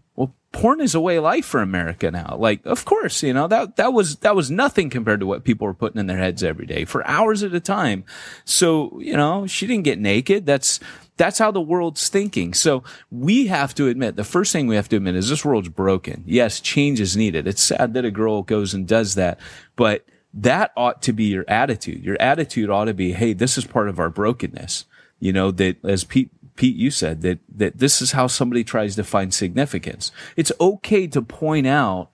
Porn 0.51 0.81
is 0.81 0.95
a 0.95 1.01
way 1.01 1.17
of 1.17 1.23
life 1.23 1.45
for 1.45 1.61
America 1.61 2.09
now. 2.09 2.35
Like, 2.39 2.65
of 2.65 2.85
course, 2.85 3.21
you 3.21 3.33
know, 3.33 3.47
that, 3.47 3.75
that 3.75 3.93
was, 3.93 4.17
that 4.17 4.35
was 4.35 4.49
nothing 4.49 4.89
compared 4.89 5.19
to 5.19 5.25
what 5.25 5.43
people 5.43 5.67
were 5.67 5.73
putting 5.73 5.99
in 5.99 6.07
their 6.07 6.17
heads 6.17 6.43
every 6.43 6.65
day 6.65 6.85
for 6.85 7.05
hours 7.05 7.43
at 7.43 7.53
a 7.53 7.59
time. 7.59 8.05
So, 8.45 8.99
you 8.99 9.15
know, 9.15 9.45
she 9.45 9.67
didn't 9.67 9.83
get 9.83 9.99
naked. 9.99 10.45
That's, 10.45 10.79
that's 11.17 11.39
how 11.39 11.51
the 11.51 11.61
world's 11.61 12.07
thinking. 12.09 12.53
So 12.53 12.83
we 13.11 13.47
have 13.47 13.75
to 13.75 13.87
admit, 13.87 14.15
the 14.15 14.23
first 14.23 14.53
thing 14.53 14.67
we 14.67 14.75
have 14.75 14.89
to 14.89 14.95
admit 14.95 15.15
is 15.15 15.29
this 15.29 15.43
world's 15.43 15.69
broken. 15.69 16.23
Yes, 16.25 16.59
change 16.59 16.99
is 16.99 17.17
needed. 17.17 17.47
It's 17.47 17.63
sad 17.63 17.93
that 17.95 18.05
a 18.05 18.11
girl 18.11 18.43
goes 18.43 18.73
and 18.73 18.87
does 18.87 19.15
that, 19.15 19.39
but 19.75 20.05
that 20.33 20.71
ought 20.77 21.01
to 21.03 21.13
be 21.13 21.25
your 21.25 21.45
attitude. 21.47 22.03
Your 22.03 22.17
attitude 22.21 22.69
ought 22.69 22.85
to 22.85 22.93
be, 22.93 23.13
Hey, 23.13 23.33
this 23.33 23.57
is 23.57 23.65
part 23.65 23.89
of 23.89 23.99
our 23.99 24.09
brokenness. 24.09 24.85
You 25.19 25.33
know, 25.33 25.49
that 25.51 25.83
as 25.83 26.03
Pete, 26.03 26.29
Pete, 26.57 26.75
you 26.75 26.91
said 26.91 27.21
that, 27.21 27.39
that 27.55 27.77
this 27.77 28.01
is 28.01 28.11
how 28.11 28.27
somebody 28.27 28.63
tries 28.63 28.95
to 28.95 29.03
find 29.03 29.33
significance. 29.33 30.11
It's 30.35 30.51
okay 30.59 31.07
to 31.07 31.21
point 31.21 31.67
out 31.67 32.09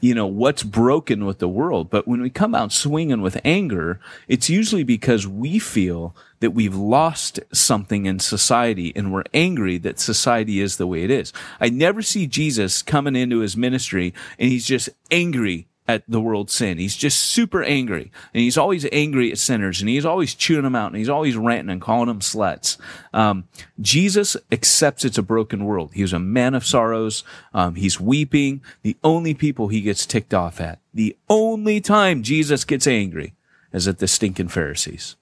you 0.00 0.14
know, 0.14 0.26
what's 0.26 0.62
broken 0.62 1.24
with 1.24 1.38
the 1.38 1.48
world. 1.48 1.90
But 1.90 2.06
when 2.06 2.20
we 2.20 2.30
come 2.30 2.54
out 2.54 2.72
swinging 2.72 3.20
with 3.20 3.40
anger, 3.44 4.00
it's 4.28 4.48
usually 4.48 4.84
because 4.84 5.26
we 5.26 5.58
feel 5.58 6.14
that 6.40 6.52
we've 6.52 6.74
lost 6.74 7.40
something 7.52 8.06
in 8.06 8.20
society 8.20 8.92
and 8.94 9.12
we're 9.12 9.24
angry 9.34 9.76
that 9.78 9.98
society 9.98 10.60
is 10.60 10.76
the 10.76 10.86
way 10.86 11.02
it 11.02 11.10
is. 11.10 11.32
I 11.60 11.68
never 11.68 12.00
see 12.02 12.26
Jesus 12.26 12.82
coming 12.82 13.16
into 13.16 13.40
his 13.40 13.56
ministry 13.56 14.14
and 14.38 14.48
he's 14.48 14.66
just 14.66 14.88
angry 15.10 15.66
at 15.88 16.04
the 16.06 16.20
world's 16.20 16.52
sin. 16.52 16.76
He's 16.78 16.94
just 16.94 17.18
super 17.18 17.62
angry 17.64 18.12
and 18.34 18.42
he's 18.42 18.58
always 18.58 18.86
angry 18.92 19.32
at 19.32 19.38
sinners 19.38 19.80
and 19.80 19.88
he's 19.88 20.04
always 20.04 20.34
chewing 20.34 20.62
them 20.64 20.76
out 20.76 20.88
and 20.88 20.96
he's 20.96 21.08
always 21.08 21.34
ranting 21.34 21.70
and 21.72 21.80
calling 21.80 22.08
them 22.08 22.20
sluts. 22.20 22.76
Um, 23.14 23.44
Jesus 23.80 24.36
accepts 24.52 25.06
it's 25.06 25.16
a 25.16 25.22
broken 25.22 25.64
world. 25.64 25.92
He 25.94 26.02
was 26.02 26.12
a 26.12 26.18
man 26.18 26.54
of 26.54 26.66
sorrows. 26.66 27.24
Um, 27.54 27.74
he's 27.76 27.98
weeping. 27.98 28.60
The 28.82 28.96
only 29.02 29.32
people 29.32 29.68
he 29.68 29.80
gets 29.80 30.04
ticked 30.04 30.34
off 30.34 30.60
at, 30.60 30.78
the 30.92 31.16
only 31.30 31.80
time 31.80 32.22
Jesus 32.22 32.64
gets 32.66 32.86
angry 32.86 33.32
is 33.72 33.88
at 33.88 33.98
the 33.98 34.06
stinking 34.06 34.48
Pharisees. 34.48 35.16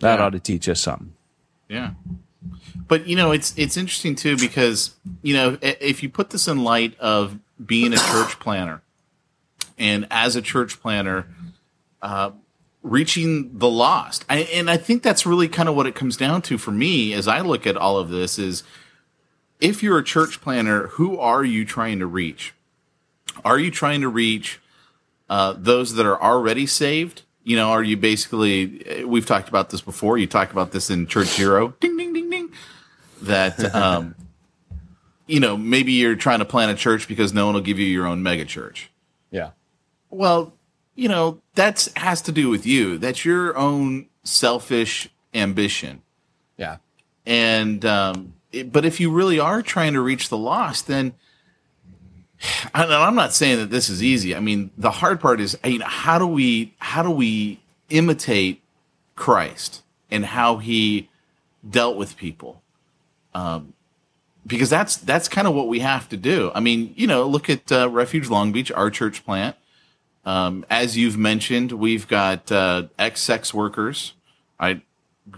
That 0.00 0.18
Yeah. 0.18 0.26
ought 0.26 0.30
to 0.30 0.40
teach 0.40 0.68
us 0.68 0.80
something. 0.80 1.14
Yeah. 1.70 1.92
But 2.88 3.06
you 3.06 3.16
know, 3.16 3.30
it's 3.32 3.54
it's 3.56 3.76
interesting 3.76 4.14
too 4.16 4.36
because 4.36 4.90
you 5.22 5.32
know 5.32 5.56
if 5.62 6.02
you 6.02 6.08
put 6.08 6.30
this 6.30 6.48
in 6.48 6.64
light 6.64 6.98
of 6.98 7.38
being 7.64 7.92
a 7.92 7.96
church 7.96 8.38
planter, 8.40 8.82
and 9.78 10.06
as 10.10 10.36
a 10.36 10.42
church 10.42 10.80
planter, 10.80 11.26
uh, 12.00 12.32
reaching 12.82 13.58
the 13.58 13.68
lost, 13.68 14.24
I, 14.28 14.38
and 14.38 14.70
I 14.70 14.76
think 14.76 15.02
that's 15.02 15.24
really 15.26 15.48
kind 15.48 15.68
of 15.68 15.76
what 15.76 15.86
it 15.86 15.94
comes 15.94 16.16
down 16.16 16.42
to 16.42 16.58
for 16.58 16.70
me 16.70 17.12
as 17.12 17.28
I 17.28 17.40
look 17.40 17.66
at 17.66 17.76
all 17.76 17.98
of 17.98 18.08
this 18.08 18.38
is 18.38 18.62
if 19.60 19.82
you're 19.82 19.98
a 19.98 20.04
church 20.04 20.40
planter, 20.40 20.88
who 20.88 21.18
are 21.18 21.44
you 21.44 21.64
trying 21.64 22.00
to 22.00 22.06
reach? 22.06 22.52
Are 23.44 23.58
you 23.58 23.70
trying 23.70 24.00
to 24.00 24.08
reach 24.08 24.60
uh, 25.30 25.54
those 25.56 25.94
that 25.94 26.04
are 26.04 26.20
already 26.20 26.66
saved? 26.66 27.22
You 27.44 27.56
know, 27.56 27.70
are 27.70 27.82
you 27.82 27.96
basically? 27.96 29.04
We've 29.06 29.26
talked 29.26 29.48
about 29.48 29.70
this 29.70 29.80
before. 29.80 30.18
You 30.18 30.26
talked 30.26 30.52
about 30.52 30.72
this 30.72 30.90
in 30.90 31.06
Church 31.06 31.28
Zero. 31.28 31.74
Ding, 31.80 31.96
ding, 31.96 32.12
ding, 32.12 32.30
ding. 32.30 32.52
That 33.22 33.74
um, 33.74 34.14
you 35.26 35.40
know, 35.40 35.56
maybe 35.56 35.92
you're 35.92 36.16
trying 36.16 36.40
to 36.40 36.44
plant 36.44 36.70
a 36.70 36.74
church 36.74 37.08
because 37.08 37.32
no 37.32 37.46
one 37.46 37.54
will 37.54 37.62
give 37.62 37.78
you 37.78 37.86
your 37.86 38.06
own 38.06 38.22
mega 38.22 38.44
church. 38.44 38.90
Yeah. 39.30 39.50
Well, 40.12 40.52
you 40.94 41.08
know, 41.08 41.40
that's 41.54 41.90
has 41.96 42.20
to 42.22 42.32
do 42.32 42.48
with 42.50 42.66
you. 42.66 42.98
That's 42.98 43.24
your 43.24 43.56
own 43.56 44.06
selfish 44.24 45.08
ambition. 45.34 46.02
Yeah. 46.56 46.76
And 47.26 47.84
um, 47.84 48.34
it- 48.52 48.70
but 48.72 48.84
if 48.84 49.00
you 49.00 49.10
really 49.10 49.38
are 49.40 49.62
trying 49.62 49.94
to 49.94 50.00
reach 50.00 50.28
the 50.28 50.36
lost, 50.36 50.86
then 50.86 51.14
and 52.74 52.92
I'm 52.92 53.14
not 53.14 53.32
saying 53.32 53.58
that 53.58 53.70
this 53.70 53.88
is 53.88 54.02
easy. 54.02 54.36
I 54.36 54.40
mean, 54.40 54.70
the 54.76 54.90
hard 54.90 55.20
part 55.20 55.40
is, 55.40 55.58
you 55.64 55.78
know, 55.78 55.86
how 55.86 56.18
do 56.18 56.26
we 56.26 56.74
how 56.78 57.02
do 57.02 57.10
we 57.10 57.60
imitate 57.88 58.60
Christ 59.16 59.82
and 60.10 60.26
how 60.26 60.58
he 60.58 61.08
dealt 61.68 61.96
with 61.96 62.16
people? 62.16 62.62
Um, 63.34 63.72
because 64.46 64.68
that's 64.68 64.96
that's 64.96 65.28
kind 65.28 65.46
of 65.48 65.54
what 65.54 65.68
we 65.68 65.78
have 65.78 66.08
to 66.10 66.16
do. 66.18 66.50
I 66.54 66.60
mean, 66.60 66.92
you 66.96 67.06
know, 67.06 67.26
look 67.26 67.48
at 67.48 67.72
uh, 67.72 67.88
Refuge 67.88 68.28
Long 68.28 68.52
Beach, 68.52 68.70
our 68.72 68.90
church 68.90 69.24
plant. 69.24 69.56
Um, 70.24 70.64
as 70.70 70.96
you've 70.96 71.18
mentioned, 71.18 71.72
we've 71.72 72.06
got 72.06 72.50
uh, 72.52 72.84
ex 72.98 73.20
sex 73.20 73.52
workers. 73.52 74.14
I 74.58 74.82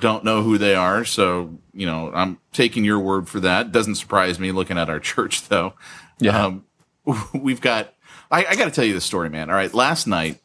don't 0.01 0.24
know 0.24 0.43
who 0.43 0.59
they 0.59 0.74
are, 0.74 1.05
so 1.05 1.59
you 1.72 1.87
know 1.87 2.11
I'm 2.14 2.39
taking 2.53 2.85
your 2.85 3.01
word 3.01 3.28
for 3.28 3.41
that. 3.41 3.72
Doesn't 3.72 3.95
surprise 3.97 4.39
me 4.39 4.53
looking 4.53 4.78
at 4.78 4.91
our 4.91 5.01
church, 5.01 5.49
though. 5.49 5.74
Yeah. 6.18 6.45
Um, 6.45 6.64
we've 7.35 7.61
got. 7.61 7.95
I, 8.30 8.47
I 8.47 8.57
got 8.57 8.64
to 8.64 8.70
tell 8.70 8.85
you 8.85 8.95
the 8.95 9.01
story, 9.01 9.30
man. 9.30 9.49
All 9.51 9.57
right, 9.57 9.72
last 9.72 10.07
night, 10.07 10.41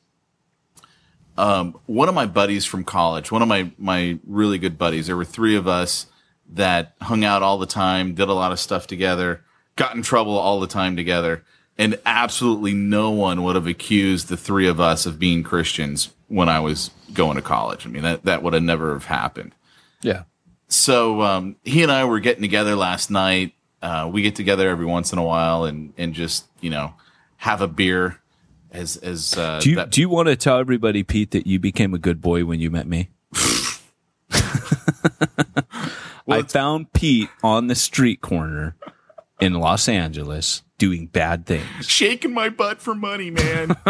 um, 1.38 1.80
one 1.86 2.10
of 2.10 2.16
my 2.16 2.26
buddies 2.26 2.66
from 2.66 2.84
college, 2.84 3.32
one 3.32 3.42
of 3.42 3.48
my 3.48 3.72
my 3.78 4.20
really 4.26 4.58
good 4.58 4.78
buddies. 4.78 5.08
There 5.08 5.18
were 5.18 5.26
three 5.26 5.56
of 5.56 5.68
us 5.68 6.08
that 6.52 6.96
hung 7.02 7.24
out 7.24 7.44
all 7.44 7.58
the 7.58 7.66
time, 7.66 8.16
did 8.16 8.30
a 8.30 8.34
lot 8.34 8.52
of 8.52 8.60
stuff 8.60 8.88
together, 8.88 9.44
got 9.76 9.96
in 9.96 10.02
trouble 10.02 10.38
all 10.38 10.60
the 10.60 10.68
time 10.68 10.96
together, 10.96 11.44
and 11.80 11.98
absolutely 12.06 12.74
no 12.76 13.10
one 13.10 13.42
would 13.44 13.56
have 13.56 13.66
accused 13.66 14.28
the 14.28 14.38
three 14.38 14.68
of 14.68 14.80
us 14.80 15.08
of 15.08 15.18
being 15.18 15.42
Christians 15.42 16.14
when 16.28 16.48
I 16.50 16.60
was 16.60 16.92
going 17.14 17.38
to 17.38 17.42
college. 17.42 17.88
I 17.88 17.90
mean, 17.90 18.04
that 18.04 18.26
that 18.26 18.44
would 18.44 18.54
have 18.54 18.62
never 18.62 18.94
have 18.94 19.06
happened 19.06 19.56
Yeah. 20.04 20.24
so 20.68 21.22
um, 21.24 21.56
he 21.64 21.82
and 21.82 21.92
I 21.92 22.06
were 22.06 22.20
getting 22.20 22.44
together 22.44 22.76
last 22.76 23.10
night. 23.10 23.54
Uh, 23.82 24.10
we 24.12 24.22
get 24.22 24.36
together 24.36 24.70
every 24.70 24.86
once 24.86 25.14
in 25.14 25.18
a 25.20 25.24
while 25.24 25.64
and 25.64 25.94
and 25.98 26.14
just 26.14 26.46
you 26.62 26.70
know 26.70 26.94
have 27.38 27.62
a 27.62 27.68
beer. 27.68 28.20
As 28.72 28.98
as 28.98 29.36
uh, 29.36 29.60
Do 29.62 29.70
you, 29.72 29.76
that- 29.78 29.90
do 29.90 30.00
you 30.02 30.10
want 30.10 30.28
to 30.28 30.36
tell 30.36 30.60
everybody, 30.60 31.02
Pete, 31.02 31.32
that 31.32 31.48
you 31.48 31.58
became 31.60 31.94
a 31.96 31.98
good 31.98 32.22
boy 32.22 32.46
when 32.46 32.60
you 32.60 32.70
met 32.70 32.86
me? 32.88 33.10
I 36.28 36.44
found 36.44 36.94
Pete 36.94 37.30
on 37.42 37.68
the 37.68 37.76
street 37.76 38.22
corner 38.22 38.76
in 39.40 39.54
Los 39.56 39.90
Angeles 39.90 40.62
doing 40.80 41.06
bad 41.06 41.46
things. 41.46 41.88
shaking 41.88 42.34
my 42.34 42.50
butt 42.50 42.82
for 42.82 42.96
money, 42.96 43.30
man. 43.30 43.78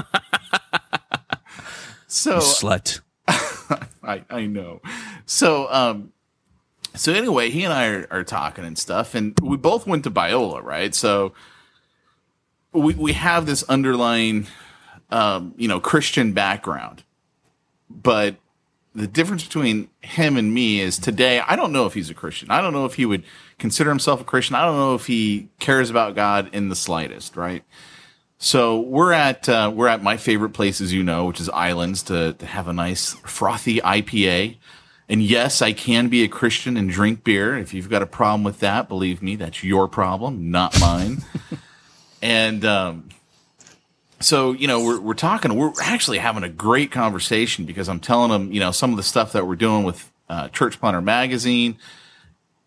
so 2.07 2.39
Slut. 2.39 2.99
I, 4.03 4.25
I 4.29 4.47
know. 4.47 4.81
So, 5.25 5.71
um, 5.71 6.11
so 6.95 7.13
anyway, 7.13 7.51
he 7.51 7.63
and 7.63 7.71
I 7.71 7.87
are, 7.87 8.07
are 8.11 8.23
talking 8.25 8.65
and 8.65 8.77
stuff, 8.77 9.15
and 9.15 9.39
we 9.39 9.55
both 9.55 9.87
went 9.87 10.03
to 10.03 10.11
Biola, 10.11 10.61
right? 10.61 10.93
So 10.93 11.33
we 12.73 12.93
we 12.95 13.13
have 13.13 13.45
this 13.45 13.63
underlying, 13.63 14.47
um, 15.11 15.53
you 15.57 15.67
know, 15.67 15.79
Christian 15.79 16.33
background, 16.33 17.03
but 17.89 18.37
the 18.95 19.07
difference 19.07 19.43
between 19.43 19.89
him 20.01 20.35
and 20.35 20.53
me 20.53 20.81
is 20.81 20.97
today 20.97 21.39
I 21.39 21.55
don't 21.55 21.71
know 21.71 21.85
if 21.85 21.93
he's 21.93 22.09
a 22.09 22.15
Christian. 22.15 22.49
I 22.49 22.61
don't 22.61 22.73
know 22.73 22.85
if 22.85 22.95
he 22.95 23.05
would 23.05 23.23
consider 23.59 23.89
himself 23.89 24.21
a 24.21 24.23
Christian. 24.23 24.55
I 24.55 24.65
don't 24.65 24.77
know 24.77 24.95
if 24.95 25.05
he 25.05 25.49
cares 25.59 25.89
about 25.89 26.15
God 26.15 26.49
in 26.53 26.69
the 26.69 26.75
slightest, 26.75 27.35
right? 27.35 27.63
So 28.39 28.79
we're 28.79 29.11
at 29.11 29.47
uh, 29.49 29.71
we're 29.73 29.89
at 29.89 30.01
my 30.01 30.17
favorite 30.17 30.51
place, 30.51 30.79
as 30.79 30.93
you 30.93 31.03
know, 31.03 31.25
which 31.25 31.41
is 31.41 31.49
Islands, 31.49 32.03
to 32.03 32.33
to 32.33 32.45
have 32.45 32.67
a 32.67 32.73
nice 32.73 33.13
frothy 33.25 33.81
IPA. 33.81 34.57
And 35.09 35.21
yes, 35.21 35.61
I 35.61 35.73
can 35.73 36.07
be 36.07 36.23
a 36.23 36.27
Christian 36.27 36.77
and 36.77 36.89
drink 36.89 37.23
beer. 37.23 37.57
If 37.57 37.73
you've 37.73 37.89
got 37.89 38.01
a 38.01 38.07
problem 38.07 38.43
with 38.43 38.59
that, 38.59 38.87
believe 38.87 39.21
me, 39.21 39.35
that's 39.35 39.63
your 39.63 39.87
problem, 39.87 40.51
not 40.51 40.79
mine. 40.79 41.23
and 42.21 42.63
um, 42.63 43.09
so 44.21 44.53
you 44.53 44.67
know 44.67 44.83
we're 44.83 45.01
we're 45.01 45.13
talking. 45.15 45.53
We're 45.55 45.73
actually 45.81 46.19
having 46.19 46.43
a 46.43 46.49
great 46.49 46.91
conversation 46.91 47.65
because 47.65 47.89
I'm 47.89 47.99
telling 47.99 48.31
him 48.31 48.53
you 48.53 48.61
know 48.61 48.71
some 48.71 48.91
of 48.91 48.97
the 48.97 49.03
stuff 49.03 49.33
that 49.33 49.47
we're 49.47 49.55
doing 49.55 49.83
with 49.83 50.09
uh, 50.29 50.47
Church 50.49 50.79
Planter 50.79 51.01
magazine, 51.01 51.77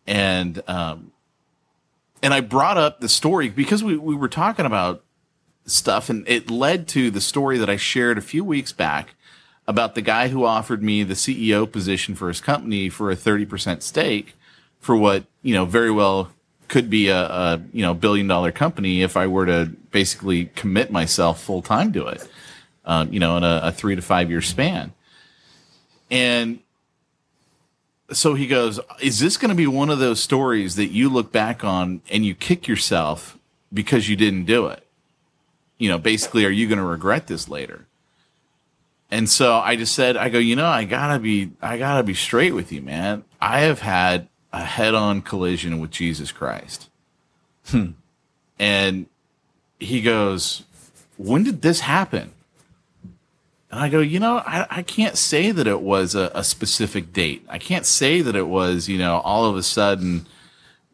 and 0.06 0.62
um, 0.68 1.12
and 2.22 2.32
I 2.32 2.40
brought 2.40 2.78
up 2.78 3.00
the 3.00 3.08
story 3.08 3.48
because 3.48 3.82
we 3.82 3.96
we 3.96 4.14
were 4.14 4.28
talking 4.28 4.66
about 4.66 5.02
stuff, 5.64 6.08
and 6.10 6.28
it 6.28 6.50
led 6.50 6.88
to 6.88 7.10
the 7.10 7.20
story 7.20 7.58
that 7.58 7.70
I 7.70 7.76
shared 7.76 8.18
a 8.18 8.22
few 8.22 8.44
weeks 8.44 8.72
back 8.72 9.14
about 9.66 9.94
the 9.94 10.02
guy 10.02 10.28
who 10.28 10.44
offered 10.44 10.82
me 10.82 11.02
the 11.02 11.14
CEO 11.14 11.70
position 11.70 12.14
for 12.14 12.28
his 12.28 12.40
company 12.40 12.88
for 12.88 13.10
a 13.10 13.16
30% 13.16 13.82
stake 13.82 14.34
for 14.80 14.96
what, 14.96 15.24
you 15.42 15.54
know, 15.54 15.64
very 15.64 15.90
well 15.90 16.32
could 16.68 16.90
be 16.90 17.08
a, 17.08 17.20
a 17.26 17.62
you 17.72 17.82
know, 17.82 17.94
billion 17.94 18.26
dollar 18.26 18.50
company 18.50 19.02
if 19.02 19.16
I 19.16 19.26
were 19.26 19.46
to 19.46 19.66
basically 19.90 20.46
commit 20.56 20.90
myself 20.90 21.40
full 21.40 21.62
time 21.62 21.92
to 21.92 22.06
it, 22.08 22.28
um, 22.84 23.12
you 23.12 23.20
know, 23.20 23.36
in 23.36 23.44
a, 23.44 23.60
a 23.64 23.72
three 23.72 23.94
to 23.94 24.02
five 24.02 24.30
year 24.30 24.40
span. 24.40 24.92
And 26.10 26.58
so 28.12 28.34
he 28.34 28.46
goes, 28.46 28.80
Is 29.00 29.18
this 29.18 29.36
going 29.36 29.50
to 29.50 29.54
be 29.54 29.66
one 29.66 29.90
of 29.90 29.98
those 29.98 30.20
stories 30.20 30.76
that 30.76 30.88
you 30.88 31.08
look 31.08 31.32
back 31.32 31.64
on 31.64 32.02
and 32.10 32.24
you 32.24 32.34
kick 32.34 32.68
yourself 32.68 33.38
because 33.72 34.08
you 34.08 34.16
didn't 34.16 34.44
do 34.44 34.66
it? 34.66 34.86
You 35.78 35.90
know, 35.90 35.98
basically, 35.98 36.44
are 36.44 36.50
you 36.50 36.68
going 36.68 36.78
to 36.78 36.84
regret 36.84 37.26
this 37.26 37.48
later? 37.48 37.86
And 39.10 39.28
so 39.28 39.56
I 39.56 39.76
just 39.76 39.94
said, 39.94 40.16
I 40.16 40.30
go, 40.30 40.38
you 40.38 40.56
know, 40.56 40.66
I 40.66 40.84
gotta 40.84 41.18
be, 41.18 41.50
I 41.60 41.76
gotta 41.76 42.02
be 42.02 42.14
straight 42.14 42.54
with 42.54 42.72
you, 42.72 42.80
man. 42.80 43.24
I 43.42 43.60
have 43.60 43.80
had 43.80 44.28
a 44.54 44.64
head 44.64 44.94
on 44.94 45.20
collision 45.20 45.80
with 45.80 45.90
Jesus 45.90 46.32
Christ. 46.32 46.88
Hmm. 47.66 47.90
And 48.58 49.04
he 49.78 50.00
goes, 50.00 50.62
when 51.18 51.44
did 51.44 51.60
this 51.60 51.80
happen? 51.80 52.32
And 53.72 53.80
I 53.80 53.88
go, 53.88 54.00
you 54.00 54.20
know, 54.20 54.36
I, 54.36 54.66
I 54.70 54.82
can't 54.82 55.16
say 55.16 55.50
that 55.50 55.66
it 55.66 55.80
was 55.80 56.14
a, 56.14 56.30
a 56.34 56.44
specific 56.44 57.14
date. 57.14 57.46
I 57.48 57.56
can't 57.56 57.86
say 57.86 58.20
that 58.20 58.36
it 58.36 58.46
was, 58.46 58.86
you 58.86 58.98
know, 58.98 59.16
all 59.24 59.46
of 59.46 59.56
a 59.56 59.62
sudden, 59.62 60.26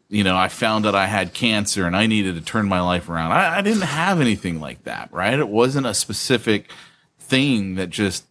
you 0.09 0.23
know, 0.23 0.37
I 0.37 0.47
found 0.47 0.85
that 0.85 0.95
I 0.95 1.07
had 1.07 1.35
cancer 1.35 1.87
and 1.89 1.97
I 1.97 2.07
needed 2.07 2.37
to 2.37 2.41
turn 2.41 2.69
my 2.69 2.81
life 2.81 3.09
around. 3.09 3.33
I, 3.33 3.59
I 3.59 3.63
didn't 3.63 3.83
have 3.83 4.21
anything 4.21 4.61
like 4.61 4.85
that, 4.85 5.13
right? 5.13 5.37
It 5.37 5.49
wasn't 5.49 5.89
a 5.89 5.93
specific 5.93 6.71
thing 7.19 7.75
that 7.75 7.91
just 7.91 8.25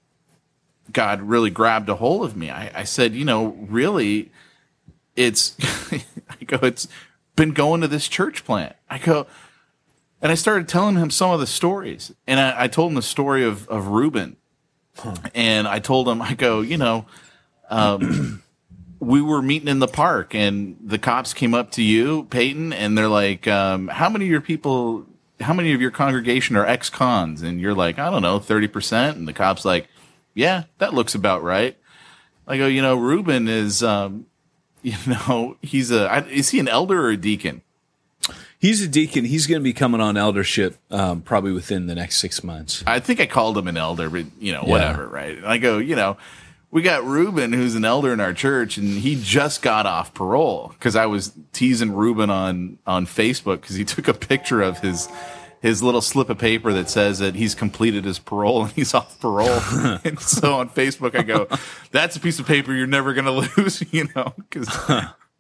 God 0.94 1.22
really 1.22 1.50
grabbed 1.50 1.90
a 1.90 1.96
hold 1.96 2.24
of 2.24 2.38
me. 2.38 2.50
I, 2.50 2.72
I 2.74 2.84
said, 2.86 3.14
you 3.14 3.26
know, 3.26 3.48
really, 3.68 4.32
it's, 5.18 5.58
I 5.92 6.46
go, 6.46 6.58
it's 6.66 6.88
been 7.36 7.52
going 7.52 7.82
to 7.82 7.88
this 7.90 8.08
church 8.08 8.46
plant. 8.46 8.78
I 8.90 8.98
go, 8.98 9.28
and 10.22 10.32
I 10.32 10.36
started 10.36 10.68
telling 10.68 10.96
him 10.96 11.10
some 11.10 11.32
of 11.32 11.40
the 11.40 11.48
stories, 11.48 12.14
and 12.26 12.40
I, 12.40 12.64
I 12.64 12.68
told 12.68 12.92
him 12.92 12.96
the 12.96 13.02
story 13.02 13.44
of 13.44 13.68
of 13.70 13.88
Reuben, 13.88 14.38
and 15.34 15.68
I 15.68 15.80
told 15.80 16.08
him, 16.08 16.22
I 16.22 16.34
go, 16.34 16.62
you 16.62 16.78
know, 16.78 17.06
um, 17.70 18.44
we 19.00 19.22
were 19.22 19.42
meeting 19.42 19.68
in 19.68 19.80
the 19.80 19.88
park, 19.88 20.34
and 20.34 20.78
the 20.84 20.98
cops 20.98 21.34
came 21.34 21.54
up 21.54 21.72
to 21.72 21.84
you, 21.84 22.24
Peyton, 22.26 22.74
and 22.74 22.98
they're 22.98 23.08
like, 23.08 23.48
um, 23.48 23.88
how 23.88 24.10
many 24.10 24.26
of 24.26 24.32
your 24.32 24.42
people, 24.42 25.06
how 25.40 25.54
many 25.54 25.74
of 25.74 25.82
your 25.82 25.92
congregation 25.92 26.56
are 26.56 26.66
ex-cons? 26.66 27.42
And 27.42 27.62
you're 27.62 27.76
like, 27.76 28.00
I 28.00 28.10
don't 28.10 28.22
know, 28.24 28.40
thirty 28.40 28.68
percent, 28.68 29.18
and 29.18 29.28
the 29.28 29.34
cops 29.34 29.66
like, 29.66 29.88
yeah, 30.34 30.64
that 30.80 30.94
looks 30.94 31.16
about 31.16 31.44
right. 31.44 31.78
I 32.48 32.58
go, 32.58 32.68
you 32.68 32.82
know, 32.82 32.96
Reuben 32.96 33.48
is, 33.48 33.84
um, 33.84 34.26
you 34.82 34.96
know, 35.06 35.58
he's 35.62 35.92
a, 35.92 36.26
is 36.28 36.50
he 36.50 36.60
an 36.60 36.68
elder 36.68 37.06
or 37.06 37.10
a 37.10 37.18
deacon? 37.18 37.62
He's 38.60 38.82
a 38.82 38.88
deacon. 38.88 39.26
He's 39.26 39.46
going 39.46 39.60
to 39.60 39.64
be 39.64 39.74
coming 39.74 40.02
on 40.02 40.18
eldership 40.18 40.78
um, 40.90 41.22
probably 41.22 41.52
within 41.52 41.86
the 41.86 41.94
next 41.94 42.18
six 42.18 42.44
months. 42.44 42.84
I 42.88 43.00
think 43.00 43.20
I 43.20 43.28
called 43.28 43.58
him 43.58 43.68
an 43.68 43.78
elder, 43.78 44.10
but 44.10 44.26
you 44.40 44.52
know, 44.52 44.64
whatever, 44.64 45.04
yeah. 45.04 45.10
right? 45.20 45.38
And 45.38 45.46
I 45.46 45.60
go, 45.60 45.78
you 45.78 45.96
know, 45.96 46.18
we 46.72 46.82
got 46.82 47.04
Ruben, 47.06 47.54
who's 47.54 47.76
an 47.76 47.86
elder 47.86 48.12
in 48.12 48.20
our 48.20 48.34
church, 48.34 48.78
and 48.78 48.88
he 48.88 49.20
just 49.22 49.62
got 49.62 49.86
off 49.86 50.14
parole 50.14 50.70
because 50.70 50.96
I 50.96 51.06
was 51.06 51.34
teasing 51.54 51.94
Ruben 51.94 52.30
on 52.30 52.80
on 52.86 53.06
Facebook 53.06 53.62
because 53.62 53.76
he 53.76 53.86
took 53.86 54.08
a 54.08 54.14
picture 54.14 54.62
of 54.62 54.80
his 54.80 55.08
his 55.62 55.82
little 55.82 56.02
slip 56.02 56.30
of 56.30 56.38
paper 56.38 56.72
that 56.74 56.90
says 56.90 57.20
that 57.20 57.36
he's 57.36 57.56
completed 57.56 58.06
his 58.06 58.20
parole 58.20 58.64
and 58.64 58.72
he's 58.74 58.94
off 58.96 59.20
parole. 59.20 59.60
and 60.04 60.20
so 60.20 60.56
on 60.56 60.70
Facebook, 60.70 61.16
I 61.16 61.24
go, 61.24 61.48
"That's 61.92 62.16
a 62.16 62.20
piece 62.20 62.40
of 62.40 62.48
paper 62.48 62.74
you're 62.74 62.88
never 62.88 63.14
going 63.14 63.26
to 63.26 63.62
lose," 63.62 63.84
you 63.94 64.10
know, 64.16 64.34
because 64.50 64.68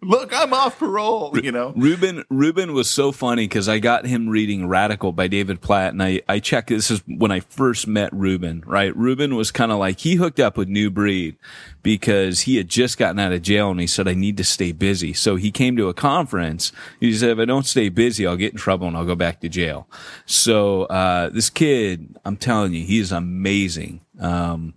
look, 0.01 0.31
I'm 0.33 0.53
off 0.53 0.79
parole, 0.79 1.37
you 1.39 1.51
know. 1.51 1.73
Ruben 1.75 2.23
Ruben 2.29 2.73
was 2.73 2.89
so 2.89 3.11
funny 3.11 3.45
because 3.45 3.67
I 3.67 3.79
got 3.79 4.05
him 4.05 4.29
reading 4.29 4.67
Radical 4.67 5.11
by 5.11 5.27
David 5.27 5.61
Platt, 5.61 5.93
and 5.93 6.01
I 6.01 6.21
I 6.27 6.39
checked. 6.39 6.69
This 6.69 6.91
is 6.91 7.01
when 7.07 7.31
I 7.31 7.39
first 7.39 7.87
met 7.87 8.13
Ruben. 8.13 8.63
Right, 8.65 8.95
Ruben 8.95 9.35
was 9.35 9.51
kind 9.51 9.71
of 9.71 9.79
like 9.79 9.99
he 9.99 10.15
hooked 10.15 10.39
up 10.39 10.57
with 10.57 10.67
New 10.67 10.89
Breed 10.89 11.37
because 11.83 12.41
he 12.41 12.57
had 12.57 12.67
just 12.67 12.97
gotten 12.97 13.19
out 13.19 13.33
of 13.33 13.41
jail, 13.41 13.71
and 13.71 13.79
he 13.79 13.87
said 13.87 14.07
I 14.07 14.13
need 14.13 14.37
to 14.37 14.43
stay 14.43 14.71
busy. 14.71 15.13
So 15.13 15.35
he 15.35 15.51
came 15.51 15.75
to 15.77 15.89
a 15.89 15.93
conference. 15.93 16.71
He 16.99 17.13
said 17.13 17.29
if 17.29 17.39
I 17.39 17.45
don't 17.45 17.65
stay 17.65 17.89
busy, 17.89 18.27
I'll 18.27 18.35
get 18.37 18.53
in 18.53 18.57
trouble 18.57 18.87
and 18.87 18.95
I'll 18.95 19.05
go 19.05 19.15
back 19.15 19.41
to 19.41 19.49
jail. 19.49 19.87
So 20.25 20.83
uh, 20.83 21.29
this 21.29 21.49
kid, 21.49 22.17
I'm 22.25 22.37
telling 22.37 22.73
you, 22.73 22.83
he 22.83 22.99
is 22.99 23.11
amazing. 23.11 24.01
Um, 24.19 24.73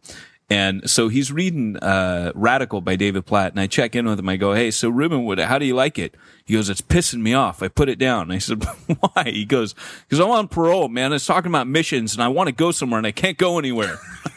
and 0.51 0.91
so 0.91 1.09
he's 1.09 1.31
reading 1.31 1.77
uh, 1.77 2.33
Radical 2.35 2.81
by 2.81 2.97
David 2.97 3.25
Platt, 3.25 3.53
and 3.53 3.61
I 3.61 3.69
check 3.69 3.95
in 3.95 4.07
with 4.07 4.19
him. 4.19 4.29
I 4.29 4.37
go, 4.37 4.53
"Hey, 4.53 4.73
so 4.73 4.89
Ruben, 4.89 5.39
how 5.39 5.59
do 5.59 5.65
you 5.65 5.75
like 5.75 5.97
it?" 5.97 6.17
He 6.45 6.55
goes, 6.55 6.69
"It's 6.69 6.81
pissing 6.81 7.21
me 7.21 7.33
off." 7.33 7.63
I 7.63 7.69
put 7.69 7.89
it 7.89 8.01
down. 8.01 8.33
I 8.33 8.39
said, 8.39 8.65
"Why?" 9.01 9.25
He 9.27 9.45
goes, 9.45 9.75
"Because 10.03 10.19
I'm 10.19 10.31
on 10.31 10.49
parole, 10.49 10.89
man. 10.89 11.13
It's 11.13 11.25
talking 11.25 11.53
about 11.53 11.69
missions, 11.69 12.15
and 12.15 12.23
I 12.23 12.27
want 12.27 12.49
to 12.49 12.53
go 12.53 12.73
somewhere, 12.73 12.99
and 12.99 13.07
I 13.07 13.13
can't 13.13 13.39
go 13.39 13.61
anywhere." 13.61 13.99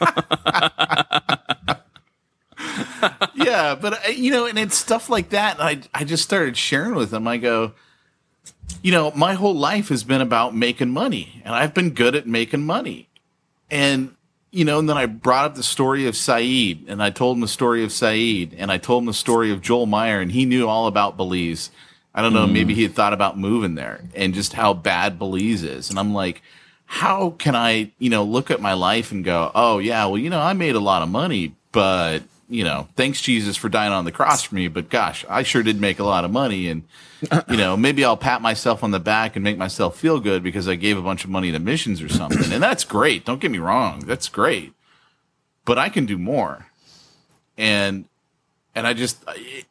yeah, 3.34 3.74
but 3.74 4.06
uh, 4.06 4.10
you 4.10 4.30
know, 4.30 4.46
and 4.46 4.56
it's 4.56 4.76
stuff 4.76 5.10
like 5.10 5.30
that. 5.30 5.60
I 5.60 5.80
I 5.92 6.04
just 6.04 6.22
started 6.22 6.56
sharing 6.56 6.94
with 6.94 7.12
him. 7.12 7.26
I 7.26 7.38
go, 7.38 7.72
you 8.82 8.92
know, 8.92 9.10
my 9.16 9.34
whole 9.34 9.56
life 9.56 9.88
has 9.88 10.04
been 10.04 10.20
about 10.20 10.54
making 10.54 10.90
money, 10.90 11.42
and 11.44 11.56
I've 11.56 11.74
been 11.74 11.90
good 11.90 12.14
at 12.14 12.28
making 12.28 12.64
money, 12.64 13.08
and 13.68 14.14
you 14.54 14.64
know, 14.64 14.78
and 14.78 14.88
then 14.88 14.96
I 14.96 15.06
brought 15.06 15.46
up 15.46 15.54
the 15.56 15.64
story 15.64 16.06
of 16.06 16.16
Saeed, 16.16 16.84
and 16.86 17.02
I 17.02 17.10
told 17.10 17.36
him 17.36 17.40
the 17.40 17.48
story 17.48 17.82
of 17.82 17.90
Saeed, 17.90 18.54
and 18.56 18.70
I 18.70 18.78
told 18.78 19.02
him 19.02 19.06
the 19.06 19.12
story 19.12 19.50
of 19.50 19.60
Joel 19.60 19.86
Meyer, 19.86 20.20
and 20.20 20.30
he 20.30 20.44
knew 20.44 20.68
all 20.68 20.86
about 20.86 21.16
Belize. 21.16 21.70
I 22.14 22.22
don't 22.22 22.32
know, 22.32 22.46
mm. 22.46 22.52
maybe 22.52 22.72
he 22.72 22.84
had 22.84 22.94
thought 22.94 23.12
about 23.12 23.36
moving 23.36 23.74
there 23.74 24.04
and 24.14 24.32
just 24.32 24.52
how 24.52 24.72
bad 24.72 25.18
Belize 25.18 25.64
is. 25.64 25.90
And 25.90 25.98
I'm 25.98 26.14
like, 26.14 26.40
how 26.86 27.30
can 27.30 27.56
I, 27.56 27.90
you 27.98 28.10
know, 28.10 28.22
look 28.22 28.52
at 28.52 28.60
my 28.60 28.74
life 28.74 29.10
and 29.10 29.24
go, 29.24 29.50
oh, 29.56 29.78
yeah, 29.78 30.06
well, 30.06 30.18
you 30.18 30.30
know, 30.30 30.40
I 30.40 30.52
made 30.52 30.76
a 30.76 30.80
lot 30.80 31.02
of 31.02 31.08
money, 31.08 31.56
but, 31.72 32.22
you 32.48 32.64
know, 32.64 32.88
thanks 32.96 33.20
Jesus 33.20 33.56
for 33.56 33.68
dying 33.68 33.92
on 33.92 34.04
the 34.04 34.12
cross 34.12 34.42
for 34.42 34.54
me. 34.54 34.68
But 34.68 34.90
gosh, 34.90 35.24
I 35.28 35.42
sure 35.42 35.62
did 35.62 35.80
make 35.80 35.98
a 35.98 36.04
lot 36.04 36.24
of 36.24 36.30
money. 36.30 36.68
And, 36.68 36.82
you 37.48 37.56
know, 37.56 37.76
maybe 37.76 38.04
I'll 38.04 38.16
pat 38.16 38.42
myself 38.42 38.84
on 38.84 38.90
the 38.90 39.00
back 39.00 39.36
and 39.36 39.42
make 39.42 39.56
myself 39.56 39.98
feel 39.98 40.20
good 40.20 40.42
because 40.42 40.68
I 40.68 40.74
gave 40.74 40.98
a 40.98 41.02
bunch 41.02 41.24
of 41.24 41.30
money 41.30 41.52
to 41.52 41.58
missions 41.58 42.02
or 42.02 42.08
something. 42.08 42.52
And 42.52 42.62
that's 42.62 42.84
great. 42.84 43.24
Don't 43.24 43.40
get 43.40 43.50
me 43.50 43.58
wrong. 43.58 44.00
That's 44.00 44.28
great. 44.28 44.74
But 45.64 45.78
I 45.78 45.88
can 45.88 46.04
do 46.06 46.18
more. 46.18 46.66
And, 47.56 48.04
and 48.74 48.86
I 48.86 48.92
just, 48.92 49.24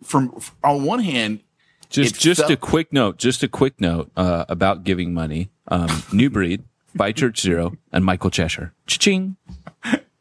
from, 0.04 0.40
on 0.64 0.84
one 0.84 1.00
hand, 1.00 1.42
just, 1.90 2.20
just 2.20 2.40
felt- 2.42 2.52
a 2.52 2.58
quick 2.58 2.92
note, 2.92 3.18
just 3.18 3.44
a 3.44 3.48
quick 3.48 3.80
note, 3.80 4.12
uh, 4.18 4.46
about 4.50 4.84
giving 4.84 5.14
money. 5.14 5.50
Um, 5.68 6.04
New 6.12 6.30
Breed 6.30 6.64
by 6.96 7.12
Church 7.12 7.40
Zero 7.40 7.78
and 7.92 8.04
Michael 8.04 8.32
Cheshire. 8.32 8.74
Cha-ching. 8.88 9.38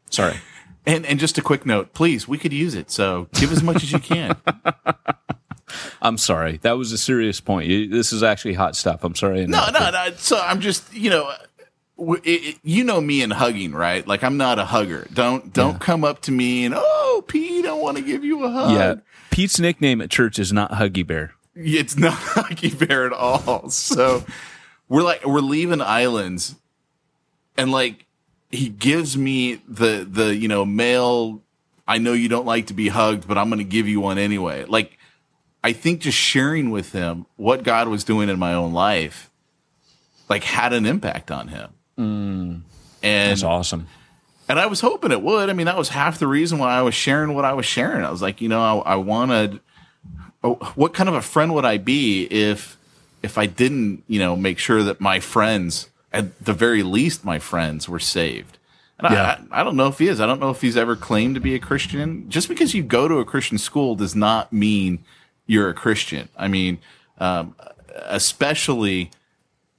Sorry. 0.09 0.35
And, 0.85 1.05
and 1.05 1.19
just 1.19 1.37
a 1.37 1.41
quick 1.41 1.65
note, 1.65 1.93
please, 1.93 2.27
we 2.27 2.37
could 2.37 2.53
use 2.53 2.75
it. 2.75 2.91
So 2.91 3.27
give 3.33 3.51
as 3.51 3.63
much 3.63 3.83
as 3.83 3.91
you 3.91 3.99
can. 3.99 4.35
I'm 6.01 6.17
sorry. 6.17 6.57
That 6.57 6.77
was 6.77 6.91
a 6.91 6.97
serious 6.97 7.39
point. 7.39 7.91
This 7.91 8.11
is 8.11 8.21
actually 8.21 8.53
hot 8.53 8.75
stuff. 8.75 9.03
I'm 9.03 9.15
sorry. 9.15 9.45
No, 9.47 9.69
no, 9.71 9.89
no. 9.89 10.09
So 10.17 10.39
I'm 10.39 10.59
just, 10.59 10.93
you 10.93 11.09
know, 11.09 11.33
it, 11.97 12.21
it, 12.25 12.59
you 12.63 12.83
know 12.83 12.99
me 12.99 13.21
and 13.21 13.31
hugging, 13.31 13.71
right? 13.71 14.05
Like 14.05 14.23
I'm 14.23 14.37
not 14.37 14.59
a 14.59 14.65
hugger. 14.65 15.07
Don't 15.13 15.53
don't 15.53 15.73
yeah. 15.73 15.79
come 15.79 16.03
up 16.03 16.21
to 16.23 16.31
me 16.31 16.65
and 16.65 16.73
oh, 16.77 17.23
Pete, 17.27 17.65
I 17.65 17.73
want 17.73 17.97
to 17.97 18.03
give 18.03 18.23
you 18.23 18.43
a 18.43 18.49
hug. 18.49 18.71
Yeah, 18.71 18.95
Pete's 19.31 19.59
nickname 19.59 20.01
at 20.01 20.09
church 20.09 20.39
is 20.39 20.51
not 20.51 20.71
Huggy 20.71 21.05
Bear. 21.05 21.33
It's 21.55 21.97
not 21.97 22.13
Huggy 22.17 22.87
Bear 22.87 23.05
at 23.05 23.13
all. 23.13 23.69
So 23.69 24.25
we're 24.89 25.03
like 25.03 25.25
we're 25.25 25.39
leaving 25.39 25.81
islands, 25.81 26.55
and 27.57 27.71
like 27.71 28.05
he 28.53 28.69
gives 28.69 29.17
me 29.17 29.55
the 29.67 30.07
the 30.09 30.35
you 30.35 30.47
know 30.47 30.63
male. 30.63 31.41
I 31.87 31.97
know 31.97 32.13
you 32.13 32.29
don't 32.29 32.45
like 32.45 32.67
to 32.67 32.73
be 32.73 32.87
hugged, 32.87 33.27
but 33.27 33.37
I'm 33.37 33.49
going 33.49 33.59
to 33.59 33.65
give 33.65 33.89
you 33.89 33.99
one 33.99 34.17
anyway. 34.17 34.63
Like 34.65 34.97
I 35.63 35.73
think 35.73 36.01
just 36.01 36.17
sharing 36.17 36.69
with 36.69 36.91
him 36.91 37.25
what 37.35 37.63
God 37.63 37.87
was 37.87 38.03
doing 38.03 38.29
in 38.29 38.39
my 38.39 38.53
own 38.53 38.71
life, 38.71 39.29
like 40.29 40.43
had 40.43 40.71
an 40.71 40.85
impact 40.85 41.31
on 41.31 41.47
him. 41.49 41.69
Mm, 41.97 42.61
and 43.01 43.31
that's 43.31 43.43
awesome. 43.43 43.87
And 44.47 44.59
I 44.59 44.67
was 44.67 44.81
hoping 44.81 45.11
it 45.11 45.21
would. 45.21 45.49
I 45.49 45.53
mean, 45.53 45.65
that 45.65 45.77
was 45.77 45.89
half 45.89 46.19
the 46.19 46.27
reason 46.27 46.59
why 46.59 46.73
I 46.73 46.81
was 46.81 46.93
sharing 46.93 47.33
what 47.33 47.45
I 47.45 47.53
was 47.53 47.65
sharing. 47.65 48.03
I 48.03 48.11
was 48.11 48.21
like, 48.21 48.39
you 48.39 48.49
know, 48.49 48.81
I, 48.81 48.93
I 48.93 48.95
wanted. 48.95 49.59
Oh, 50.43 50.55
what 50.75 50.93
kind 50.93 51.07
of 51.07 51.15
a 51.15 51.21
friend 51.21 51.53
would 51.55 51.63
I 51.63 51.77
be 51.77 52.25
if, 52.25 52.77
if 53.21 53.37
I 53.37 53.45
didn't, 53.45 54.03
you 54.09 54.19
know, 54.19 54.35
make 54.35 54.59
sure 54.59 54.83
that 54.83 54.99
my 54.99 55.21
friends, 55.21 55.89
at 56.13 56.45
the 56.45 56.53
very 56.53 56.83
least, 56.83 57.25
my 57.25 57.39
friends 57.39 57.89
were 57.89 57.99
saved. 57.99 58.57
And 58.99 59.13
yeah. 59.13 59.41
I, 59.51 59.61
I 59.61 59.63
don't 59.63 59.75
know 59.75 59.87
if 59.87 59.99
he 59.99 60.07
is. 60.07 60.21
I 60.21 60.27
don't 60.27 60.39
know 60.39 60.51
if 60.51 60.61
he's 60.61 60.77
ever 60.77 60.95
claimed 60.95 61.35
to 61.35 61.41
be 61.41 61.55
a 61.55 61.59
Christian. 61.59 62.29
Just 62.29 62.47
because 62.47 62.73
you 62.73 62.83
go 62.83 63.07
to 63.07 63.17
a 63.17 63.25
Christian 63.25 63.57
school 63.57 63.95
does 63.95 64.15
not 64.15 64.53
mean 64.53 65.03
you're 65.47 65.69
a 65.69 65.73
Christian. 65.73 66.29
I 66.37 66.47
mean, 66.47 66.77
um, 67.17 67.55
especially 67.95 69.11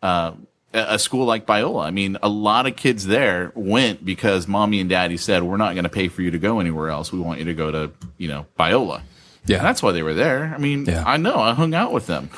uh, 0.02 0.32
a 0.72 0.98
school 0.98 1.24
like 1.24 1.46
Biola. 1.46 1.84
I 1.84 1.90
mean, 1.90 2.18
a 2.22 2.28
lot 2.28 2.66
of 2.66 2.76
kids 2.76 3.06
there 3.06 3.52
went 3.54 4.04
because 4.04 4.48
mommy 4.48 4.80
and 4.80 4.90
daddy 4.90 5.16
said, 5.16 5.42
"We're 5.42 5.56
not 5.56 5.74
going 5.74 5.84
to 5.84 5.90
pay 5.90 6.08
for 6.08 6.22
you 6.22 6.32
to 6.32 6.38
go 6.38 6.60
anywhere 6.60 6.90
else. 6.90 7.12
We 7.12 7.20
want 7.20 7.38
you 7.38 7.44
to 7.46 7.54
go 7.54 7.70
to 7.70 7.92
you 8.18 8.28
know 8.28 8.46
Biola." 8.58 9.02
Yeah, 9.46 9.58
and 9.58 9.66
that's 9.66 9.82
why 9.82 9.92
they 9.92 10.02
were 10.02 10.14
there. 10.14 10.52
I 10.54 10.58
mean, 10.58 10.86
yeah. 10.86 11.04
I 11.06 11.16
know. 11.16 11.38
I 11.38 11.54
hung 11.54 11.74
out 11.74 11.92
with 11.92 12.06
them, 12.06 12.30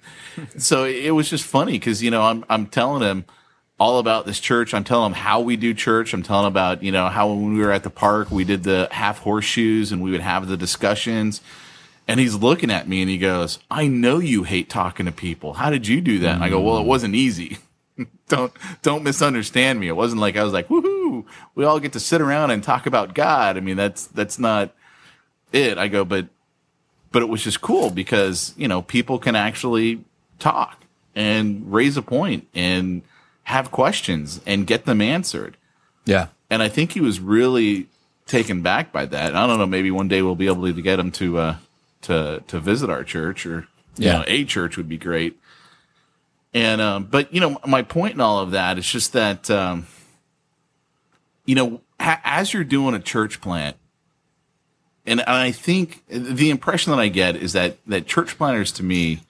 so 0.56 0.84
it 0.84 1.10
was 1.10 1.28
just 1.28 1.44
funny 1.44 1.72
because 1.72 2.02
you 2.02 2.10
know 2.10 2.22
I'm 2.22 2.44
I'm 2.48 2.66
telling 2.66 3.02
him 3.02 3.24
all 3.80 3.98
about 3.98 4.26
this 4.26 4.38
church. 4.38 4.72
I'm 4.74 4.84
telling 4.84 5.06
him 5.06 5.18
how 5.18 5.40
we 5.40 5.56
do 5.56 5.74
church. 5.74 6.14
I'm 6.14 6.22
telling 6.22 6.46
about 6.46 6.84
you 6.84 6.92
know 6.92 7.08
how 7.08 7.32
when 7.32 7.54
we 7.54 7.60
were 7.60 7.72
at 7.72 7.82
the 7.82 7.90
park 7.90 8.30
we 8.30 8.44
did 8.44 8.62
the 8.62 8.86
half 8.92 9.18
horseshoes 9.18 9.90
and 9.90 10.00
we 10.00 10.12
would 10.12 10.20
have 10.20 10.46
the 10.46 10.56
discussions 10.56 11.40
and 12.10 12.18
he's 12.18 12.34
looking 12.34 12.72
at 12.72 12.88
me 12.88 13.02
and 13.02 13.08
he 13.08 13.18
goes, 13.18 13.60
I 13.70 13.86
know 13.86 14.18
you 14.18 14.42
hate 14.42 14.68
talking 14.68 15.06
to 15.06 15.12
people. 15.12 15.52
How 15.52 15.70
did 15.70 15.86
you 15.86 16.00
do 16.00 16.18
that? 16.18 16.34
And 16.34 16.42
I 16.42 16.48
go, 16.48 16.60
well, 16.60 16.78
it 16.78 16.84
wasn't 16.84 17.14
easy. 17.14 17.58
don't, 18.28 18.52
don't 18.82 19.04
misunderstand 19.04 19.78
me. 19.78 19.86
It 19.86 19.94
wasn't 19.94 20.20
like 20.20 20.36
I 20.36 20.42
was 20.42 20.52
like, 20.52 20.66
woohoo, 20.66 21.24
we 21.54 21.64
all 21.64 21.78
get 21.78 21.92
to 21.92 22.00
sit 22.00 22.20
around 22.20 22.50
and 22.50 22.64
talk 22.64 22.86
about 22.86 23.14
God. 23.14 23.56
I 23.56 23.60
mean, 23.60 23.76
that's, 23.76 24.08
that's 24.08 24.40
not 24.40 24.74
it. 25.52 25.78
I 25.78 25.86
go, 25.86 26.04
but, 26.04 26.26
but 27.12 27.22
it 27.22 27.28
was 27.28 27.44
just 27.44 27.60
cool 27.60 27.90
because, 27.90 28.54
you 28.56 28.66
know, 28.66 28.82
people 28.82 29.20
can 29.20 29.36
actually 29.36 30.02
talk 30.40 30.84
and 31.14 31.72
raise 31.72 31.96
a 31.96 32.02
point 32.02 32.48
and 32.54 33.02
have 33.50 33.70
questions 33.70 34.40
and 34.46 34.66
get 34.66 34.84
them 34.84 35.00
answered. 35.00 35.56
Yeah. 36.04 36.28
And 36.48 36.62
I 36.62 36.68
think 36.68 36.92
he 36.92 37.00
was 37.00 37.20
really 37.20 37.88
taken 38.26 38.62
back 38.62 38.92
by 38.92 39.06
that. 39.06 39.36
I 39.36 39.46
don't 39.46 39.58
know. 39.58 39.66
Maybe 39.66 39.90
one 39.90 40.08
day 40.08 40.22
we'll 40.22 40.34
be 40.34 40.46
able 40.46 40.72
to 40.72 40.82
get 40.82 40.98
him 40.98 41.10
to, 41.12 41.38
uh, 41.38 41.56
to 42.02 42.42
to 42.46 42.60
visit 42.60 42.90
our 42.90 43.04
church 43.04 43.46
or 43.46 43.66
you 43.96 44.06
yeah. 44.06 44.12
know 44.18 44.24
a 44.26 44.44
church 44.44 44.76
would 44.76 44.88
be 44.88 44.98
great. 44.98 45.38
And 46.52 46.80
um, 46.80 47.04
but 47.04 47.32
you 47.32 47.40
know 47.40 47.58
my 47.66 47.82
point 47.82 48.14
in 48.14 48.20
all 48.20 48.40
of 48.40 48.52
that 48.52 48.78
is 48.78 48.90
just 48.90 49.12
that 49.12 49.50
um, 49.50 49.86
you 51.44 51.54
know 51.54 51.80
ha- 52.00 52.20
as 52.24 52.52
you're 52.52 52.64
doing 52.64 52.94
a 52.94 53.00
church 53.00 53.40
plant, 53.40 53.76
and, 55.06 55.20
and 55.20 55.28
I 55.28 55.52
think 55.52 56.04
the 56.08 56.50
impression 56.50 56.90
that 56.90 57.00
I 57.00 57.08
get 57.08 57.36
is 57.36 57.52
that 57.52 57.78
that 57.86 58.06
church 58.06 58.36
planters 58.36 58.72
to 58.72 58.82
me 58.82 59.20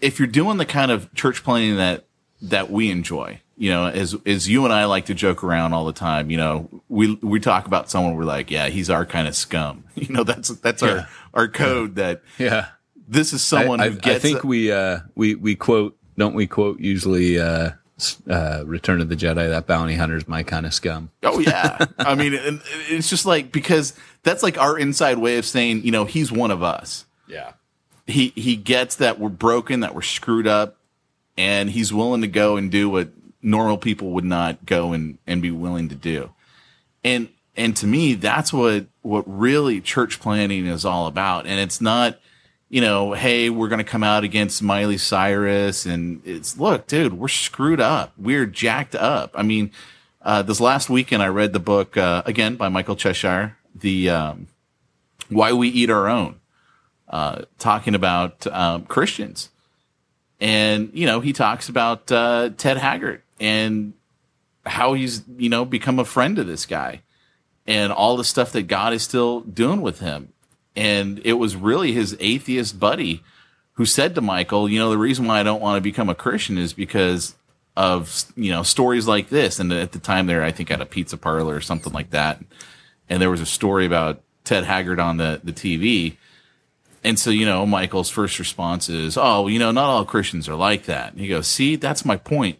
if 0.00 0.18
you're 0.18 0.28
doing 0.28 0.56
the 0.58 0.66
kind 0.66 0.90
of 0.90 1.12
church 1.14 1.42
planting 1.44 1.76
that 1.76 2.04
that 2.42 2.70
we 2.70 2.90
enjoy, 2.90 3.40
you 3.56 3.70
know, 3.70 3.86
as 3.86 4.14
as 4.26 4.48
you 4.48 4.64
and 4.64 4.72
I 4.72 4.84
like 4.84 5.06
to 5.06 5.14
joke 5.14 5.42
around 5.42 5.72
all 5.72 5.86
the 5.86 5.92
time, 5.92 6.30
you 6.30 6.36
know, 6.36 6.68
we 6.88 7.14
we 7.16 7.40
talk 7.40 7.66
about 7.66 7.90
someone 7.90 8.14
we're 8.16 8.24
like, 8.24 8.50
yeah, 8.50 8.68
he's 8.68 8.90
our 8.90 9.06
kind 9.06 9.26
of 9.28 9.34
scum. 9.36 9.84
You 9.96 10.08
know, 10.12 10.24
that's 10.24 10.48
that's 10.48 10.82
Yeah. 10.82 10.88
our 10.88 11.08
our 11.34 11.48
code 11.48 11.94
that 11.96 12.22
Yeah. 12.38 12.66
this 13.08 13.32
is 13.32 13.42
someone 13.42 13.80
I, 13.80 13.88
who 13.88 13.96
I- 13.96 13.98
gets 14.00 14.16
I 14.16 14.18
think 14.28 14.44
we 14.44 14.70
uh, 14.70 15.00
we 15.14 15.34
we 15.34 15.56
quote 15.56 15.96
don't 16.18 16.34
we 16.34 16.46
quote 16.46 16.80
usually 16.80 17.38
uh, 17.40 17.70
uh, 18.28 18.62
Return 18.66 19.00
of 19.00 19.08
the 19.08 19.16
Jedi 19.16 19.48
that 19.48 19.66
bounty 19.66 19.94
hunter's 19.94 20.28
my 20.28 20.42
kind 20.42 20.66
of 20.66 20.74
scum. 20.74 21.10
Oh 21.22 21.38
yeah. 21.38 21.78
I 21.98 22.14
mean, 22.14 22.32
it's 22.90 23.08
just 23.08 23.24
like 23.24 23.52
because 23.52 23.94
that's 24.22 24.42
like 24.42 24.58
our 24.58 24.78
inside 24.78 25.16
way 25.18 25.38
of 25.38 25.46
saying, 25.46 25.82
you 25.84 25.92
know, 25.92 26.04
he's 26.04 26.30
one 26.30 26.50
of 26.50 26.62
us. 26.62 27.06
Yeah. 27.26 27.52
He 28.06 28.28
he 28.36 28.56
gets 28.56 28.96
that 28.96 29.18
we're 29.18 29.28
broken, 29.28 29.80
that 29.80 29.94
we're 29.94 30.02
screwed 30.02 30.46
up, 30.46 30.76
and 31.36 31.70
he's 31.70 31.92
willing 31.92 32.20
to 32.20 32.28
go 32.28 32.56
and 32.56 32.70
do 32.70 32.88
what 32.88 33.08
normal 33.42 33.78
people 33.78 34.10
would 34.10 34.24
not 34.24 34.64
go 34.66 34.92
and 34.92 35.18
and 35.26 35.42
be 35.42 35.50
willing 35.50 35.88
to 35.88 35.94
do. 35.94 36.30
And 37.02 37.28
and 37.56 37.76
to 37.78 37.86
me, 37.86 38.14
that's 38.14 38.52
what 38.52 38.86
what 39.02 39.24
really 39.26 39.80
church 39.80 40.20
planting 40.20 40.66
is 40.66 40.84
all 40.84 41.06
about. 41.06 41.46
And 41.46 41.58
it's 41.58 41.80
not, 41.80 42.18
you 42.68 42.80
know, 42.80 43.12
hey, 43.12 43.50
we're 43.50 43.68
going 43.68 43.78
to 43.78 43.84
come 43.84 44.02
out 44.02 44.24
against 44.24 44.62
Miley 44.62 44.98
Cyrus, 44.98 45.86
and 45.86 46.20
it's 46.24 46.58
look, 46.58 46.86
dude, 46.86 47.14
we're 47.14 47.28
screwed 47.28 47.80
up, 47.80 48.12
we're 48.18 48.46
jacked 48.46 48.94
up. 48.94 49.32
I 49.34 49.42
mean, 49.42 49.70
uh, 50.22 50.42
this 50.42 50.60
last 50.60 50.90
weekend, 50.90 51.22
I 51.22 51.28
read 51.28 51.52
the 51.52 51.60
book 51.60 51.96
uh, 51.96 52.22
again 52.26 52.56
by 52.56 52.68
Michael 52.68 52.96
Cheshire, 52.96 53.56
the 53.74 54.10
um, 54.10 54.48
Why 55.28 55.52
We 55.52 55.68
Eat 55.68 55.88
Our 55.88 56.08
Own, 56.08 56.40
uh, 57.08 57.42
talking 57.58 57.94
about 57.94 58.46
um, 58.48 58.84
Christians, 58.86 59.50
and 60.40 60.90
you 60.92 61.06
know 61.06 61.20
he 61.20 61.32
talks 61.32 61.68
about 61.68 62.10
uh, 62.10 62.50
Ted 62.56 62.76
Haggard 62.76 63.22
and 63.40 63.92
how 64.64 64.94
he's 64.94 65.22
you 65.36 65.48
know 65.48 65.64
become 65.64 65.98
a 65.98 66.04
friend 66.04 66.38
of 66.38 66.46
this 66.46 66.66
guy, 66.66 67.02
and 67.66 67.92
all 67.92 68.16
the 68.16 68.24
stuff 68.24 68.52
that 68.52 68.62
God 68.62 68.92
is 68.92 69.02
still 69.02 69.40
doing 69.40 69.80
with 69.80 70.00
him, 70.00 70.32
and 70.74 71.20
it 71.24 71.34
was 71.34 71.56
really 71.56 71.92
his 71.92 72.16
atheist 72.20 72.78
buddy 72.80 73.22
who 73.76 73.84
said 73.84 74.14
to 74.14 74.20
Michael, 74.22 74.68
you 74.68 74.78
know, 74.78 74.90
the 74.90 74.98
reason 74.98 75.26
why 75.26 75.38
I 75.38 75.42
don't 75.42 75.60
want 75.60 75.76
to 75.76 75.82
become 75.82 76.08
a 76.08 76.14
Christian 76.14 76.56
is 76.56 76.72
because 76.72 77.34
of 77.76 78.24
you 78.34 78.50
know 78.50 78.62
stories 78.62 79.06
like 79.06 79.28
this. 79.28 79.60
And 79.60 79.72
at 79.72 79.92
the 79.92 79.98
time, 79.98 80.26
there 80.26 80.42
I 80.42 80.50
think 80.50 80.70
at 80.70 80.80
a 80.80 80.86
pizza 80.86 81.16
parlor 81.16 81.54
or 81.54 81.60
something 81.60 81.92
like 81.92 82.10
that, 82.10 82.42
and 83.08 83.20
there 83.20 83.30
was 83.30 83.40
a 83.40 83.46
story 83.46 83.86
about 83.86 84.22
Ted 84.44 84.64
Haggard 84.64 84.98
on 84.98 85.18
the 85.18 85.40
the 85.44 85.52
TV. 85.52 86.16
And 87.06 87.18
so, 87.18 87.30
you 87.30 87.46
know, 87.46 87.64
Michael's 87.64 88.10
first 88.10 88.38
response 88.38 88.88
is, 88.88 89.16
"Oh, 89.16 89.46
you 89.46 89.58
know, 89.58 89.70
not 89.70 89.84
all 89.88 90.04
Christians 90.04 90.48
are 90.48 90.56
like 90.56 90.84
that." 90.86 91.12
And 91.12 91.20
he 91.20 91.28
goes, 91.28 91.46
"See, 91.46 91.76
that's 91.76 92.04
my 92.04 92.16
point. 92.16 92.58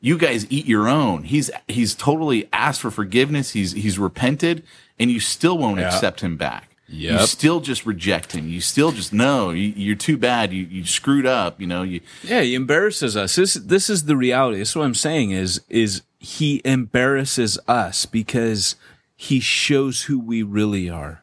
You 0.00 0.18
guys 0.18 0.46
eat 0.50 0.66
your 0.66 0.86
own. 0.86 1.24
He's 1.24 1.50
he's 1.66 1.94
totally 1.94 2.48
asked 2.52 2.80
for 2.82 2.90
forgiveness. 2.90 3.52
He's 3.52 3.72
he's 3.72 3.98
repented, 3.98 4.62
and 4.98 5.10
you 5.10 5.18
still 5.18 5.56
won't 5.58 5.80
Yeah. 5.80 5.86
accept 5.86 6.20
him 6.20 6.36
back. 6.36 6.70
You 6.88 7.18
still 7.26 7.58
just 7.60 7.84
reject 7.84 8.30
him. 8.32 8.48
You 8.48 8.60
still 8.60 8.92
just 8.92 9.12
no. 9.12 9.50
You, 9.50 9.72
you're 9.74 9.96
too 9.96 10.16
bad. 10.16 10.52
You 10.52 10.64
you 10.70 10.84
screwed 10.84 11.26
up. 11.26 11.60
You 11.60 11.66
know 11.66 11.82
you 11.82 12.00
Yeah, 12.22 12.42
he 12.42 12.54
embarrasses 12.54 13.16
us. 13.16 13.34
This 13.34 13.54
this 13.54 13.90
is 13.90 14.04
the 14.04 14.16
reality. 14.16 14.58
That's 14.58 14.76
what 14.76 14.84
I'm 14.84 14.94
saying 14.94 15.32
is 15.32 15.60
is 15.68 16.02
he 16.20 16.60
embarrasses 16.64 17.58
us 17.66 18.06
because 18.06 18.76
he 19.16 19.40
shows 19.40 20.02
who 20.02 20.20
we 20.20 20.42
really 20.44 20.88
are. 20.88 21.22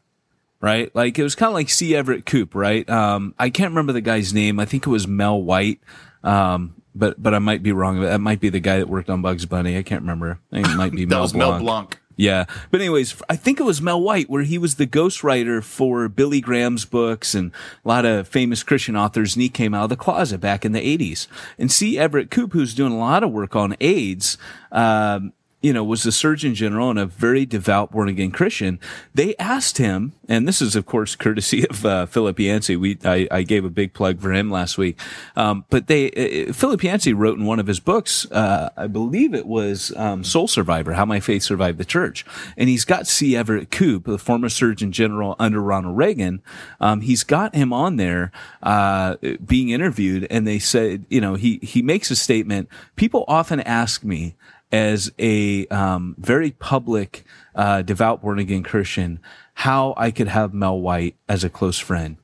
Right? 0.63 0.95
Like 0.95 1.19
it 1.19 1.23
was 1.23 1.35
kind 1.35 1.49
of 1.49 1.53
like 1.53 1.69
C. 1.69 1.93
Everett 1.93 2.25
Koop, 2.25 2.55
right? 2.55 2.89
Um, 2.89 3.35
I 3.37 3.49
can't 3.49 3.71
remember 3.71 3.91
the 3.91 4.01
guy's 4.01 4.33
name. 4.33 4.61
I 4.61 4.65
think 4.65 4.87
it 4.87 4.89
was 4.89 5.05
Mel 5.05 5.41
White. 5.41 5.81
Um, 6.23 6.81
but 6.95 7.21
but 7.21 7.33
I 7.33 7.39
might 7.39 7.63
be 7.63 7.73
wrong. 7.73 7.99
That 7.99 8.21
might 8.21 8.39
be 8.39 8.49
the 8.49 8.61
guy 8.61 8.77
that 8.77 8.87
worked 8.87 9.09
on 9.09 9.21
Bugs 9.21 9.45
Bunny. 9.45 9.77
I 9.77 9.83
can't 9.83 10.01
remember. 10.01 10.39
I 10.51 10.55
think 10.55 10.67
it 10.69 10.75
might 10.75 10.93
be 10.93 11.05
Mel 11.05 11.27
Blanc. 11.27 11.35
Mel 11.35 11.59
Blanc. 11.59 11.99
Yeah. 12.15 12.45
But 12.69 12.81
anyways, 12.81 13.21
I 13.29 13.35
think 13.35 13.59
it 13.59 13.63
was 13.63 13.81
Mel 13.81 14.01
White 14.01 14.29
where 14.29 14.43
he 14.43 14.57
was 14.57 14.75
the 14.75 14.87
ghostwriter 14.87 15.63
for 15.63 16.07
Billy 16.07 16.41
Graham's 16.41 16.85
books 16.85 17.33
and 17.33 17.51
a 17.83 17.87
lot 17.87 18.05
of 18.05 18.27
famous 18.27 18.63
Christian 18.63 18.95
authors. 18.95 19.35
And 19.35 19.41
he 19.41 19.49
came 19.49 19.73
out 19.73 19.85
of 19.85 19.89
the 19.89 19.95
closet 19.95 20.39
back 20.39 20.63
in 20.63 20.71
the 20.71 20.97
80s. 20.97 21.27
And 21.57 21.71
C. 21.71 21.97
Everett 21.97 22.29
Koop, 22.29 22.53
who's 22.53 22.73
doing 22.73 22.93
a 22.93 22.97
lot 22.97 23.23
of 23.23 23.31
work 23.31 23.55
on 23.55 23.75
AIDS, 23.81 24.37
um, 24.71 25.33
you 25.63 25.71
know, 25.71 25.83
was 25.83 26.03
the 26.03 26.11
Surgeon 26.11 26.53
General 26.53 26.89
and 26.89 26.99
a 26.99 27.05
very 27.05 27.45
devout 27.45 27.91
born 27.91 28.09
again 28.09 28.31
Christian. 28.31 28.79
They 29.15 29.33
asked 29.37 29.77
him, 29.77 30.11
and 30.27 30.45
this 30.45 30.61
is 30.61 30.75
of 30.75 30.85
course 30.85 31.15
courtesy 31.15 31.65
of 31.69 31.85
uh, 31.85 32.05
Philip 32.05 32.37
Yancey. 32.37 32.75
We 32.75 32.99
I, 33.05 33.27
I 33.31 33.43
gave 33.43 33.63
a 33.63 33.69
big 33.69 33.93
plug 33.93 34.19
for 34.19 34.33
him 34.33 34.51
last 34.51 34.77
week, 34.77 34.99
um, 35.37 35.63
but 35.69 35.87
they 35.87 36.11
uh, 36.49 36.53
Philip 36.53 36.83
Yancey 36.83 37.13
wrote 37.13 37.39
in 37.39 37.45
one 37.45 37.59
of 37.59 37.67
his 37.67 37.79
books, 37.79 38.29
uh, 38.31 38.71
I 38.75 38.87
believe 38.87 39.33
it 39.33 39.47
was 39.47 39.93
um, 39.95 40.25
Soul 40.25 40.49
Survivor: 40.49 40.93
How 40.93 41.05
My 41.05 41.21
Faith 41.21 41.43
Survived 41.43 41.77
the 41.77 41.85
Church, 41.85 42.25
and 42.57 42.67
he's 42.67 42.83
got 42.83 43.07
C. 43.07 43.37
Everett 43.37 43.71
Koop, 43.71 44.03
the 44.03 44.17
former 44.17 44.49
Surgeon 44.49 44.91
General 44.91 45.37
under 45.39 45.61
Ronald 45.61 45.95
Reagan. 45.95 46.41
Um, 46.81 46.99
he's 46.99 47.23
got 47.23 47.55
him 47.55 47.71
on 47.71 47.95
there 47.95 48.33
uh, 48.61 49.15
being 49.45 49.69
interviewed, 49.69 50.27
and 50.29 50.45
they 50.45 50.59
said, 50.59 51.05
you 51.09 51.21
know, 51.21 51.35
he 51.35 51.59
he 51.63 51.81
makes 51.81 52.11
a 52.11 52.17
statement. 52.17 52.67
People 52.97 53.23
often 53.29 53.61
ask 53.61 54.03
me 54.03 54.35
as 54.73 55.11
a 55.19 55.67
um, 55.67 56.15
very 56.17 56.51
public, 56.51 57.23
uh, 57.53 57.83
devout 57.83 58.23
born 58.23 58.39
again 58.39 58.63
Christian, 58.63 59.19
how 59.53 59.93
I 59.95 60.09
could 60.09 60.27
have 60.27 60.51
Mel 60.51 60.79
White 60.79 61.15
as 61.29 61.43
a 61.43 61.49
close 61.49 61.77
friend. 61.77 62.17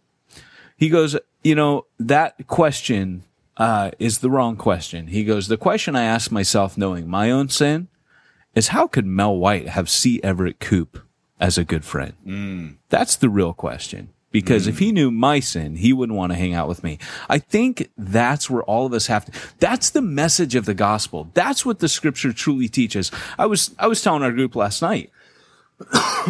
He 0.76 0.89
goes, 0.89 1.16
you 1.43 1.54
know, 1.54 1.86
that 2.00 2.47
question 2.47 3.24
uh, 3.58 3.91
is 4.00 4.18
the 4.18 4.32
wrong 4.32 4.56
question. 4.56 5.08
He 5.08 5.24
goes, 5.24 5.47
the 5.47 5.58
question 5.58 5.95
I 5.95 6.04
ask 6.04 6.32
myself, 6.32 6.76
knowing 6.76 7.08
my 7.08 7.30
own 7.30 7.50
sin, 7.50 7.88
is 8.56 8.70
how 8.70 8.88
could 8.88 9.06
Mel 9.06 9.38
White 9.38 9.70
have 9.70 9.88
C. 9.88 10.20
Everett 10.24 10.60
Koop 10.60 11.06
as 11.39 11.58
a 11.58 11.64
good 11.64 11.86
friend? 11.86 12.14
That's 12.89 13.16
the 13.16 13.30
real 13.30 13.54
question. 13.54 14.10
Because 14.32 14.67
if 14.67 14.77
he 14.77 14.91
knew 14.91 15.09
my 15.09 15.39
sin, 15.39 15.75
he 15.75 15.91
wouldn't 15.91 16.17
want 16.17 16.32
to 16.32 16.38
hang 16.38 16.53
out 16.53 16.67
with 16.67 16.84
me. 16.84 16.99
I 17.27 17.39
think 17.39 17.89
that's 17.97 18.49
where 18.49 18.61
all 18.63 18.86
of 18.86 18.93
us 18.93 19.07
have 19.07 19.25
to, 19.25 19.32
that's 19.59 19.89
the 19.89 20.03
message 20.03 20.53
of 20.53 20.65
the 20.65 20.75
gospel. 20.75 21.30
That's 21.34 21.65
what 21.65 21.80
the 21.80 21.89
scripture 21.89 22.32
truly 22.32 22.67
teaches. 22.67 23.11
I 23.39 23.47
was, 23.47 23.73
I 23.80 23.88
was 23.88 24.03
telling 24.03 24.21
our 24.21 24.32
group 24.32 24.55
last 24.55 24.84
night, 24.84 25.09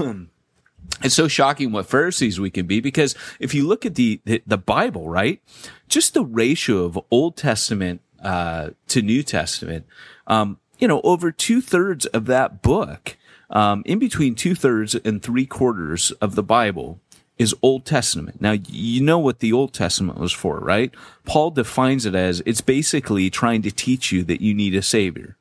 it's 1.04 1.16
so 1.16 1.28
shocking 1.28 1.74
what 1.74 1.88
Pharisees 1.88 2.40
we 2.40 2.50
can 2.50 2.68
be 2.68 2.80
because 2.80 3.16
if 3.38 3.54
you 3.54 3.68
look 3.68 3.86
at 3.86 3.96
the, 3.96 4.22
the, 4.24 4.42
the 4.48 4.58
Bible, 4.58 5.10
right? 5.10 5.42
Just 5.90 6.14
the 6.14 6.24
ratio 6.24 6.86
of 6.86 6.98
Old 7.12 7.36
Testament, 7.36 8.02
uh, 8.24 8.70
to 8.88 9.02
New 9.02 9.24
Testament, 9.24 9.86
um, 10.28 10.58
you 10.78 10.88
know, 10.88 11.02
over 11.02 11.32
two 11.32 11.62
thirds 11.62 12.06
of 12.08 12.26
that 12.28 12.62
book, 12.62 13.18
um, 13.50 13.84
in 13.86 14.00
between 14.00 14.36
two 14.36 14.56
thirds 14.56 14.96
and 14.96 15.22
three 15.22 15.46
quarters 15.46 16.12
of 16.12 16.36
the 16.36 16.44
Bible 16.44 17.00
is 17.40 17.56
Old 17.62 17.86
Testament. 17.86 18.42
Now, 18.42 18.52
you 18.68 19.02
know 19.02 19.18
what 19.18 19.40
the 19.40 19.54
Old 19.54 19.74
Testament 19.74 20.20
was 20.20 20.34
for, 20.34 20.60
right? 20.60 20.94
Paul 21.26 21.52
defines 21.52 22.06
it 22.06 22.14
as 22.14 22.44
it's 22.46 22.62
basically 22.62 23.30
trying 23.30 23.62
to 23.62 23.72
teach 23.72 24.12
you 24.12 24.24
that 24.26 24.42
you 24.42 24.54
need 24.54 24.76
a 24.76 24.82
savior. 24.82 25.38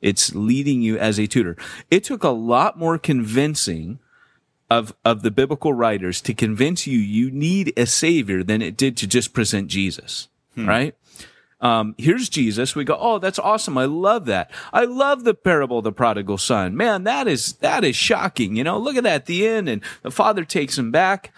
It's 0.00 0.34
leading 0.34 0.82
you 0.82 0.98
as 0.98 1.18
a 1.18 1.26
tutor. 1.26 1.56
It 1.90 2.04
took 2.04 2.22
a 2.22 2.28
lot 2.28 2.78
more 2.78 2.98
convincing 2.98 3.98
of 4.70 4.94
of 5.02 5.22
the 5.22 5.30
biblical 5.30 5.72
writers 5.72 6.20
to 6.20 6.34
convince 6.34 6.86
you 6.86 6.98
you 6.98 7.30
need 7.30 7.72
a 7.76 7.86
savior 7.86 8.42
than 8.42 8.60
it 8.60 8.76
did 8.76 8.98
to 8.98 9.06
just 9.06 9.32
present 9.32 9.68
Jesus, 9.68 10.28
hmm. 10.54 10.68
right? 10.68 10.94
Um, 11.60 11.94
here's 11.98 12.28
Jesus. 12.28 12.76
We 12.76 12.84
go, 12.84 12.96
oh, 12.98 13.18
that's 13.18 13.38
awesome. 13.38 13.76
I 13.76 13.86
love 13.86 14.26
that. 14.26 14.50
I 14.72 14.84
love 14.84 15.24
the 15.24 15.34
parable 15.34 15.78
of 15.78 15.84
the 15.84 15.92
prodigal 15.92 16.38
son. 16.38 16.76
Man, 16.76 17.04
that 17.04 17.26
is 17.26 17.54
that 17.54 17.84
is 17.84 17.96
shocking. 17.96 18.56
You 18.56 18.64
know, 18.64 18.78
look 18.78 18.96
at 18.96 19.02
that 19.04 19.14
at 19.14 19.26
the 19.26 19.46
end, 19.46 19.68
and 19.68 19.82
the 20.02 20.10
father 20.10 20.44
takes 20.44 20.78
him 20.78 20.92
back, 20.92 21.32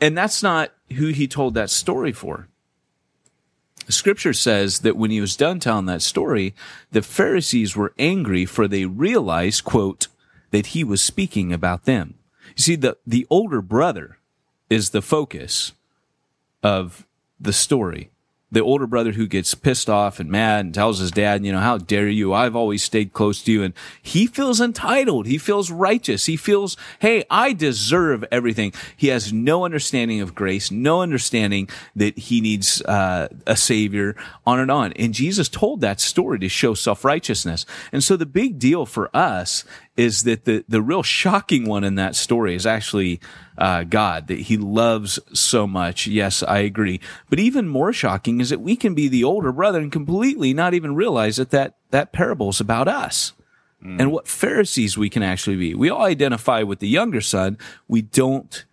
and 0.00 0.16
that's 0.16 0.42
not 0.42 0.72
who 0.94 1.08
he 1.08 1.28
told 1.28 1.54
that 1.54 1.70
story 1.70 2.12
for. 2.12 2.48
Scripture 3.88 4.34
says 4.34 4.80
that 4.80 4.96
when 4.96 5.10
he 5.10 5.20
was 5.20 5.36
done 5.36 5.60
telling 5.60 5.86
that 5.86 6.02
story, 6.02 6.54
the 6.90 7.02
Pharisees 7.02 7.74
were 7.74 7.94
angry 7.98 8.44
for 8.44 8.68
they 8.68 8.84
realized, 8.84 9.64
quote, 9.64 10.08
that 10.50 10.68
he 10.68 10.84
was 10.84 11.00
speaking 11.00 11.52
about 11.52 11.84
them. 11.84 12.14
You 12.56 12.62
see, 12.62 12.76
the, 12.76 12.96
the 13.06 13.26
older 13.30 13.62
brother 13.62 14.18
is 14.68 14.90
the 14.90 15.02
focus 15.02 15.72
of 16.62 17.06
the 17.40 17.52
story. 17.52 18.10
The 18.50 18.60
older 18.60 18.86
brother 18.86 19.12
who 19.12 19.26
gets 19.26 19.54
pissed 19.54 19.90
off 19.90 20.20
and 20.20 20.30
mad 20.30 20.64
and 20.64 20.74
tells 20.74 20.98
his 20.98 21.10
dad, 21.10 21.44
you 21.44 21.52
know, 21.52 21.60
how 21.60 21.76
dare 21.76 22.08
you? 22.08 22.32
I've 22.32 22.56
always 22.56 22.82
stayed 22.82 23.12
close 23.12 23.42
to 23.42 23.52
you. 23.52 23.62
And 23.62 23.74
he 24.00 24.26
feels 24.26 24.60
entitled. 24.60 25.26
He 25.26 25.36
feels 25.36 25.70
righteous. 25.70 26.26
He 26.26 26.36
feels, 26.36 26.76
hey, 27.00 27.24
I 27.30 27.52
deserve 27.52 28.24
everything. 28.32 28.72
He 28.96 29.08
has 29.08 29.32
no 29.32 29.64
understanding 29.64 30.20
of 30.20 30.34
grace, 30.34 30.70
no 30.70 31.02
understanding 31.02 31.68
that 31.94 32.18
he 32.18 32.40
needs 32.40 32.80
uh, 32.82 33.28
a 33.46 33.56
savior, 33.56 34.16
on 34.46 34.60
and 34.60 34.70
on. 34.70 34.92
And 34.94 35.12
Jesus 35.12 35.48
told 35.48 35.82
that 35.82 36.00
story 36.00 36.38
to 36.38 36.48
show 36.48 36.74
self 36.74 37.04
righteousness. 37.04 37.66
And 37.92 38.02
so 38.02 38.16
the 38.16 38.26
big 38.26 38.58
deal 38.58 38.86
for 38.86 39.14
us 39.14 39.64
is 39.98 40.22
that 40.22 40.44
the, 40.44 40.64
the 40.68 40.80
real 40.80 41.02
shocking 41.02 41.66
one 41.66 41.82
in 41.82 41.96
that 41.96 42.14
story 42.14 42.54
is 42.54 42.64
actually 42.64 43.20
uh, 43.58 43.82
God 43.82 44.28
that 44.28 44.38
he 44.38 44.56
loves 44.56 45.18
so 45.32 45.66
much. 45.66 46.06
Yes, 46.06 46.44
I 46.44 46.60
agree. 46.60 47.00
But 47.28 47.40
even 47.40 47.66
more 47.66 47.92
shocking 47.92 48.40
is 48.40 48.50
that 48.50 48.60
we 48.60 48.76
can 48.76 48.94
be 48.94 49.08
the 49.08 49.24
older 49.24 49.50
brother 49.50 49.80
and 49.80 49.90
completely 49.90 50.54
not 50.54 50.72
even 50.72 50.94
realize 50.94 51.36
that 51.36 51.50
that, 51.50 51.74
that 51.90 52.12
parable 52.12 52.50
is 52.50 52.60
about 52.60 52.86
us. 52.86 53.32
Mm. 53.84 54.00
And 54.00 54.12
what 54.12 54.28
Pharisees 54.28 54.96
we 54.96 55.10
can 55.10 55.24
actually 55.24 55.56
be. 55.56 55.74
We 55.74 55.90
all 55.90 56.04
identify 56.04 56.62
with 56.62 56.78
the 56.78 56.88
younger 56.88 57.20
son. 57.20 57.58
We 57.88 58.02
don't 58.02 58.64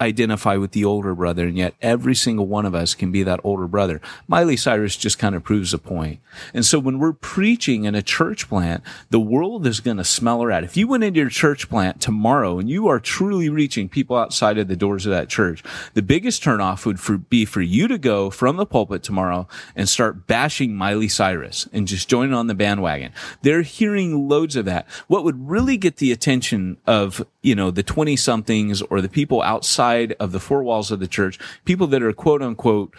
identify 0.00 0.56
with 0.56 0.72
the 0.72 0.84
older 0.84 1.14
brother, 1.14 1.46
and 1.46 1.56
yet 1.56 1.74
every 1.80 2.14
single 2.14 2.46
one 2.46 2.66
of 2.66 2.74
us 2.74 2.94
can 2.94 3.10
be 3.10 3.22
that 3.22 3.40
older 3.42 3.66
brother. 3.66 4.00
Miley 4.28 4.56
Cyrus 4.56 4.96
just 4.96 5.18
kind 5.18 5.34
of 5.34 5.42
proves 5.42 5.72
a 5.72 5.78
point. 5.78 6.20
And 6.52 6.66
so 6.66 6.78
when 6.78 6.98
we're 6.98 7.14
preaching 7.14 7.84
in 7.84 7.94
a 7.94 8.02
church 8.02 8.48
plant, 8.48 8.82
the 9.10 9.20
world 9.20 9.66
is 9.66 9.80
going 9.80 9.96
to 9.96 10.04
smell 10.04 10.42
her 10.42 10.52
out. 10.52 10.64
If 10.64 10.76
you 10.76 10.86
went 10.86 11.04
into 11.04 11.20
your 11.20 11.30
church 11.30 11.68
plant 11.68 12.00
tomorrow 12.00 12.58
and 12.58 12.68
you 12.68 12.88
are 12.88 13.00
truly 13.00 13.48
reaching 13.48 13.88
people 13.88 14.16
outside 14.16 14.58
of 14.58 14.68
the 14.68 14.76
doors 14.76 15.06
of 15.06 15.12
that 15.12 15.28
church, 15.28 15.62
the 15.94 16.02
biggest 16.02 16.42
turnoff 16.42 16.84
would 16.84 17.00
for, 17.00 17.16
be 17.16 17.44
for 17.44 17.62
you 17.62 17.88
to 17.88 17.96
go 17.96 18.28
from 18.28 18.56
the 18.56 18.66
pulpit 18.66 19.02
tomorrow 19.02 19.48
and 19.74 19.88
start 19.88 20.26
bashing 20.26 20.74
Miley 20.74 21.08
Cyrus 21.08 21.68
and 21.72 21.88
just 21.88 22.08
join 22.08 22.32
on 22.32 22.48
the 22.48 22.54
bandwagon. 22.54 23.12
They're 23.42 23.62
hearing 23.62 24.28
loads 24.28 24.56
of 24.56 24.66
that. 24.66 24.86
What 25.06 25.24
would 25.24 25.48
really 25.48 25.76
get 25.76 25.96
the 25.96 26.12
attention 26.12 26.76
of, 26.86 27.24
you 27.46 27.54
know, 27.54 27.70
the 27.70 27.84
20 27.84 28.16
somethings 28.16 28.82
or 28.82 29.00
the 29.00 29.08
people 29.08 29.40
outside 29.40 30.14
of 30.18 30.32
the 30.32 30.40
four 30.40 30.64
walls 30.64 30.90
of 30.90 30.98
the 30.98 31.06
church, 31.06 31.38
people 31.64 31.86
that 31.86 32.02
are 32.02 32.12
quote 32.12 32.42
unquote 32.42 32.92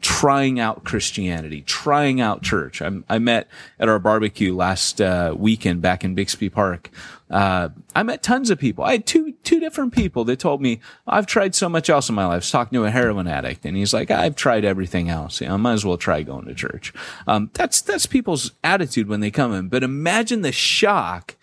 trying 0.00 0.58
out 0.58 0.84
Christianity, 0.84 1.60
trying 1.60 2.18
out 2.18 2.42
church. 2.42 2.80
I, 2.80 2.90
I 3.10 3.18
met 3.18 3.48
at 3.78 3.90
our 3.90 3.98
barbecue 3.98 4.56
last 4.56 5.02
uh, 5.02 5.34
weekend 5.36 5.82
back 5.82 6.02
in 6.02 6.14
Bixby 6.14 6.48
Park. 6.48 6.88
Uh, 7.30 7.68
I 7.94 8.02
met 8.02 8.22
tons 8.22 8.48
of 8.48 8.58
people. 8.58 8.82
I 8.84 8.92
had 8.92 9.06
two 9.06 9.34
two 9.44 9.60
different 9.60 9.92
people 9.92 10.24
that 10.24 10.38
told 10.38 10.62
me 10.62 10.80
I've 11.06 11.26
tried 11.26 11.54
so 11.54 11.68
much 11.68 11.90
else 11.90 12.08
in 12.08 12.14
my 12.14 12.24
life. 12.24 12.32
I 12.32 12.36
was 12.36 12.50
talking 12.50 12.78
to 12.78 12.86
a 12.86 12.90
heroin 12.90 13.28
addict, 13.28 13.66
and 13.66 13.76
he's 13.76 13.92
like, 13.92 14.10
"I've 14.10 14.34
tried 14.34 14.64
everything 14.64 15.10
else. 15.10 15.42
You 15.42 15.48
know, 15.48 15.54
I 15.54 15.56
might 15.58 15.74
as 15.74 15.84
well 15.84 15.98
try 15.98 16.22
going 16.22 16.46
to 16.46 16.54
church." 16.54 16.92
Um, 17.26 17.50
that's 17.52 17.82
that's 17.82 18.06
people's 18.06 18.52
attitude 18.64 19.06
when 19.06 19.20
they 19.20 19.30
come 19.30 19.52
in. 19.52 19.68
But 19.68 19.84
imagine 19.84 20.40
the 20.40 20.50
shock 20.50 21.36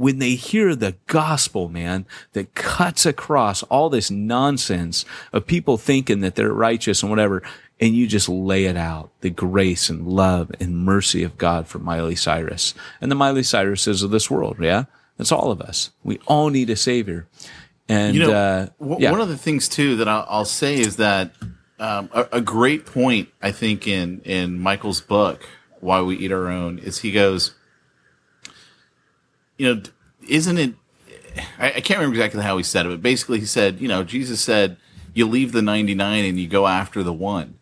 when 0.00 0.18
they 0.18 0.34
hear 0.34 0.74
the 0.74 0.96
gospel, 1.08 1.68
man, 1.68 2.06
that 2.32 2.54
cuts 2.54 3.04
across 3.04 3.62
all 3.64 3.90
this 3.90 4.10
nonsense 4.10 5.04
of 5.30 5.46
people 5.46 5.76
thinking 5.76 6.20
that 6.20 6.36
they're 6.36 6.54
righteous 6.54 7.02
and 7.02 7.10
whatever, 7.10 7.42
and 7.78 7.94
you 7.94 8.06
just 8.06 8.26
lay 8.26 8.64
it 8.64 8.78
out, 8.78 9.10
the 9.20 9.28
grace 9.28 9.90
and 9.90 10.06
love 10.06 10.50
and 10.58 10.78
mercy 10.78 11.22
of 11.22 11.36
God 11.36 11.68
for 11.68 11.80
Miley 11.80 12.16
Cyrus 12.16 12.72
and 13.02 13.10
the 13.10 13.14
Miley 13.14 13.42
Cyruses 13.42 14.02
of 14.02 14.10
this 14.10 14.30
world. 14.30 14.56
Yeah. 14.58 14.84
That's 15.18 15.32
all 15.32 15.50
of 15.50 15.60
us. 15.60 15.90
We 16.02 16.18
all 16.26 16.48
need 16.48 16.70
a 16.70 16.76
savior. 16.76 17.26
And, 17.86 18.16
you 18.16 18.22
know, 18.26 18.32
uh, 18.32 18.66
w- 18.80 19.02
yeah. 19.02 19.10
one 19.10 19.20
of 19.20 19.28
the 19.28 19.36
things 19.36 19.68
too 19.68 19.96
that 19.96 20.08
I'll, 20.08 20.24
I'll 20.30 20.44
say 20.46 20.80
is 20.80 20.96
that, 20.96 21.32
um, 21.78 22.08
a, 22.14 22.26
a 22.32 22.40
great 22.40 22.86
point, 22.86 23.28
I 23.42 23.52
think 23.52 23.86
in, 23.86 24.22
in 24.24 24.58
Michael's 24.60 25.02
book, 25.02 25.46
Why 25.80 26.00
We 26.00 26.16
Eat 26.16 26.32
Our 26.32 26.48
Own 26.48 26.78
is 26.78 27.00
he 27.00 27.12
goes, 27.12 27.54
you 29.60 29.74
know, 29.74 29.82
isn't 30.26 30.56
it? 30.56 30.74
I, 31.58 31.66
I, 31.66 31.80
can't 31.82 31.98
remember 31.98 32.14
exactly 32.14 32.42
how 32.42 32.56
he 32.56 32.62
said 32.62 32.86
it, 32.86 32.88
but 32.88 33.02
basically 33.02 33.40
he 33.40 33.44
said, 33.44 33.78
you 33.78 33.88
know, 33.88 34.02
Jesus 34.02 34.40
said, 34.40 34.78
you 35.12 35.26
leave 35.26 35.52
the 35.52 35.60
99 35.60 36.24
and 36.24 36.40
you 36.40 36.48
go 36.48 36.66
after 36.66 37.02
the 37.02 37.12
one. 37.12 37.58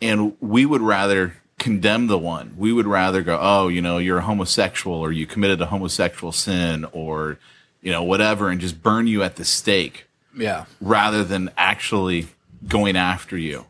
And 0.00 0.34
we 0.40 0.64
would 0.64 0.80
rather 0.80 1.34
condemn 1.58 2.06
the 2.06 2.16
one. 2.16 2.54
We 2.56 2.72
would 2.72 2.86
rather 2.86 3.20
go, 3.20 3.38
oh, 3.38 3.68
you 3.68 3.82
know, 3.82 3.98
you're 3.98 4.18
a 4.18 4.22
homosexual 4.22 4.96
or 4.96 5.12
you 5.12 5.26
committed 5.26 5.60
a 5.60 5.66
homosexual 5.66 6.32
sin 6.32 6.86
or, 6.92 7.38
you 7.82 7.92
know, 7.92 8.02
whatever, 8.02 8.48
and 8.48 8.58
just 8.58 8.82
burn 8.82 9.06
you 9.06 9.22
at 9.22 9.36
the 9.36 9.44
stake. 9.44 10.06
Yeah. 10.34 10.64
Rather 10.80 11.24
than 11.24 11.50
actually 11.58 12.28
going 12.66 12.96
after 12.96 13.36
you. 13.36 13.66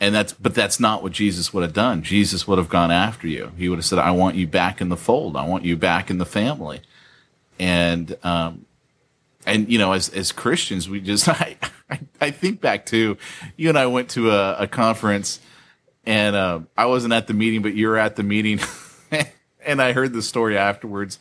And 0.00 0.14
that's, 0.14 0.32
but 0.32 0.54
that's 0.54 0.78
not 0.78 1.02
what 1.02 1.12
Jesus 1.12 1.52
would 1.52 1.62
have 1.62 1.72
done. 1.72 2.02
Jesus 2.02 2.46
would 2.46 2.58
have 2.58 2.68
gone 2.68 2.92
after 2.92 3.26
you. 3.26 3.50
He 3.56 3.68
would 3.68 3.78
have 3.78 3.84
said, 3.84 3.98
I 3.98 4.12
want 4.12 4.36
you 4.36 4.46
back 4.46 4.80
in 4.80 4.90
the 4.90 4.96
fold. 4.96 5.36
I 5.36 5.44
want 5.44 5.64
you 5.64 5.76
back 5.76 6.08
in 6.08 6.18
the 6.18 6.26
family. 6.26 6.80
And, 7.58 8.16
um, 8.22 8.64
and 9.44 9.68
you 9.68 9.78
know, 9.78 9.92
as, 9.92 10.08
as 10.10 10.30
Christians, 10.30 10.88
we 10.88 11.00
just, 11.00 11.28
I, 11.28 11.56
I, 11.90 12.00
I 12.20 12.30
think 12.30 12.60
back 12.60 12.86
to 12.86 13.16
you 13.56 13.68
and 13.68 13.78
I 13.78 13.86
went 13.86 14.10
to 14.10 14.30
a, 14.30 14.54
a 14.58 14.66
conference 14.68 15.40
and, 16.06 16.36
uh, 16.36 16.60
I 16.76 16.86
wasn't 16.86 17.12
at 17.12 17.26
the 17.26 17.34
meeting, 17.34 17.62
but 17.62 17.74
you 17.74 17.88
were 17.88 17.98
at 17.98 18.14
the 18.14 18.22
meeting 18.22 18.60
and 19.66 19.82
I 19.82 19.92
heard 19.92 20.12
the 20.12 20.22
story 20.22 20.56
afterwards. 20.56 21.18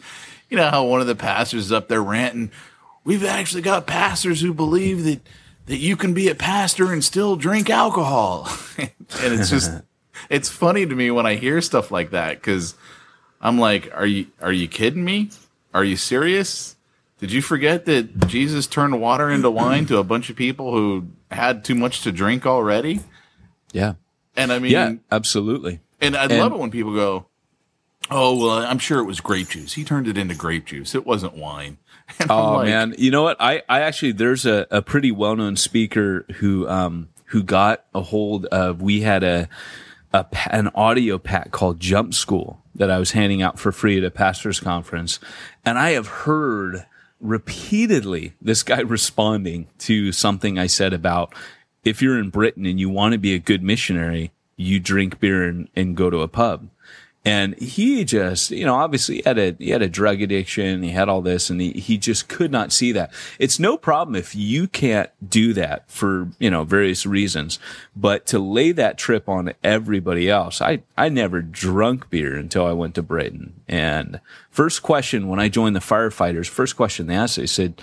You 0.49 0.57
know 0.57 0.69
how 0.69 0.85
one 0.85 1.01
of 1.01 1.07
the 1.07 1.15
pastors 1.15 1.65
is 1.65 1.71
up 1.71 1.87
there 1.87 2.03
ranting, 2.03 2.51
we've 3.03 3.25
actually 3.25 3.63
got 3.63 3.87
pastors 3.87 4.39
who 4.39 4.53
believe 4.53 5.03
that, 5.05 5.21
that 5.67 5.77
you 5.77 5.95
can 5.95 6.13
be 6.13 6.29
a 6.29 6.35
pastor 6.35 6.91
and 6.91 7.03
still 7.03 7.35
drink 7.35 7.69
alcohol. 7.69 8.49
and 8.77 8.89
it's 9.09 9.49
just, 9.49 9.71
it's 10.29 10.49
funny 10.49 10.85
to 10.85 10.95
me 10.95 11.11
when 11.11 11.25
I 11.25 11.35
hear 11.35 11.61
stuff 11.61 11.91
like 11.91 12.11
that 12.11 12.35
because 12.35 12.75
I'm 13.39 13.59
like, 13.59 13.91
are 13.93 14.05
you, 14.05 14.27
are 14.41 14.51
you 14.51 14.67
kidding 14.67 15.05
me? 15.05 15.29
Are 15.73 15.83
you 15.83 15.95
serious? 15.95 16.75
Did 17.19 17.31
you 17.31 17.41
forget 17.41 17.85
that 17.85 18.27
Jesus 18.27 18.67
turned 18.67 18.99
water 19.01 19.29
into 19.29 19.49
wine 19.49 19.85
to 19.87 19.97
a 19.97 20.03
bunch 20.03 20.29
of 20.29 20.35
people 20.35 20.71
who 20.71 21.07
had 21.31 21.63
too 21.63 21.75
much 21.75 22.01
to 22.01 22.11
drink 22.11 22.45
already? 22.45 23.01
Yeah. 23.71 23.95
And 24.35 24.53
I 24.53 24.59
mean, 24.59 24.71
yeah, 24.71 24.93
absolutely. 25.11 25.79
And 25.99 26.15
I 26.15 26.27
love 26.27 26.53
it 26.53 26.59
when 26.59 26.71
people 26.71 26.93
go, 26.93 27.25
Oh, 28.09 28.37
well, 28.37 28.59
I'm 28.59 28.79
sure 28.79 28.99
it 28.99 29.05
was 29.05 29.19
grape 29.19 29.49
juice. 29.49 29.73
He 29.73 29.83
turned 29.83 30.07
it 30.07 30.17
into 30.17 30.35
grape 30.35 30.65
juice. 30.65 30.95
It 30.95 31.05
wasn't 31.05 31.35
wine. 31.35 31.77
And 32.19 32.31
oh 32.31 32.53
like, 32.55 32.65
man, 32.67 32.95
you 32.97 33.11
know 33.11 33.23
what? 33.23 33.37
I, 33.39 33.61
I 33.67 33.81
actually 33.81 34.13
there's 34.13 34.45
a, 34.45 34.65
a 34.71 34.81
pretty 34.81 35.11
well 35.11 35.35
known 35.35 35.55
speaker 35.55 36.25
who 36.37 36.67
um 36.67 37.09
who 37.25 37.43
got 37.43 37.85
a 37.93 38.01
hold 38.01 38.45
of. 38.45 38.81
We 38.81 39.01
had 39.01 39.23
a, 39.23 39.49
a 40.13 40.25
an 40.49 40.69
audio 40.69 41.17
pack 41.17 41.51
called 41.51 41.79
Jump 41.79 42.13
School 42.13 42.61
that 42.75 42.89
I 42.89 42.97
was 42.97 43.11
handing 43.11 43.41
out 43.41 43.59
for 43.59 43.71
free 43.71 43.97
at 43.97 44.03
a 44.03 44.11
pastors 44.11 44.59
conference, 44.59 45.19
and 45.65 45.77
I 45.77 45.91
have 45.91 46.07
heard 46.07 46.85
repeatedly 47.19 48.33
this 48.41 48.63
guy 48.63 48.79
responding 48.81 49.67
to 49.79 50.11
something 50.11 50.57
I 50.57 50.67
said 50.67 50.93
about 50.93 51.33
if 51.83 52.01
you're 52.01 52.19
in 52.19 52.29
Britain 52.29 52.65
and 52.65 52.79
you 52.79 52.89
want 52.89 53.13
to 53.13 53.17
be 53.17 53.33
a 53.33 53.39
good 53.39 53.63
missionary, 53.63 54.31
you 54.55 54.79
drink 54.79 55.19
beer 55.19 55.43
and, 55.43 55.69
and 55.75 55.95
go 55.95 56.09
to 56.09 56.21
a 56.21 56.27
pub. 56.27 56.69
And 57.27 57.59
he 57.59 58.05
just, 58.05 58.51
you 58.51 58.63
know, 58.63 58.75
obviously 58.75 59.17
he 59.17 59.23
had 59.25 59.37
a, 59.37 59.53
he 59.59 59.71
had 59.71 59.81
a 59.81 59.89
drug 59.89 60.21
addiction. 60.21 60.81
He 60.81 60.91
had 60.91 61.09
all 61.09 61.21
this 61.21 61.49
and 61.49 61.59
he, 61.59 61.73
he 61.73 61.97
just 61.97 62.29
could 62.29 62.53
not 62.53 62.71
see 62.71 62.93
that. 62.93 63.11
It's 63.37 63.59
no 63.59 63.75
problem 63.75 64.15
if 64.15 64.33
you 64.33 64.65
can't 64.65 65.09
do 65.29 65.51
that 65.53 65.91
for, 65.91 66.29
you 66.39 66.49
know, 66.49 66.63
various 66.63 67.05
reasons, 67.05 67.59
but 67.97 68.25
to 68.27 68.39
lay 68.39 68.71
that 68.71 68.97
trip 68.97 69.27
on 69.27 69.53
everybody 69.61 70.29
else, 70.29 70.61
I, 70.61 70.83
I 70.97 71.09
never 71.09 71.41
drunk 71.41 72.09
beer 72.09 72.37
until 72.37 72.65
I 72.65 72.71
went 72.71 72.95
to 72.95 73.01
Britain. 73.01 73.59
And 73.67 74.21
first 74.49 74.81
question 74.81 75.27
when 75.27 75.41
I 75.41 75.49
joined 75.49 75.75
the 75.75 75.81
firefighters, 75.81 76.47
first 76.47 76.77
question 76.77 77.07
they 77.07 77.15
asked, 77.15 77.35
they 77.35 77.45
said, 77.45 77.81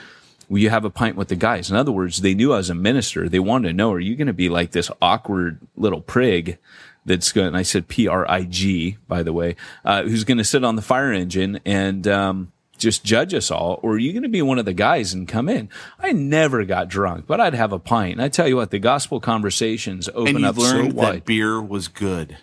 will 0.48 0.60
you 0.60 0.70
have 0.70 0.86
a 0.86 0.90
pint 0.90 1.16
with 1.16 1.28
the 1.28 1.36
guys? 1.36 1.70
In 1.70 1.76
other 1.76 1.92
words, 1.92 2.22
they 2.22 2.32
knew 2.32 2.54
I 2.54 2.56
was 2.56 2.70
a 2.70 2.74
minister. 2.74 3.28
They 3.28 3.40
wanted 3.40 3.68
to 3.68 3.74
know, 3.74 3.92
are 3.92 4.00
you 4.00 4.16
going 4.16 4.26
to 4.26 4.32
be 4.32 4.48
like 4.48 4.70
this 4.70 4.90
awkward 5.02 5.58
little 5.76 6.00
prig 6.00 6.56
that's 7.04 7.32
going, 7.32 7.48
and 7.48 7.56
I 7.56 7.62
said 7.62 7.88
P 7.88 8.08
R 8.08 8.30
I 8.30 8.44
G, 8.44 8.96
by 9.08 9.22
the 9.22 9.32
way, 9.32 9.56
uh, 9.84 10.02
who's 10.02 10.24
going 10.24 10.38
to 10.38 10.44
sit 10.44 10.64
on 10.64 10.76
the 10.76 10.82
fire 10.82 11.12
engine 11.12 11.60
and, 11.64 12.06
um, 12.08 12.52
just 12.76 13.04
judge 13.04 13.32
us 13.32 13.52
all, 13.52 13.78
or 13.82 13.92
are 13.92 13.98
you 13.98 14.12
going 14.12 14.24
to 14.24 14.28
be 14.28 14.42
one 14.42 14.58
of 14.58 14.64
the 14.64 14.74
guys 14.74 15.14
and 15.14 15.28
come 15.28 15.48
in? 15.48 15.68
I 16.00 16.10
never 16.10 16.64
got 16.64 16.88
drunk, 16.88 17.24
but 17.24 17.40
I'd 17.40 17.54
have 17.54 17.72
a 17.72 17.78
pint. 17.78 18.14
And 18.14 18.22
I 18.22 18.28
tell 18.28 18.48
you 18.48 18.56
what, 18.56 18.72
the 18.72 18.80
gospel 18.80 19.20
conversations 19.20 20.08
open 20.12 20.36
and 20.36 20.44
up 20.44 20.56
learned 20.56 20.90
so 20.90 20.96
wide. 20.96 21.14
that 21.14 21.24
beer 21.24 21.62
was 21.62 21.86
good. 21.86 22.36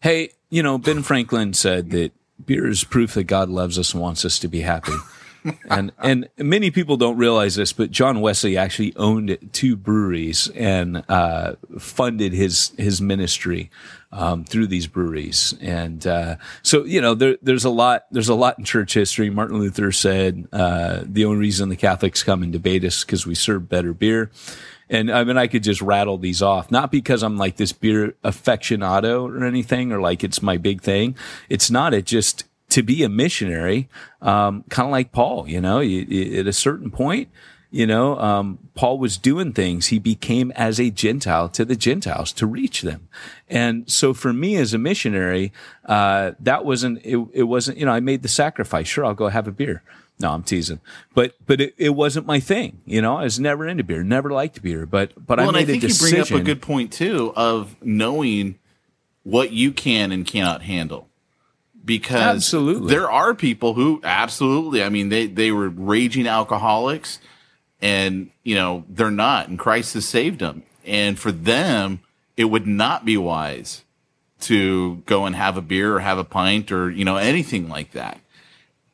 Hey, 0.00 0.30
you 0.48 0.62
know, 0.62 0.78
Ben 0.78 1.02
Franklin 1.02 1.52
said 1.52 1.90
that 1.90 2.12
beer 2.44 2.66
is 2.66 2.82
proof 2.82 3.12
that 3.14 3.24
God 3.24 3.50
loves 3.50 3.78
us 3.78 3.92
and 3.92 4.02
wants 4.02 4.24
us 4.24 4.38
to 4.38 4.48
be 4.48 4.62
happy. 4.62 4.94
And 5.70 5.92
and 5.98 6.28
many 6.38 6.70
people 6.70 6.96
don't 6.96 7.16
realize 7.16 7.56
this, 7.56 7.72
but 7.72 7.90
John 7.90 8.20
Wesley 8.20 8.56
actually 8.56 8.94
owned 8.96 9.38
two 9.52 9.76
breweries 9.76 10.48
and 10.48 11.04
uh, 11.08 11.54
funded 11.78 12.32
his 12.32 12.72
his 12.76 13.00
ministry 13.00 13.70
um, 14.12 14.44
through 14.44 14.66
these 14.66 14.86
breweries. 14.86 15.54
And 15.60 16.06
uh, 16.06 16.36
so 16.62 16.84
you 16.84 17.00
know, 17.00 17.14
there, 17.14 17.36
there's 17.42 17.64
a 17.64 17.70
lot 17.70 18.06
there's 18.10 18.28
a 18.28 18.34
lot 18.34 18.58
in 18.58 18.64
church 18.64 18.94
history. 18.94 19.30
Martin 19.30 19.58
Luther 19.58 19.92
said 19.92 20.48
uh, 20.52 21.00
the 21.04 21.24
only 21.24 21.38
reason 21.38 21.68
the 21.68 21.76
Catholics 21.76 22.22
come 22.22 22.42
and 22.42 22.52
debate 22.52 22.84
us 22.84 23.04
because 23.04 23.26
we 23.26 23.34
serve 23.34 23.68
better 23.68 23.92
beer. 23.92 24.30
And 24.88 25.10
I 25.10 25.24
mean, 25.24 25.36
I 25.36 25.48
could 25.48 25.64
just 25.64 25.82
rattle 25.82 26.16
these 26.16 26.42
off, 26.42 26.70
not 26.70 26.92
because 26.92 27.24
I'm 27.24 27.36
like 27.36 27.56
this 27.56 27.72
beer 27.72 28.14
aficionado 28.24 29.28
or 29.28 29.44
anything, 29.44 29.90
or 29.92 30.00
like 30.00 30.22
it's 30.22 30.42
my 30.42 30.58
big 30.58 30.80
thing. 30.80 31.16
It's 31.48 31.70
not. 31.70 31.92
It 31.92 32.06
just 32.06 32.44
to 32.76 32.82
be 32.82 33.02
a 33.02 33.08
missionary, 33.08 33.88
um, 34.20 34.62
kind 34.68 34.84
of 34.86 34.92
like 34.92 35.10
Paul, 35.10 35.48
you 35.48 35.62
know, 35.62 35.80
you, 35.80 36.00
you, 36.06 36.40
at 36.40 36.46
a 36.46 36.52
certain 36.52 36.90
point, 36.90 37.30
you 37.70 37.86
know, 37.86 38.18
um, 38.18 38.58
Paul 38.74 38.98
was 38.98 39.16
doing 39.16 39.54
things. 39.54 39.86
He 39.86 39.98
became 39.98 40.50
as 40.50 40.78
a 40.78 40.90
Gentile 40.90 41.48
to 41.48 41.64
the 41.64 41.74
Gentiles 41.74 42.34
to 42.34 42.46
reach 42.46 42.82
them. 42.82 43.08
And 43.48 43.90
so 43.90 44.12
for 44.12 44.30
me 44.34 44.56
as 44.56 44.74
a 44.74 44.78
missionary, 44.78 45.54
uh, 45.86 46.32
that 46.38 46.66
wasn't, 46.66 47.00
it, 47.02 47.16
it 47.32 47.44
wasn't, 47.44 47.78
you 47.78 47.86
know, 47.86 47.92
I 47.92 48.00
made 48.00 48.20
the 48.20 48.28
sacrifice. 48.28 48.88
Sure, 48.88 49.06
I'll 49.06 49.14
go 49.14 49.28
have 49.28 49.48
a 49.48 49.52
beer. 49.52 49.82
No, 50.20 50.32
I'm 50.32 50.42
teasing. 50.42 50.80
But 51.14 51.32
but 51.46 51.62
it, 51.62 51.74
it 51.78 51.90
wasn't 51.90 52.26
my 52.26 52.40
thing. 52.40 52.82
You 52.84 53.00
know, 53.00 53.16
I 53.16 53.24
was 53.24 53.40
never 53.40 53.66
into 53.66 53.84
beer, 53.84 54.02
never 54.02 54.30
liked 54.30 54.60
beer. 54.62 54.84
But 54.84 55.12
but 55.16 55.38
well, 55.38 55.48
I 55.48 55.52
made 55.52 55.62
and 55.62 55.70
I 55.70 55.72
think 55.72 55.84
a 55.84 55.86
decision. 55.88 56.16
you 56.18 56.24
bring 56.24 56.40
up 56.40 56.42
a 56.42 56.44
good 56.44 56.62
point 56.62 56.92
too 56.92 57.32
of 57.36 57.74
knowing 57.82 58.58
what 59.24 59.52
you 59.52 59.72
can 59.72 60.12
and 60.12 60.26
cannot 60.26 60.62
handle. 60.62 61.08
Because 61.86 62.20
Absolutely. 62.20 62.88
there 62.88 63.08
are 63.08 63.32
people 63.32 63.74
who 63.74 64.00
absolutely, 64.02 64.82
I 64.82 64.88
mean, 64.88 65.08
they, 65.08 65.28
they 65.28 65.52
were 65.52 65.68
raging 65.68 66.26
alcoholics 66.26 67.20
and, 67.80 68.30
you 68.42 68.56
know, 68.56 68.84
they're 68.88 69.12
not, 69.12 69.48
and 69.48 69.56
Christ 69.56 69.94
has 69.94 70.04
saved 70.04 70.40
them. 70.40 70.64
And 70.84 71.16
for 71.16 71.30
them, 71.30 72.00
it 72.36 72.46
would 72.46 72.66
not 72.66 73.04
be 73.04 73.16
wise 73.16 73.84
to 74.40 74.96
go 75.06 75.26
and 75.26 75.36
have 75.36 75.56
a 75.56 75.62
beer 75.62 75.94
or 75.94 76.00
have 76.00 76.18
a 76.18 76.24
pint 76.24 76.72
or, 76.72 76.90
you 76.90 77.04
know, 77.04 77.16
anything 77.16 77.68
like 77.68 77.92
that. 77.92 78.20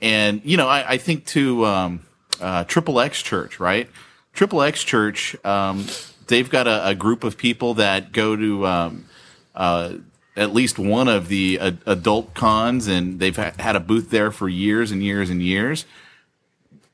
And, 0.03 0.43
you 0.45 0.59
know, 0.59 0.69
I, 0.69 0.93
I 0.93 0.99
think 0.99 1.25
to, 1.29 1.65
um, 1.65 2.01
uh, 2.43 2.65
Triple 2.65 3.01
X 3.01 3.23
Church, 3.23 3.59
right? 3.59 3.89
Triple 4.35 4.61
X 4.61 4.85
Church, 4.85 5.35
um, 5.47 5.87
they've 6.27 6.51
got 6.51 6.67
a, 6.67 6.89
a 6.89 6.95
group 6.95 7.25
of 7.25 7.39
people 7.39 7.75
that 7.75 8.13
go 8.13 8.37
to, 8.37 8.67
um, 8.67 9.07
uh, 9.55 9.95
at 10.37 10.53
least 10.55 10.79
one 10.79 11.09
of 11.09 11.29
the 11.29 11.59
uh, 11.61 11.73
adult 11.87 12.35
cons, 12.35 12.87
and 12.89 13.21
they've 13.21 13.37
ha- 13.37 13.53
had 13.59 13.77
a 13.77 13.81
booth 13.81 14.11
there 14.11 14.31
for 14.31 14.49
years 14.49 14.91
and 14.91 15.03
years 15.03 15.29
and 15.31 15.43
years. 15.43 15.85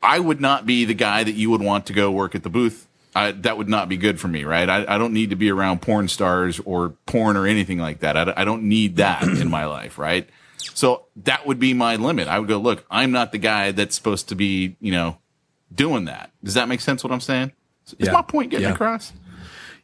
I 0.02 0.18
would 0.18 0.40
not 0.40 0.66
be 0.66 0.84
the 0.84 0.94
guy 0.94 1.24
that 1.24 1.32
you 1.34 1.50
would 1.50 1.62
want 1.62 1.86
to 1.86 1.92
go 1.92 2.10
work 2.10 2.34
at 2.34 2.42
the 2.42 2.50
booth. 2.50 2.86
I, 3.16 3.32
that 3.32 3.56
would 3.58 3.68
not 3.68 3.88
be 3.88 3.96
good 3.96 4.20
for 4.20 4.28
me, 4.28 4.44
right? 4.44 4.68
I, 4.68 4.94
I 4.94 4.98
don't 4.98 5.12
need 5.12 5.30
to 5.30 5.36
be 5.36 5.50
around 5.50 5.82
porn 5.82 6.06
stars 6.08 6.60
or 6.64 6.90
porn 7.06 7.36
or 7.36 7.46
anything 7.46 7.78
like 7.78 8.00
that. 8.00 8.16
I, 8.16 8.32
I 8.36 8.44
don't 8.44 8.64
need 8.64 8.96
that 8.96 9.22
in 9.22 9.48
my 9.50 9.64
life, 9.64 9.98
right? 9.98 10.28
So 10.74 11.06
that 11.24 11.46
would 11.46 11.58
be 11.58 11.74
my 11.74 11.96
limit. 11.96 12.28
I 12.28 12.38
would 12.38 12.48
go, 12.48 12.58
look, 12.58 12.84
I'm 12.90 13.10
not 13.10 13.32
the 13.32 13.38
guy 13.38 13.72
that's 13.72 13.96
supposed 13.96 14.28
to 14.28 14.34
be, 14.36 14.76
you 14.80 14.92
know, 14.92 15.18
doing 15.74 16.04
that. 16.04 16.30
Does 16.44 16.54
that 16.54 16.68
make 16.68 16.80
sense 16.80 17.02
what 17.02 17.12
I'm 17.12 17.20
saying? 17.20 17.52
Is 17.98 18.06
Yeah. 18.06 18.12
my 18.12 18.22
point 18.22 18.50
getting 18.50 18.66
Yeah. 18.68 18.74
across? 18.74 19.12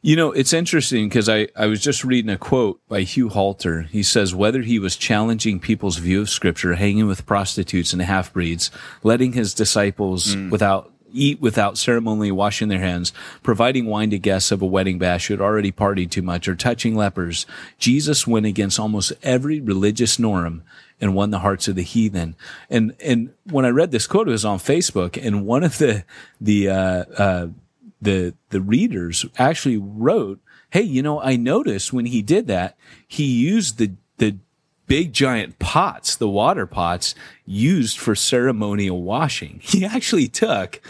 You 0.06 0.16
know, 0.16 0.32
it's 0.32 0.52
interesting 0.52 1.08
because 1.08 1.30
I, 1.30 1.48
I 1.56 1.64
was 1.64 1.80
just 1.80 2.04
reading 2.04 2.30
a 2.30 2.36
quote 2.36 2.78
by 2.88 3.04
Hugh 3.04 3.30
Halter. 3.30 3.80
He 3.90 4.02
says, 4.02 4.34
whether 4.34 4.60
he 4.60 4.78
was 4.78 4.96
challenging 4.96 5.58
people's 5.58 5.96
view 5.96 6.20
of 6.20 6.28
scripture, 6.28 6.74
hanging 6.74 7.06
with 7.06 7.24
prostitutes 7.24 7.94
and 7.94 8.02
half 8.02 8.30
breeds, 8.30 8.70
letting 9.02 9.32
his 9.32 9.54
disciples 9.54 10.36
without 10.50 10.92
eat 11.10 11.40
without 11.40 11.78
ceremonially 11.78 12.32
washing 12.32 12.68
their 12.68 12.80
hands, 12.80 13.14
providing 13.42 13.86
wine 13.86 14.10
to 14.10 14.18
guests 14.18 14.52
of 14.52 14.60
a 14.60 14.66
wedding 14.66 14.98
bash 14.98 15.28
who 15.28 15.32
had 15.32 15.40
already 15.40 15.72
partied 15.72 16.10
too 16.10 16.20
much, 16.20 16.48
or 16.48 16.54
touching 16.54 16.94
lepers, 16.94 17.46
Jesus 17.78 18.26
went 18.26 18.44
against 18.44 18.78
almost 18.78 19.10
every 19.22 19.58
religious 19.58 20.18
norm 20.18 20.64
and 21.00 21.14
won 21.14 21.30
the 21.30 21.38
hearts 21.38 21.66
of 21.66 21.76
the 21.76 21.82
heathen. 21.82 22.36
And 22.68 22.94
and 23.02 23.32
when 23.44 23.64
I 23.64 23.70
read 23.70 23.90
this 23.90 24.06
quote, 24.06 24.28
it 24.28 24.32
was 24.32 24.44
on 24.44 24.58
Facebook, 24.58 25.18
and 25.24 25.46
one 25.46 25.64
of 25.64 25.78
the 25.78 26.04
the 26.42 26.68
uh, 26.68 27.04
uh, 27.16 27.46
the 28.04 28.34
the 28.50 28.60
readers 28.60 29.26
actually 29.38 29.78
wrote, 29.78 30.40
"Hey, 30.70 30.82
you 30.82 31.02
know, 31.02 31.20
I 31.20 31.36
noticed 31.36 31.92
when 31.92 32.06
he 32.06 32.22
did 32.22 32.46
that, 32.46 32.76
he 33.06 33.24
used 33.24 33.78
the 33.78 33.92
the 34.18 34.36
big 34.86 35.12
giant 35.12 35.58
pots, 35.58 36.16
the 36.16 36.28
water 36.28 36.66
pots 36.66 37.14
used 37.44 37.98
for 37.98 38.14
ceremonial 38.14 39.02
washing. 39.02 39.60
He 39.62 39.84
actually 39.84 40.28
took 40.28 40.80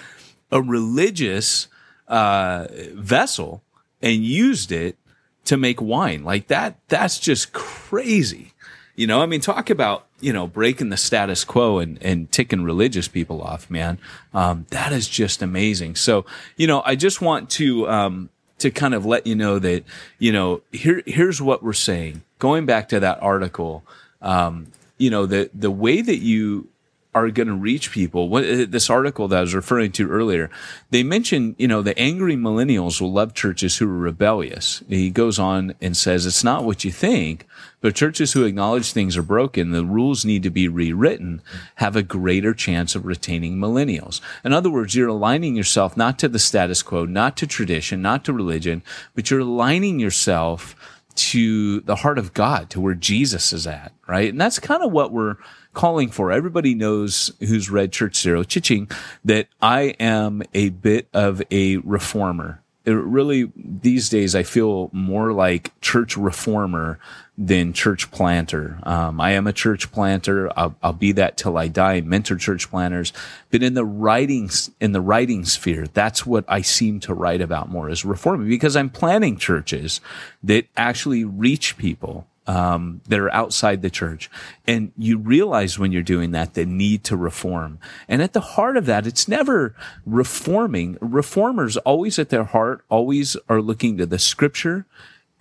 a 0.50 0.60
religious 0.60 1.68
uh, 2.08 2.66
vessel 2.92 3.62
and 4.02 4.24
used 4.24 4.72
it 4.72 4.98
to 5.44 5.56
make 5.56 5.80
wine. 5.80 6.24
Like 6.24 6.48
that, 6.48 6.78
that's 6.88 7.18
just 7.18 7.52
crazy. 7.52 8.52
You 8.96 9.06
know, 9.06 9.20
I 9.20 9.26
mean, 9.26 9.40
talk 9.40 9.70
about, 9.70 10.06
you 10.20 10.32
know, 10.32 10.46
breaking 10.46 10.90
the 10.90 10.96
status 10.96 11.44
quo 11.44 11.78
and, 11.78 12.00
and 12.02 12.30
ticking 12.30 12.62
religious 12.62 13.08
people 13.08 13.42
off, 13.42 13.68
man. 13.68 13.98
Um, 14.32 14.66
that 14.70 14.92
is 14.92 15.08
just 15.08 15.42
amazing. 15.42 15.96
So, 15.96 16.24
you 16.56 16.66
know, 16.66 16.82
I 16.84 16.94
just 16.94 17.20
want 17.20 17.50
to, 17.50 17.88
um, 17.88 18.30
to 18.58 18.70
kind 18.70 18.94
of 18.94 19.04
let 19.04 19.26
you 19.26 19.34
know 19.34 19.58
that, 19.58 19.84
you 20.18 20.32
know, 20.32 20.62
here, 20.70 21.02
here's 21.06 21.42
what 21.42 21.62
we're 21.62 21.72
saying. 21.72 22.22
Going 22.38 22.66
back 22.66 22.88
to 22.90 23.00
that 23.00 23.20
article, 23.20 23.84
um, 24.22 24.68
you 24.96 25.10
know, 25.10 25.26
the, 25.26 25.50
the 25.52 25.72
way 25.72 26.00
that 26.00 26.18
you 26.18 26.68
are 27.14 27.30
going 27.30 27.48
to 27.48 27.54
reach 27.54 27.92
people. 27.92 28.28
What 28.28 28.44
uh, 28.44 28.66
this 28.68 28.90
article 28.90 29.28
that 29.28 29.38
I 29.38 29.40
was 29.40 29.54
referring 29.54 29.92
to 29.92 30.10
earlier, 30.10 30.50
they 30.90 31.02
mention, 31.02 31.54
you 31.58 31.68
know, 31.68 31.82
the 31.82 31.98
angry 31.98 32.36
millennials 32.36 33.00
will 33.00 33.12
love 33.12 33.34
churches 33.34 33.76
who 33.76 33.88
are 33.88 33.98
rebellious. 33.98 34.82
He 34.88 35.10
goes 35.10 35.38
on 35.38 35.74
and 35.80 35.96
says, 35.96 36.26
it's 36.26 36.44
not 36.44 36.64
what 36.64 36.84
you 36.84 36.90
think, 36.90 37.46
but 37.80 37.94
churches 37.94 38.32
who 38.32 38.44
acknowledge 38.44 38.92
things 38.92 39.16
are 39.16 39.22
broken, 39.22 39.70
the 39.70 39.84
rules 39.84 40.24
need 40.24 40.42
to 40.42 40.50
be 40.50 40.68
rewritten, 40.68 41.42
have 41.76 41.96
a 41.96 42.02
greater 42.02 42.54
chance 42.54 42.94
of 42.94 43.04
retaining 43.04 43.56
millennials. 43.56 44.20
In 44.44 44.52
other 44.52 44.70
words, 44.70 44.94
you're 44.94 45.08
aligning 45.08 45.54
yourself 45.54 45.96
not 45.96 46.18
to 46.20 46.28
the 46.28 46.38
status 46.38 46.82
quo, 46.82 47.04
not 47.04 47.36
to 47.36 47.46
tradition, 47.46 48.02
not 48.02 48.24
to 48.24 48.32
religion, 48.32 48.82
but 49.14 49.30
you're 49.30 49.40
aligning 49.40 49.98
yourself 49.98 50.74
to 51.16 51.80
the 51.80 51.96
heart 51.96 52.18
of 52.18 52.34
God, 52.34 52.70
to 52.70 52.80
where 52.80 52.94
Jesus 52.94 53.52
is 53.52 53.66
at, 53.66 53.92
right? 54.06 54.30
And 54.30 54.40
that's 54.40 54.58
kind 54.58 54.82
of 54.82 54.92
what 54.92 55.12
we're 55.12 55.36
calling 55.72 56.08
for. 56.08 56.32
Everybody 56.32 56.74
knows 56.74 57.32
who's 57.40 57.70
read 57.70 57.92
Church 57.92 58.16
Zero, 58.16 58.42
Chiching, 58.42 58.92
that 59.24 59.48
I 59.60 59.94
am 60.00 60.42
a 60.54 60.70
bit 60.70 61.08
of 61.12 61.42
a 61.50 61.78
reformer. 61.78 62.62
It 62.84 62.92
really, 62.92 63.50
these 63.56 64.08
days, 64.08 64.34
I 64.34 64.42
feel 64.42 64.90
more 64.92 65.32
like 65.32 65.78
church 65.80 66.16
reformer 66.16 66.98
than 67.36 67.72
church 67.72 68.10
planter. 68.10 68.78
Um, 68.84 69.20
I 69.20 69.32
am 69.32 69.46
a 69.46 69.52
church 69.52 69.90
planter. 69.90 70.50
I'll, 70.56 70.76
I'll 70.82 70.92
be 70.92 71.12
that 71.12 71.36
till 71.36 71.58
I 71.58 71.68
die. 71.68 72.00
Mentor 72.00 72.36
church 72.36 72.70
planters, 72.70 73.12
but 73.50 73.62
in 73.62 73.74
the 73.74 73.84
writing 73.84 74.48
in 74.80 74.92
the 74.92 75.00
writing 75.00 75.44
sphere, 75.44 75.86
that's 75.92 76.24
what 76.24 76.44
I 76.46 76.60
seem 76.60 77.00
to 77.00 77.14
write 77.14 77.40
about 77.40 77.68
more 77.68 77.90
is 77.90 78.04
reforming 78.04 78.48
because 78.48 78.76
I'm 78.76 78.90
planning 78.90 79.36
churches 79.36 80.00
that 80.44 80.66
actually 80.76 81.24
reach 81.24 81.76
people 81.76 82.26
um, 82.46 83.00
that 83.08 83.18
are 83.18 83.32
outside 83.32 83.82
the 83.82 83.90
church. 83.90 84.30
And 84.66 84.92
you 84.96 85.18
realize 85.18 85.78
when 85.78 85.92
you're 85.92 86.02
doing 86.02 86.32
that 86.32 86.54
the 86.54 86.66
need 86.66 87.04
to 87.04 87.16
reform. 87.16 87.78
And 88.08 88.22
at 88.22 88.32
the 88.32 88.40
heart 88.40 88.76
of 88.76 88.86
that, 88.86 89.06
it's 89.06 89.28
never 89.28 89.74
reforming. 90.04 90.98
Reformers 91.00 91.76
always 91.78 92.18
at 92.18 92.28
their 92.28 92.44
heart, 92.44 92.84
always 92.88 93.36
are 93.48 93.62
looking 93.62 93.96
to 93.96 94.06
the 94.06 94.18
scripture 94.18 94.86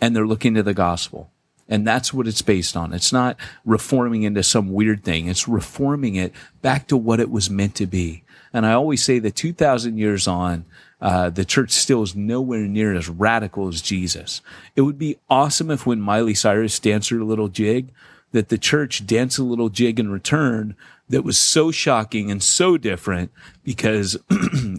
and 0.02 0.16
they're 0.16 0.28
looking 0.28 0.54
to 0.56 0.64
the 0.64 0.74
gospel. 0.74 1.30
And 1.74 1.88
that's 1.88 2.14
what 2.14 2.28
it's 2.28 2.44
based 2.44 2.78
on. 2.78 2.94
It's 2.94 3.12
not 3.12 3.36
reforming 3.66 4.22
into 4.22 4.44
some 4.44 4.72
weird 4.72 5.04
thing. 5.04 5.26
It's 5.26 5.48
reforming 5.48 6.14
it 6.14 6.32
back 6.62 6.86
to 6.90 6.96
what 6.96 7.20
it 7.20 7.32
was 7.32 7.50
meant 7.50 7.74
to 7.78 7.88
be. 7.88 8.24
And 8.54 8.64
I 8.64 8.74
always 8.74 9.04
say 9.04 9.18
that 9.18 9.36
2,000 9.36 9.98
years 9.98 10.28
on, 10.28 10.66
uh, 11.02 11.32
the 11.32 11.44
church 11.44 11.72
still 11.72 12.04
is 12.04 12.16
nowhere 12.16 12.68
near 12.68 12.94
as 12.94 13.10
radical 13.10 13.68
as 13.70 13.82
Jesus. 13.82 14.44
It 14.76 14.82
would 14.82 15.00
be 15.00 15.18
awesome 15.32 15.72
if 15.72 15.84
when 15.84 16.00
Miley 16.00 16.36
Cyrus 16.36 16.78
danced 16.78 17.10
her 17.10 17.24
little 17.24 17.48
jig, 17.48 17.90
that 18.34 18.50
the 18.50 18.60
church 18.60 19.08
danced 19.08 19.40
a 19.40 19.44
little 19.44 19.70
jig 19.70 20.00
in 20.00 20.12
return 20.12 20.76
that 21.10 21.24
was 21.24 21.40
so 21.40 21.72
shocking 21.72 22.30
and 22.30 22.44
so 22.44 22.78
different 22.78 23.32
because 23.64 24.16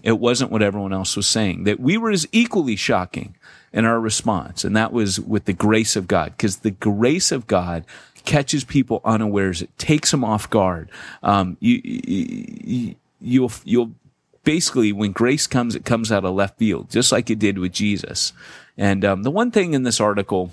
it 0.05 0.20
wasn't 0.20 0.53
what 0.53 0.62
everyone 0.62 0.92
else 0.92 1.16
was 1.16 1.26
saying. 1.26 1.64
That 1.64 1.80
we 1.80 1.97
were 1.97 2.12
as 2.12 2.28
equally 2.30 2.76
shocking 2.76 3.34
in 3.75 3.85
our 3.85 4.01
response. 4.01 4.64
And 4.64 4.75
that 4.75 4.93
was 4.93 5.20
with 5.20 5.45
the 5.45 5.53
grace 5.53 5.97
of 5.97 6.07
God, 6.07 6.33
because 6.37 6.59
the 6.59 6.70
grace 6.70 7.31
of 7.31 7.47
God 7.47 7.85
catches 8.25 8.64
people 8.64 9.03
unawares. 9.05 9.61
It 9.61 9.77
takes 9.77 10.11
them 10.12 10.25
off 10.25 10.49
guard. 10.49 10.89
Um, 11.22 11.59
you, 11.61 11.81
you, 11.85 12.95
you'll, 13.20 13.53
you'll 13.64 13.93
basically 14.45 14.93
when 14.93 15.12
grace 15.12 15.47
comes, 15.47 15.75
it 15.75 15.85
comes 15.85 16.11
out 16.11 16.25
of 16.25 16.35
left 16.35 16.57
field, 16.59 16.89
just 16.89 17.12
like 17.12 17.29
it 17.29 17.39
did 17.39 17.59
with 17.59 17.72
Jesus. 17.72 18.33
And, 18.79 19.05
um, 19.05 19.25
the 19.25 19.31
one 19.31 19.51
thing 19.51 19.75
in 19.75 19.83
this 19.83 20.01
article, 20.01 20.53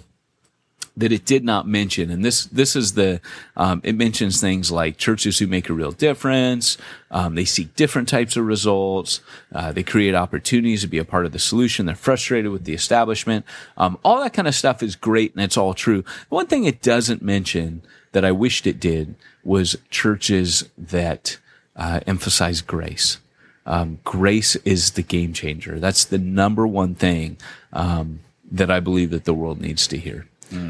that 0.98 1.12
it 1.12 1.26
did 1.26 1.44
not 1.44 1.68
mention, 1.68 2.12
and 2.12 2.24
this 2.24 2.46
this 2.46 2.76
is 2.76 2.94
the 2.94 3.22
um, 3.56 3.82
it 3.84 3.96
mentions 3.96 4.42
things 4.42 4.72
like 4.72 4.98
churches 4.98 5.40
who 5.40 5.48
make 5.48 5.70
a 5.70 5.74
real 5.74 5.92
difference. 5.92 6.78
Um, 7.10 7.36
they 7.36 7.46
seek 7.46 7.76
different 7.76 8.10
types 8.10 8.36
of 8.36 8.46
results. 8.46 9.22
Uh, 9.54 9.72
they 9.72 9.84
create 9.84 10.16
opportunities 10.16 10.82
to 10.82 10.88
be 10.88 10.98
a 10.98 11.06
part 11.06 11.26
of 11.26 11.32
the 11.32 11.40
solution. 11.40 11.86
They're 11.86 11.96
frustrated 11.96 12.52
with 12.52 12.66
the 12.66 12.74
establishment. 12.74 13.46
Um, 13.78 13.98
all 14.04 14.22
that 14.22 14.34
kind 14.34 14.48
of 14.48 14.56
stuff 14.56 14.84
is 14.84 14.96
great, 14.96 15.34
and 15.34 15.44
it's 15.44 15.58
all 15.58 15.74
true. 15.74 16.04
One 16.30 16.48
thing 16.48 16.66
it 16.66 16.82
doesn't 16.82 17.22
mention 17.22 17.82
that 18.12 18.26
I 18.26 18.32
wished 18.32 18.68
it 18.68 18.80
did 18.80 19.16
was 19.44 19.78
churches 19.90 20.70
that 20.78 21.38
uh, 21.76 22.02
emphasize 22.06 22.62
grace. 22.62 23.18
Um, 23.66 24.00
grace 24.04 24.56
is 24.58 24.92
the 24.92 25.04
game 25.04 25.34
changer. 25.34 25.80
That's 25.80 26.04
the 26.04 26.18
number 26.18 26.66
one 26.66 26.96
thing 26.96 27.38
um, 27.72 28.20
that 28.52 28.72
I 28.72 28.80
believe 28.80 29.12
that 29.12 29.26
the 29.26 29.34
world 29.34 29.62
needs 29.62 29.88
to 29.88 29.98
hear. 29.98 30.28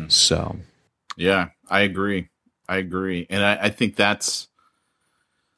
So, 0.10 0.58
Yeah, 1.18 1.50
I 1.70 1.82
agree. 1.82 2.30
I 2.68 2.78
agree, 2.78 3.28
and 3.30 3.44
I, 3.44 3.64
I 3.64 3.70
think 3.70 3.96
that's 3.96 4.48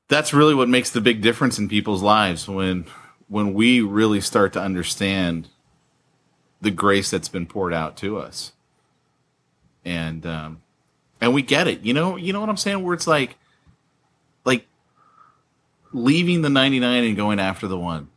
that's 0.08 0.34
really 0.34 0.56
what 0.56 0.70
makes 0.70 0.90
the 0.90 1.02
big 1.02 1.22
difference 1.22 1.60
in 1.60 1.70
people's 1.70 2.02
lives 2.02 2.48
when 2.48 2.86
when 3.28 3.54
we 3.54 3.82
really 3.82 4.22
start 4.22 4.54
to 4.54 4.62
understand 4.62 5.48
the 6.62 6.72
grace 6.72 7.12
that's 7.12 7.30
been 7.30 7.46
poured 7.46 7.74
out 7.74 7.98
to 7.98 8.18
us, 8.18 8.54
and 9.86 10.26
um, 10.26 10.62
and 11.24 11.34
we 11.34 11.42
get 11.42 11.68
it. 11.68 11.82
You 11.82 11.94
know, 11.94 12.18
you 12.18 12.34
know 12.34 12.42
what 12.42 12.50
I'm 12.50 12.58
saying? 12.58 12.84
Where 12.84 12.94
it's 12.94 13.08
like, 13.08 13.38
like 14.44 14.68
leaving 15.94 16.42
the 16.42 16.50
99 16.50 17.04
and 17.04 17.16
going 17.16 17.40
after 17.40 17.68
the 17.68 17.78
one. 17.78 18.10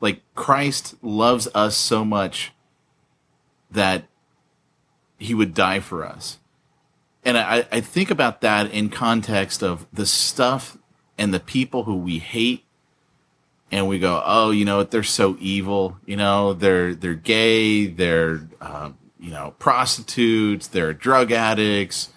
Like 0.00 0.22
Christ 0.34 0.96
loves 1.02 1.46
us 1.54 1.76
so 1.76 2.04
much 2.04 2.52
that 3.70 4.04
he 5.22 5.34
would 5.34 5.54
die 5.54 5.80
for 5.80 6.04
us. 6.04 6.38
And 7.24 7.38
I, 7.38 7.66
I 7.70 7.80
think 7.80 8.10
about 8.10 8.40
that 8.40 8.72
in 8.72 8.88
context 8.88 9.62
of 9.62 9.86
the 9.92 10.06
stuff 10.06 10.76
and 11.16 11.32
the 11.32 11.40
people 11.40 11.84
who 11.84 11.96
we 11.96 12.18
hate 12.18 12.64
and 13.70 13.88
we 13.88 13.98
go, 13.98 14.22
oh, 14.26 14.50
you 14.50 14.64
know, 14.64 14.82
they're 14.82 15.02
so 15.02 15.36
evil. 15.40 15.96
You 16.04 16.16
know, 16.16 16.52
they're 16.52 16.94
they're 16.94 17.14
gay, 17.14 17.86
they're 17.86 18.46
uh, 18.60 18.90
you 19.18 19.30
know 19.30 19.54
prostitutes, 19.58 20.66
they're 20.66 20.92
drug 20.92 21.32
addicts. 21.32 22.10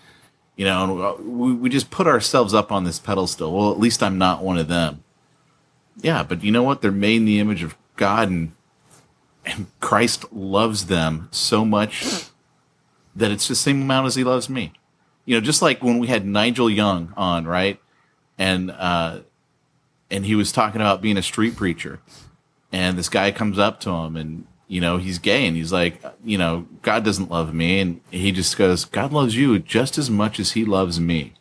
You 0.57 0.65
know, 0.65 1.17
we 1.23 1.53
we 1.53 1.69
just 1.69 1.91
put 1.91 2.07
ourselves 2.07 2.53
up 2.53 2.71
on 2.71 2.83
this 2.83 2.99
pedestal. 2.99 3.55
Well, 3.55 3.71
at 3.71 3.79
least 3.79 4.03
I'm 4.03 4.17
not 4.17 4.43
one 4.43 4.57
of 4.57 4.67
them. 4.67 5.03
Yeah, 6.01 6.23
but 6.23 6.43
you 6.43 6.51
know 6.51 6.63
what? 6.63 6.81
They're 6.81 6.91
made 6.91 7.17
in 7.17 7.25
the 7.25 7.39
image 7.39 7.63
of 7.63 7.77
God, 7.95 8.29
and 8.29 8.51
and 9.45 9.67
Christ 9.79 10.33
loves 10.33 10.87
them 10.87 11.29
so 11.31 11.63
much 11.63 12.25
that 13.15 13.31
it's 13.31 13.47
the 13.47 13.55
same 13.55 13.81
amount 13.81 14.07
as 14.07 14.15
He 14.15 14.23
loves 14.23 14.49
me. 14.49 14.73
You 15.25 15.35
know, 15.35 15.41
just 15.41 15.61
like 15.61 15.83
when 15.83 15.99
we 15.99 16.07
had 16.07 16.25
Nigel 16.25 16.69
Young 16.69 17.13
on, 17.17 17.45
right? 17.45 17.79
And 18.37 18.71
uh, 18.71 19.21
and 20.11 20.25
he 20.25 20.35
was 20.35 20.51
talking 20.51 20.81
about 20.81 21.01
being 21.01 21.17
a 21.17 21.23
street 21.23 21.55
preacher. 21.55 21.99
And 22.71 22.97
this 22.97 23.09
guy 23.09 23.31
comes 23.31 23.57
up 23.57 23.79
to 23.81 23.89
him 23.89 24.15
and, 24.15 24.45
you 24.67 24.81
know, 24.81 24.97
he's 24.97 25.19
gay 25.19 25.47
and 25.47 25.55
he's 25.55 25.71
like, 25.71 26.01
you 26.23 26.37
know, 26.37 26.67
God 26.81 27.03
doesn't 27.03 27.31
love 27.31 27.53
me. 27.53 27.79
And 27.79 28.01
he 28.11 28.31
just 28.31 28.57
goes, 28.57 28.85
God 28.85 29.13
loves 29.13 29.35
you 29.35 29.57
just 29.59 29.97
as 29.97 30.09
much 30.09 30.39
as 30.39 30.51
he 30.51 30.65
loves 30.65 30.99
me. 30.99 31.33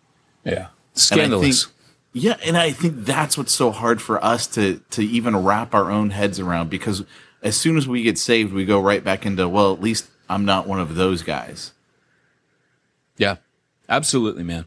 Yeah. 0.44 0.68
Scandalous. 0.94 1.64
Think, 1.64 1.74
yeah. 2.12 2.36
And 2.44 2.56
I 2.56 2.70
think 2.70 3.04
that's 3.04 3.36
what's 3.36 3.54
so 3.54 3.70
hard 3.70 4.00
for 4.00 4.22
us 4.24 4.46
to, 4.48 4.80
to 4.90 5.04
even 5.04 5.36
wrap 5.36 5.74
our 5.74 5.90
own 5.90 6.10
heads 6.10 6.38
around 6.38 6.70
because 6.70 7.04
as 7.42 7.56
soon 7.56 7.76
as 7.76 7.88
we 7.88 8.02
get 8.02 8.18
saved, 8.18 8.52
we 8.52 8.64
go 8.64 8.80
right 8.80 9.02
back 9.02 9.26
into, 9.26 9.48
well, 9.48 9.72
at 9.72 9.80
least 9.80 10.08
I'm 10.28 10.44
not 10.44 10.66
one 10.66 10.80
of 10.80 10.94
those 10.94 11.22
guys. 11.22 11.72
Yeah. 13.16 13.36
Absolutely, 13.88 14.42
man. 14.42 14.66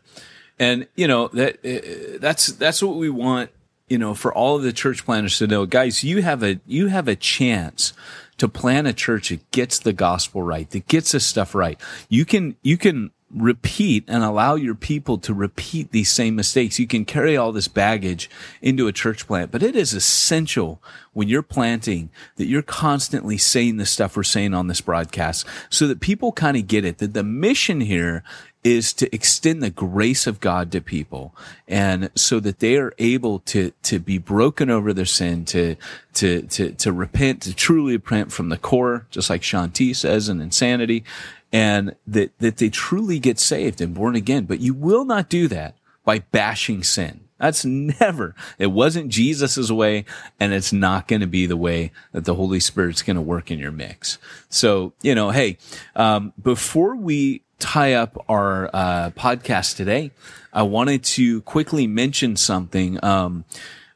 And 0.59 0.87
you 0.95 1.07
know 1.07 1.27
that 1.29 1.57
uh, 1.65 2.17
that's 2.19 2.47
that's 2.47 2.81
what 2.81 2.95
we 2.95 3.09
want 3.09 3.51
you 3.87 3.97
know, 3.97 4.13
for 4.13 4.33
all 4.33 4.57
of 4.57 4.63
the 4.63 4.73
church 4.73 5.05
planters 5.05 5.37
to 5.37 5.47
know, 5.47 5.65
guys, 5.65 6.03
you 6.03 6.21
have 6.21 6.43
a, 6.43 6.59
you 6.65 6.87
have 6.87 7.07
a 7.07 7.15
chance 7.15 7.93
to 8.37 8.47
plan 8.47 8.85
a 8.85 8.93
church 8.93 9.29
that 9.29 9.49
gets 9.51 9.79
the 9.79 9.93
gospel 9.93 10.43
right, 10.43 10.69
that 10.71 10.87
gets 10.87 11.13
this 11.13 11.25
stuff 11.25 11.55
right. 11.55 11.79
You 12.09 12.25
can, 12.25 12.55
you 12.61 12.77
can 12.77 13.11
repeat 13.33 14.03
and 14.07 14.23
allow 14.23 14.55
your 14.55 14.75
people 14.75 15.17
to 15.19 15.33
repeat 15.33 15.91
these 15.91 16.11
same 16.11 16.35
mistakes. 16.35 16.79
You 16.79 16.87
can 16.87 17.05
carry 17.05 17.35
all 17.35 17.51
this 17.51 17.67
baggage 17.67 18.29
into 18.61 18.87
a 18.87 18.93
church 18.93 19.25
plant, 19.25 19.51
but 19.51 19.63
it 19.63 19.75
is 19.75 19.93
essential 19.93 20.81
when 21.17 21.27
you're 21.27 21.41
planting 21.41 22.11
that 22.35 22.45
you're 22.45 22.61
constantly 22.61 23.39
saying 23.39 23.77
the 23.77 23.87
stuff 23.87 24.15
we're 24.15 24.21
saying 24.21 24.53
on 24.53 24.67
this 24.67 24.81
broadcast 24.81 25.47
so 25.67 25.87
that 25.87 25.99
people 25.99 26.31
kind 26.31 26.55
of 26.55 26.67
get 26.67 26.85
it, 26.85 26.99
that 26.99 27.13
the 27.13 27.23
mission 27.23 27.81
here 27.81 28.23
is 28.63 28.93
to 28.93 29.11
extend 29.15 29.63
the 29.63 29.71
grace 29.71 30.27
of 30.27 30.39
God 30.39 30.71
to 30.71 30.79
people 30.79 31.33
and 31.67 32.11
so 32.13 32.39
that 32.41 32.59
they 32.59 32.77
are 32.77 32.93
able 32.99 33.39
to, 33.39 33.71
to 33.81 33.97
be 33.97 34.19
broken 34.19 34.69
over 34.69 34.93
their 34.93 35.05
sin, 35.05 35.43
to, 35.45 35.75
to, 36.13 36.43
to, 36.43 36.73
to 36.73 36.91
repent, 36.91 37.41
to 37.41 37.55
truly 37.55 37.93
repent 37.93 38.31
from 38.31 38.49
the 38.49 38.57
core, 38.57 39.07
just 39.09 39.31
like 39.31 39.41
Shaun 39.41 39.71
T 39.71 39.95
says 39.95 40.29
in 40.29 40.39
insanity, 40.39 41.03
and 41.51 41.95
that, 42.05 42.37
that 42.37 42.57
they 42.57 42.69
truly 42.69 43.17
get 43.17 43.39
saved 43.39 43.81
and 43.81 43.95
born 43.95 44.15
again. 44.15 44.45
But 44.45 44.59
you 44.59 44.75
will 44.75 45.03
not 45.03 45.29
do 45.29 45.47
that 45.47 45.73
by 46.05 46.19
bashing 46.19 46.83
sin. 46.83 47.26
That's 47.37 47.63
never, 47.65 48.35
it 48.57 48.67
wasn't 48.67 49.09
Jesus's 49.09 49.71
way 49.71 50.05
and 50.39 50.53
it's 50.53 50.73
not 50.73 51.07
going 51.07 51.21
to 51.21 51.27
be 51.27 51.45
the 51.45 51.57
way 51.57 51.91
that 52.11 52.25
the 52.25 52.35
Holy 52.35 52.59
Spirit's 52.59 53.01
going 53.01 53.15
to 53.15 53.21
work 53.21 53.51
in 53.51 53.59
your 53.59 53.71
mix. 53.71 54.17
So, 54.49 54.93
you 55.01 55.13
know, 55.13 55.29
hey, 55.29 55.57
um, 55.95 56.33
before 56.41 56.95
we 56.95 57.43
tie 57.59 57.93
up 57.93 58.23
our 58.29 58.69
uh, 58.73 59.11
podcast 59.11 59.75
today, 59.75 60.11
I 60.53 60.63
wanted 60.63 61.03
to 61.03 61.41
quickly 61.41 61.87
mention 61.87 62.35
something. 62.35 63.03
Um, 63.03 63.45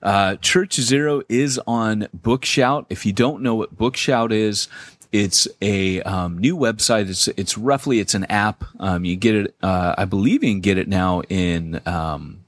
uh, 0.01 0.35
Church 0.37 0.75
Zero 0.75 1.21
is 1.29 1.59
on 1.67 2.07
Bookshout. 2.15 2.85
If 2.89 3.05
you 3.05 3.13
don't 3.13 3.41
know 3.41 3.55
what 3.55 3.77
Bookshout 3.77 4.31
is, 4.31 4.67
it's 5.11 5.47
a 5.61 6.01
um, 6.03 6.37
new 6.37 6.57
website. 6.57 7.09
It's 7.09 7.27
it's 7.29 7.57
roughly 7.57 7.99
it's 7.99 8.13
an 8.13 8.23
app. 8.25 8.63
Um, 8.79 9.05
you 9.05 9.15
get 9.15 9.35
it. 9.35 9.55
Uh, 9.61 9.93
I 9.97 10.05
believe 10.05 10.43
you 10.43 10.51
can 10.51 10.61
get 10.61 10.77
it 10.77 10.87
now 10.87 11.21
in 11.23 11.81
um, 11.85 12.40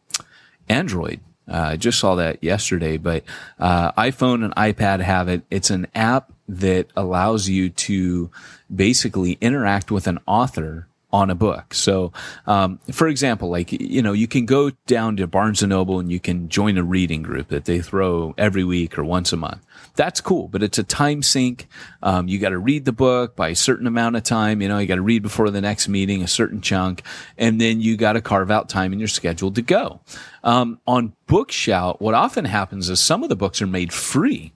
Android. 0.73 1.19
Uh, 1.47 1.71
I 1.71 1.77
just 1.77 1.99
saw 1.99 2.15
that 2.15 2.43
yesterday, 2.43 2.97
but 2.97 3.23
uh, 3.59 3.91
iPhone 3.93 4.43
and 4.43 4.55
iPad 4.55 5.01
have 5.01 5.27
it. 5.27 5.43
It's 5.51 5.69
an 5.69 5.87
app 5.93 6.31
that 6.47 6.87
allows 6.95 7.49
you 7.49 7.69
to 7.69 8.31
basically 8.73 9.37
interact 9.41 9.91
with 9.91 10.07
an 10.07 10.19
author 10.25 10.87
on 11.13 11.29
a 11.29 11.35
book. 11.35 11.75
So, 11.75 12.11
um, 12.47 12.79
for 12.91 13.07
example, 13.07 13.49
like, 13.49 13.71
you 13.71 14.01
know, 14.01 14.13
you 14.13 14.27
can 14.27 14.47
go 14.47 14.71
down 14.87 15.15
to 15.17 15.27
Barnes 15.27 15.61
and 15.61 15.69
Noble 15.69 15.99
and 15.99 16.11
you 16.11 16.19
can 16.19 16.49
join 16.49 16.75
a 16.75 16.83
reading 16.83 17.21
group 17.21 17.49
that 17.49 17.65
they 17.65 17.81
throw 17.81 18.33
every 18.35 18.63
week 18.63 18.97
or 18.97 19.05
once 19.05 19.31
a 19.31 19.37
month. 19.37 19.63
That's 19.95 20.19
cool, 20.19 20.47
but 20.47 20.63
it's 20.63 20.79
a 20.79 20.83
time 20.83 21.21
sink. 21.21 21.67
Um, 22.01 22.27
you 22.27 22.39
got 22.39 22.49
to 22.49 22.57
read 22.57 22.85
the 22.85 22.91
book 22.91 23.35
by 23.35 23.49
a 23.49 23.55
certain 23.55 23.85
amount 23.85 24.15
of 24.15 24.23
time. 24.23 24.59
You 24.59 24.67
know, 24.67 24.79
you 24.79 24.87
got 24.87 24.95
to 24.95 25.03
read 25.03 25.21
before 25.21 25.51
the 25.51 25.61
next 25.61 25.87
meeting, 25.87 26.23
a 26.23 26.27
certain 26.27 26.61
chunk, 26.61 27.03
and 27.37 27.61
then 27.61 27.79
you 27.79 27.95
got 27.95 28.13
to 28.13 28.21
carve 28.21 28.49
out 28.49 28.67
time 28.67 28.91
in 28.91 28.97
your 28.97 29.07
schedule 29.07 29.51
to 29.51 29.61
go. 29.61 30.01
Um, 30.43 30.79
on 30.87 31.13
Bookshout, 31.27 32.01
what 32.01 32.15
often 32.15 32.45
happens 32.45 32.89
is 32.89 32.99
some 32.99 33.21
of 33.21 33.29
the 33.29 33.35
books 33.35 33.61
are 33.61 33.67
made 33.67 33.93
free. 33.93 34.51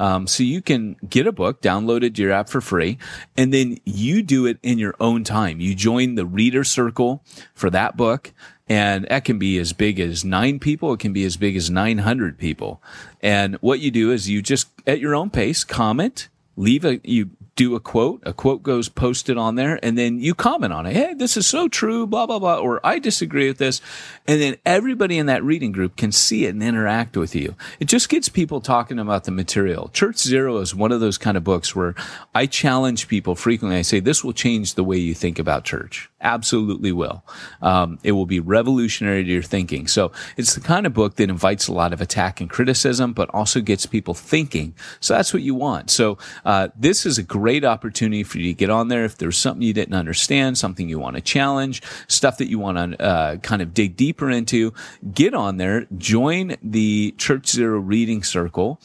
Um, 0.00 0.26
so 0.26 0.42
you 0.42 0.62
can 0.62 0.96
get 1.06 1.26
a 1.26 1.32
book, 1.32 1.60
download 1.60 2.02
it 2.02 2.14
to 2.14 2.22
your 2.22 2.32
app 2.32 2.48
for 2.48 2.62
free, 2.62 2.96
and 3.36 3.52
then 3.52 3.78
you 3.84 4.22
do 4.22 4.46
it 4.46 4.58
in 4.62 4.78
your 4.78 4.94
own 4.98 5.24
time. 5.24 5.60
You 5.60 5.74
join 5.74 6.14
the 6.14 6.24
reader 6.24 6.64
circle 6.64 7.22
for 7.54 7.68
that 7.70 7.96
book. 7.96 8.32
And 8.66 9.04
that 9.10 9.24
can 9.24 9.38
be 9.40 9.58
as 9.58 9.72
big 9.72 9.98
as 9.98 10.24
nine 10.24 10.60
people. 10.60 10.92
It 10.92 11.00
can 11.00 11.12
be 11.12 11.24
as 11.24 11.36
big 11.36 11.56
as 11.56 11.70
900 11.70 12.38
people. 12.38 12.80
And 13.20 13.56
what 13.56 13.80
you 13.80 13.90
do 13.90 14.12
is 14.12 14.28
you 14.28 14.42
just, 14.42 14.68
at 14.86 15.00
your 15.00 15.12
own 15.12 15.28
pace, 15.28 15.64
comment, 15.64 16.28
leave 16.56 16.84
a, 16.84 17.00
you 17.02 17.30
do 17.60 17.74
a 17.74 17.80
quote, 17.80 18.22
a 18.24 18.32
quote 18.32 18.62
goes 18.62 18.88
posted 18.88 19.36
on 19.36 19.54
there, 19.54 19.78
and 19.82 19.98
then 19.98 20.18
you 20.18 20.34
comment 20.34 20.72
on 20.72 20.86
it. 20.86 20.94
Hey, 20.94 21.12
this 21.12 21.36
is 21.36 21.46
so 21.46 21.68
true, 21.68 22.06
blah, 22.06 22.24
blah, 22.24 22.38
blah, 22.38 22.56
or 22.56 22.80
I 22.82 22.98
disagree 22.98 23.48
with 23.48 23.58
this. 23.58 23.82
And 24.26 24.40
then 24.40 24.56
everybody 24.64 25.18
in 25.18 25.26
that 25.26 25.44
reading 25.44 25.70
group 25.70 25.94
can 25.94 26.10
see 26.10 26.46
it 26.46 26.54
and 26.54 26.62
interact 26.62 27.18
with 27.18 27.34
you. 27.34 27.54
It 27.78 27.84
just 27.84 28.08
gets 28.08 28.30
people 28.30 28.62
talking 28.62 28.98
about 28.98 29.24
the 29.24 29.30
material. 29.30 29.90
Church 29.92 30.16
Zero 30.16 30.56
is 30.56 30.74
one 30.74 30.90
of 30.90 31.00
those 31.00 31.18
kind 31.18 31.36
of 31.36 31.44
books 31.44 31.76
where 31.76 31.94
I 32.34 32.46
challenge 32.46 33.08
people 33.08 33.34
frequently. 33.34 33.76
I 33.76 33.82
say, 33.82 34.00
this 34.00 34.24
will 34.24 34.32
change 34.32 34.74
the 34.74 34.84
way 34.84 34.96
you 34.96 35.12
think 35.12 35.38
about 35.38 35.64
church. 35.64 36.09
Absolutely 36.22 36.92
will. 36.92 37.24
Um, 37.62 37.98
it 38.02 38.12
will 38.12 38.26
be 38.26 38.40
revolutionary 38.40 39.24
to 39.24 39.30
your 39.30 39.42
thinking. 39.42 39.86
So 39.86 40.12
it's 40.36 40.54
the 40.54 40.60
kind 40.60 40.86
of 40.86 40.92
book 40.92 41.16
that 41.16 41.30
invites 41.30 41.66
a 41.66 41.72
lot 41.72 41.94
of 41.94 42.02
attack 42.02 42.42
and 42.42 42.50
criticism, 42.50 43.14
but 43.14 43.30
also 43.30 43.62
gets 43.62 43.86
people 43.86 44.12
thinking. 44.12 44.74
So 45.00 45.14
that's 45.14 45.32
what 45.32 45.42
you 45.42 45.54
want. 45.54 45.90
So 45.90 46.18
uh, 46.44 46.68
this 46.76 47.06
is 47.06 47.16
a 47.16 47.22
great 47.22 47.64
opportunity 47.64 48.22
for 48.22 48.38
you 48.38 48.52
to 48.52 48.54
get 48.54 48.68
on 48.68 48.88
there. 48.88 49.04
If 49.04 49.16
there's 49.16 49.38
something 49.38 49.62
you 49.62 49.72
didn't 49.72 49.94
understand, 49.94 50.58
something 50.58 50.90
you 50.90 50.98
want 50.98 51.16
to 51.16 51.22
challenge, 51.22 51.82
stuff 52.06 52.36
that 52.36 52.48
you 52.48 52.58
want 52.58 52.76
to 52.76 53.02
uh, 53.02 53.36
kind 53.36 53.62
of 53.62 53.72
dig 53.72 53.96
deeper 53.96 54.28
into, 54.30 54.74
get 55.14 55.32
on 55.32 55.56
there. 55.56 55.86
Join 55.96 56.56
the 56.62 57.14
Church 57.16 57.48
Zero 57.48 57.78
Reading 57.78 58.22
Circle 58.22 58.78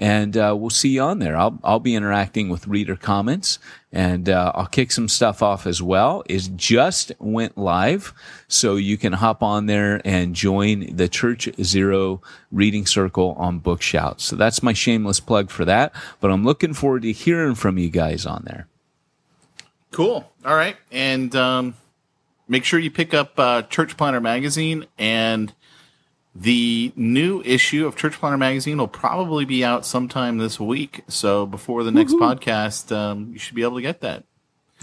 and 0.00 0.34
uh, 0.36 0.56
we'll 0.58 0.70
see 0.70 0.88
you 0.88 1.02
on 1.02 1.18
there. 1.18 1.36
I'll 1.36 1.60
I'll 1.62 1.78
be 1.78 1.94
interacting 1.94 2.48
with 2.48 2.66
reader 2.66 2.96
comments, 2.96 3.58
and 3.92 4.28
uh, 4.28 4.52
I'll 4.54 4.66
kick 4.66 4.92
some 4.92 5.08
stuff 5.08 5.42
off 5.42 5.66
as 5.66 5.82
well. 5.82 6.22
It 6.26 6.50
just 6.56 7.12
went 7.18 7.58
live, 7.58 8.14
so 8.46 8.76
you 8.76 8.96
can 8.96 9.14
hop 9.14 9.42
on 9.42 9.66
there 9.66 10.00
and 10.04 10.34
join 10.34 10.94
the 10.94 11.08
Church 11.08 11.48
Zero 11.62 12.20
Reading 12.52 12.86
Circle 12.86 13.34
on 13.38 13.60
Bookshout. 13.60 14.20
So 14.20 14.36
that's 14.36 14.62
my 14.62 14.72
shameless 14.72 15.20
plug 15.20 15.50
for 15.50 15.64
that. 15.64 15.92
But 16.20 16.30
I'm 16.30 16.44
looking 16.44 16.74
forward 16.74 17.02
to 17.02 17.12
hearing 17.12 17.54
from 17.54 17.78
you 17.78 17.90
guys 17.90 18.26
on 18.26 18.44
there. 18.44 18.66
Cool. 19.90 20.30
All 20.44 20.54
right, 20.54 20.76
and 20.92 21.34
um, 21.34 21.74
make 22.46 22.64
sure 22.64 22.78
you 22.78 22.90
pick 22.90 23.12
up 23.12 23.38
uh, 23.38 23.62
Church 23.62 23.96
Planter 23.96 24.20
magazine 24.20 24.86
and 24.98 25.52
the 26.40 26.90
new 26.96 27.42
issue 27.42 27.86
of 27.86 27.96
Church 27.96 28.14
Planter 28.14 28.38
Magazine 28.38 28.78
will 28.78 28.88
probably 28.88 29.44
be 29.44 29.62
out 29.62 29.84
sometime 29.84 30.38
this 30.38 30.58
week. 30.58 31.04
So 31.06 31.44
before 31.44 31.84
the 31.84 31.90
next 31.90 32.12
Woo-hoo. 32.14 32.24
podcast, 32.24 32.96
um, 32.96 33.30
you 33.32 33.38
should 33.38 33.54
be 33.54 33.62
able 33.62 33.76
to 33.76 33.82
get 33.82 34.00
that. 34.00 34.24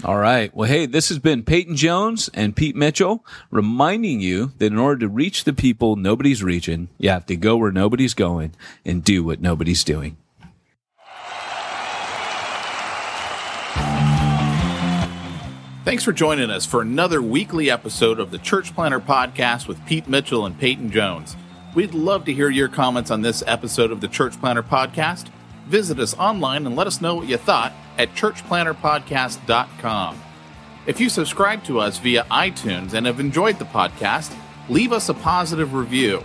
All 0.04 0.18
right. 0.18 0.54
Well, 0.54 0.68
hey, 0.68 0.86
this 0.86 1.08
has 1.08 1.18
been 1.18 1.42
Peyton 1.42 1.74
Jones 1.74 2.30
and 2.32 2.54
Pete 2.54 2.76
Mitchell 2.76 3.24
reminding 3.50 4.20
you 4.20 4.52
that 4.58 4.66
in 4.66 4.78
order 4.78 5.00
to 5.00 5.08
reach 5.08 5.42
the 5.42 5.52
people 5.52 5.96
nobody's 5.96 6.44
reaching, 6.44 6.88
you 6.96 7.10
have 7.10 7.26
to 7.26 7.34
go 7.34 7.56
where 7.56 7.72
nobody's 7.72 8.14
going 8.14 8.52
and 8.84 9.02
do 9.02 9.24
what 9.24 9.40
nobody's 9.40 9.82
doing. 9.82 10.16
Thanks 15.84 16.04
for 16.04 16.12
joining 16.12 16.50
us 16.50 16.66
for 16.66 16.82
another 16.82 17.20
weekly 17.20 17.68
episode 17.68 18.20
of 18.20 18.30
the 18.30 18.38
Church 18.38 18.72
Planter 18.76 19.00
Podcast 19.00 19.66
with 19.66 19.84
Pete 19.86 20.06
Mitchell 20.06 20.46
and 20.46 20.56
Peyton 20.56 20.92
Jones. 20.92 21.34
We'd 21.78 21.94
love 21.94 22.24
to 22.24 22.34
hear 22.34 22.50
your 22.50 22.66
comments 22.66 23.08
on 23.08 23.22
this 23.22 23.44
episode 23.46 23.92
of 23.92 24.00
the 24.00 24.08
Church 24.08 24.36
Planter 24.40 24.64
Podcast. 24.64 25.28
Visit 25.68 26.00
us 26.00 26.12
online 26.18 26.66
and 26.66 26.74
let 26.74 26.88
us 26.88 27.00
know 27.00 27.14
what 27.14 27.28
you 27.28 27.36
thought 27.36 27.72
at 27.96 28.16
churchplanterpodcast.com. 28.16 30.20
If 30.86 30.98
you 30.98 31.08
subscribe 31.08 31.62
to 31.66 31.78
us 31.78 31.98
via 31.98 32.24
iTunes 32.32 32.94
and 32.94 33.06
have 33.06 33.20
enjoyed 33.20 33.60
the 33.60 33.64
podcast, 33.64 34.36
leave 34.68 34.90
us 34.90 35.08
a 35.08 35.14
positive 35.14 35.72
review. 35.72 36.24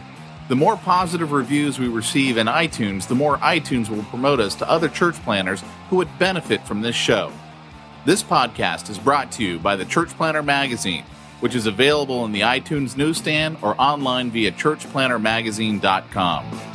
The 0.49 0.55
more 0.55 0.75
positive 0.75 1.31
reviews 1.31 1.77
we 1.77 1.87
receive 1.87 2.37
in 2.37 2.47
iTunes, 2.47 3.07
the 3.07 3.13
more 3.13 3.37
iTunes 3.37 3.89
will 3.89 4.01
promote 4.05 4.39
us 4.39 4.55
to 4.55 4.67
other 4.67 4.89
church 4.89 5.23
planters 5.23 5.63
who 5.91 5.97
would 5.97 6.17
benefit 6.17 6.65
from 6.65 6.81
this 6.81 6.95
show. 6.95 7.31
This 8.07 8.23
podcast 8.23 8.89
is 8.89 8.97
brought 8.97 9.31
to 9.33 9.43
you 9.43 9.59
by 9.59 9.75
the 9.75 9.85
Church 9.85 10.09
Planter 10.17 10.41
Magazine, 10.41 11.05
which 11.43 11.55
is 11.55 11.65
available 11.65 12.23
in 12.23 12.31
the 12.31 12.39
iTunes 12.39 12.95
newsstand 12.95 13.57
or 13.61 13.75
online 13.77 14.31
via 14.31 14.49
churchplantermagazine.com. 14.49 16.72